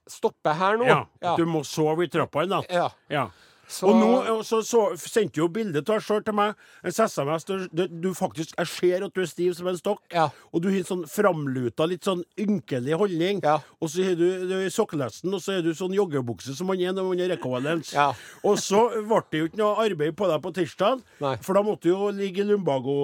stopper 0.08 0.54
her 0.54 0.76
nå. 0.78 0.86
Ja. 0.88 1.04
Ja. 1.22 1.36
Du 1.36 1.44
må 1.46 1.62
sove 1.66 2.04
i 2.06 2.08
trappa 2.08 2.42
en 2.42 2.48
natt? 2.54 2.70
Ja. 2.70 2.88
Ja. 3.10 3.28
Så, 3.68 3.88
Og 3.90 3.96
nå 3.98 4.42
så, 4.46 4.60
så, 4.62 4.82
sendte 5.00 5.40
jo 5.40 5.48
bilde 5.52 5.82
av 5.82 6.02
sjøl 6.04 6.22
til 6.26 6.36
meg. 6.38 6.54
En 6.86 6.94
SMS 6.94 7.46
du, 7.46 7.86
du 7.90 8.10
faktisk 8.14 8.54
Jeg 8.54 8.70
ser 8.70 9.06
at 9.06 9.14
du 9.14 9.22
er 9.24 9.30
stiv 9.30 9.56
som 9.58 9.70
en 9.70 9.78
stokk. 9.78 10.02
Ja. 10.14 10.28
Og 10.52 10.62
du 10.62 10.70
har 10.70 10.78
en 10.78 10.88
sånn 10.88 11.04
framluta, 11.10 11.88
litt 11.90 12.06
sånn 12.06 12.22
ynkelig 12.40 12.98
holdning. 13.00 13.42
Ja. 13.44 13.58
Og 13.80 13.90
så 13.92 14.06
har 14.06 14.18
du, 14.18 14.26
du 14.50 14.56
sokkelesten, 14.72 15.34
og 15.34 15.42
så 15.42 15.58
er 15.58 15.66
du 15.66 15.72
sånn 15.76 15.94
joggebukse 15.96 16.54
som 16.56 16.70
man 16.70 16.80
er 16.82 16.94
når 16.96 17.10
man 17.10 17.24
er 17.24 17.32
recovalens. 17.34 17.92
Ja. 17.96 18.12
Og 18.46 18.60
så 18.62 18.82
ble 18.94 19.20
det 19.32 19.40
jo 19.40 19.48
ikke 19.48 19.60
noe 19.60 19.82
arbeid 19.82 20.14
på 20.18 20.28
deg 20.30 20.42
på 20.44 20.52
tirsdag, 20.54 21.02
for 21.18 21.58
da 21.58 21.62
måtte 21.66 21.88
du 21.88 21.92
jo 21.92 22.10
ligge 22.14 22.44
lumbago, 22.46 22.94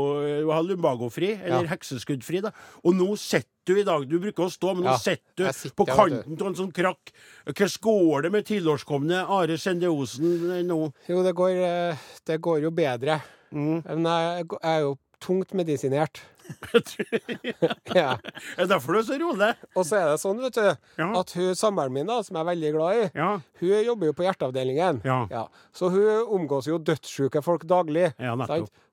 ha 0.53 0.61
lumbagofri, 0.64 1.33
eller 1.40 1.68
hekseskuddfri. 1.70 2.42
da. 2.44 2.53
Og 2.87 2.94
nå 2.98 3.09
sitter 3.20 3.51
du 3.68 3.75
i 3.81 3.85
dag 3.87 4.07
Du 4.09 4.18
bruker 4.22 4.46
å 4.46 4.53
stå, 4.53 4.75
men 4.75 4.87
nå 4.87 4.94
Ja, 4.94 4.98
sitter 5.01 5.53
du 5.53 5.77
på 5.79 5.87
kanten 5.88 6.38
av 6.38 6.48
en 6.51 6.59
sånn 6.59 6.72
krakk. 6.75 7.12
Hvordan 7.46 7.79
går 7.87 8.27
det 8.27 8.33
med 8.35 8.48
tilårskomne 8.48 9.22
Are 9.37 9.59
Sende 9.61 9.90
Osen 9.92 10.51
eh, 10.51 10.64
nå? 10.66 10.81
Jo, 11.09 11.22
det 11.27 11.35
går, 11.38 11.62
eh, 11.68 12.11
det 12.29 12.40
går 12.42 12.66
jo 12.66 12.75
bedre. 12.75 13.20
Mm. 13.53 13.83
Men 13.85 14.11
jeg, 14.11 14.46
jeg 14.57 14.75
er 14.75 14.85
jo 14.87 14.96
tungt 15.22 15.55
medisinert. 15.55 16.22
ja. 17.94 18.16
Er 18.59 18.66
derfor 18.70 18.94
du 18.96 18.98
er 19.00 19.07
så 19.07 19.18
rolig? 19.20 19.50
Og 19.76 19.87
så 19.87 19.98
er 20.00 20.11
det 20.12 20.20
sånn, 20.22 20.40
vet 20.42 20.57
du, 20.59 20.66
Ja. 20.98 21.09
at 21.20 21.31
hun 21.37 21.55
samboeren 21.59 21.92
min, 21.94 22.07
da, 22.09 22.20
som 22.22 22.37
jeg 22.38 22.42
er 22.44 22.50
veldig 22.52 22.72
glad 22.76 23.00
i, 23.02 23.11
Ja. 23.18 23.31
hun 23.61 23.85
jobber 23.87 24.07
jo 24.11 24.12
på 24.18 24.26
hjerteavdelingen. 24.26 25.02
Ja. 25.05 25.46
Så 25.72 25.90
hun 25.92 26.26
omgås 26.40 26.66
jo 26.70 26.78
dødssjuke 26.78 27.42
folk 27.44 27.66
daglig. 27.66 28.12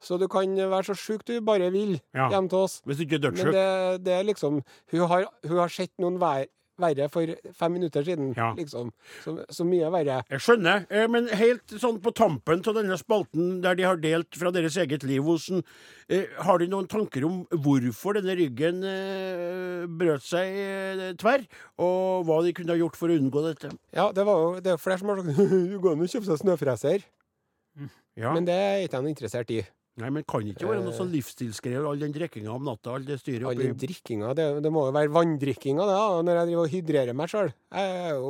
Så 0.01 0.17
du 0.19 0.27
kan 0.31 0.55
være 0.55 0.83
så 0.91 0.95
sjuk 0.95 1.25
du 1.27 1.39
bare 1.41 1.71
vil 1.71 1.99
hjem 2.13 2.49
til 2.49 2.57
oss. 2.59 2.81
Hvis 2.85 2.97
du 2.97 3.03
ikke 3.05 3.19
er 3.25 3.31
Men 3.31 3.53
det, 3.53 4.03
det 4.05 4.13
er 4.13 4.23
liksom 4.23 4.62
Hun 4.91 5.07
har, 5.07 5.25
hun 5.47 5.57
har 5.57 5.67
sett 5.69 5.91
noen 5.99 6.17
vær, 6.19 6.45
verre 6.81 7.09
for 7.11 7.29
fem 7.55 7.73
minutter 7.75 8.03
siden, 8.07 8.31
Ja. 8.37 8.53
liksom. 8.57 8.91
Så, 9.23 9.35
så 9.51 9.65
mye 9.67 9.89
verre. 9.93 10.21
Jeg 10.31 10.43
skjønner, 10.45 10.85
eh, 10.89 11.07
men 11.11 11.27
helt 11.39 11.75
sånn 11.81 11.99
på 12.03 12.13
tampen 12.15 12.63
av 12.65 12.75
denne 12.79 12.97
spalten 12.99 13.61
der 13.63 13.75
de 13.79 13.83
har 13.87 13.97
delt 14.01 14.35
fra 14.39 14.51
deres 14.55 14.77
eget 14.81 15.03
liv, 15.03 15.27
Osen, 15.29 15.63
eh, 16.09 16.25
har 16.45 16.59
de 16.59 16.67
noen 16.71 16.87
tanker 16.89 17.25
om 17.27 17.45
hvorfor 17.51 18.17
denne 18.19 18.35
ryggen 18.39 18.83
eh, 18.83 19.85
brøt 19.87 20.23
seg 20.25 21.15
tverr, 21.19 21.45
og 21.79 22.25
hva 22.27 22.41
de 22.45 22.53
kunne 22.57 22.73
ha 22.75 22.79
gjort 22.79 22.97
for 22.99 23.09
å 23.11 23.17
unngå 23.19 23.45
dette? 23.47 23.71
Ja, 23.95 24.11
det 24.15 24.25
var 24.27 24.39
jo 24.43 24.59
det 24.63 24.73
er 24.73 24.81
flere 24.81 24.99
som 25.01 25.09
har 25.13 25.21
sagt 25.23 25.37
Du 25.69 25.79
går 25.79 25.95
an 25.95 26.05
å 26.05 26.09
kjøpe 26.09 26.29
seg 26.31 26.41
snøfreser. 26.43 27.05
Ja. 28.19 28.33
Men 28.35 28.45
det 28.47 28.55
er 28.55 28.81
ikke 28.83 28.99
jeg 28.99 29.13
interessert 29.13 29.51
i. 29.55 29.61
Nei, 29.99 30.09
men 30.15 30.23
kan 30.23 30.41
ikke 30.47 30.67
være 30.69 30.81
noe 30.85 30.93
sånn 30.95 31.09
livsstilsgreier, 31.12 31.83
all 31.89 31.99
den 31.99 32.13
drikkinga 32.15 32.51
om 32.55 32.63
natta, 32.67 32.93
all 32.95 33.03
det 33.07 33.17
styret 33.19 33.47
All 33.49 33.57
den 33.59 33.75
drikkinga, 33.79 34.33
det, 34.38 34.45
det 34.63 34.71
må 34.71 34.85
jo 34.88 34.93
være 34.95 35.12
vanndrikkinga, 35.12 35.83
det, 35.89 35.95
da, 35.99 36.21
når 36.27 36.33
jeg 36.39 36.47
driver 36.51 36.63
og 36.63 36.73
hydrerer 36.75 37.13
meg 37.19 37.27
sjøl. 37.33 37.49
Jeg 37.75 37.97
er 38.05 38.13
jo 38.19 38.29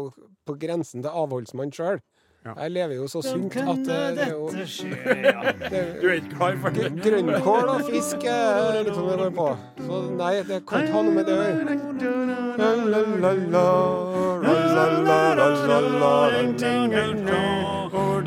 på 0.49 0.55
grensen 0.61 1.03
til 1.05 1.11
avholdsmann 1.13 1.71
sjøl. 1.75 1.99
Ja. 2.47 2.53
Jeg 2.63 2.71
lever 2.71 2.93
jo 2.95 3.05
så 3.11 3.19
sunt 3.21 3.51
at 3.59 3.81
det, 3.83 3.95
det 4.15 4.23
er 4.23 4.29
jo 4.31 4.47
Du 4.47 6.05
er 6.07 6.13
ikke 6.21 6.37
klar 6.37 6.55
for 6.63 6.69
det? 6.71 6.85
gr- 6.95 7.01
Grønnkål 7.03 7.67
og 7.73 7.81
fisk 7.91 8.23
er 8.31 8.79
litt 8.79 8.95
sånn 8.95 9.09
det 9.11 9.17
går 9.19 9.33
på. 9.35 9.47
Så 9.83 9.99
nei, 10.15 10.31
det 10.47 10.61
kan 10.65 10.87
ikke 10.87 10.95
ha 10.95 11.01
noe 11.03 11.17
med 11.19 11.27
det 11.27 11.35
å 11.35 11.43
gjøre. 11.43 12.79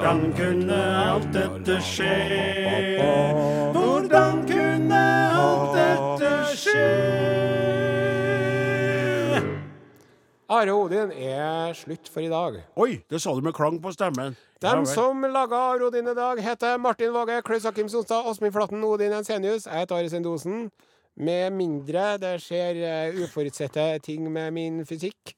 Hvordan 0.02 0.32
kunne 0.34 0.76
alt 0.98 1.28
dette 1.30 1.76
skje? 1.86 2.14
Hvordan 3.70 4.40
kunne 4.48 5.02
alt 5.38 5.76
dette 5.76 6.30
skje? 6.58 6.88
Are 10.50 10.74
Odin 10.74 11.14
er 11.14 11.70
slutt 11.78 12.10
for 12.10 12.18
i 12.18 12.26
dag. 12.32 12.58
Oi, 12.74 12.98
det 13.06 13.22
sa 13.22 13.30
du 13.30 13.46
med 13.46 13.54
klang 13.54 13.78
på 13.78 13.94
stemmen. 13.94 14.34
Dem 14.58 14.82
som 14.90 15.22
laga 15.22 15.62
Are 15.70 15.86
Odin 15.86 16.10
i 16.10 16.18
dag, 16.18 16.42
heter 16.42 16.82
Martin 16.82 17.14
Våge, 17.14 17.38
Klaus 17.46 17.70
Akim 17.70 17.86
Sonstad, 17.86 18.26
Åsmund 18.26 18.58
Flatten, 18.58 18.82
Odin 18.82 19.14
Ensenius. 19.20 19.70
Jeg 19.70 19.84
heter 19.84 20.02
Are 20.02 20.10
Sendosen. 20.10 20.72
Med 21.14 21.54
mindre 21.54 22.16
det 22.18 22.40
skjer 22.42 22.82
eh, 22.90 23.22
uforutsette 23.22 23.86
ting 24.02 24.26
med 24.32 24.50
min 24.50 24.82
fysikk, 24.82 25.36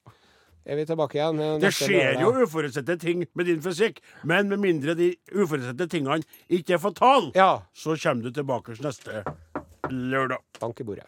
er 0.65 0.75
vi 0.79 0.85
tilbake 0.85 1.15
igjen. 1.19 1.39
eh, 1.39 1.57
Det 1.59 1.71
skjer 1.73 2.19
jo 2.21 2.31
uforutsette 2.45 2.99
ting 2.99 3.25
med 3.35 3.45
din 3.45 3.61
fysikk, 3.61 3.99
men 4.23 4.49
med 4.49 4.59
mindre 4.59 4.95
de 4.95 5.11
uforutsette 5.33 5.87
tingene 5.89 6.23
ikke 6.49 6.73
er 6.75 6.77
fatale, 6.81 7.31
Ja. 7.35 7.61
så 7.73 7.95
kommer 8.01 8.23
du 8.23 8.31
tilbake 8.31 8.75
neste 8.81 9.23
lørdag. 9.89 10.39
Bank 10.59 10.79
i 10.79 10.83
bordet. 10.83 11.05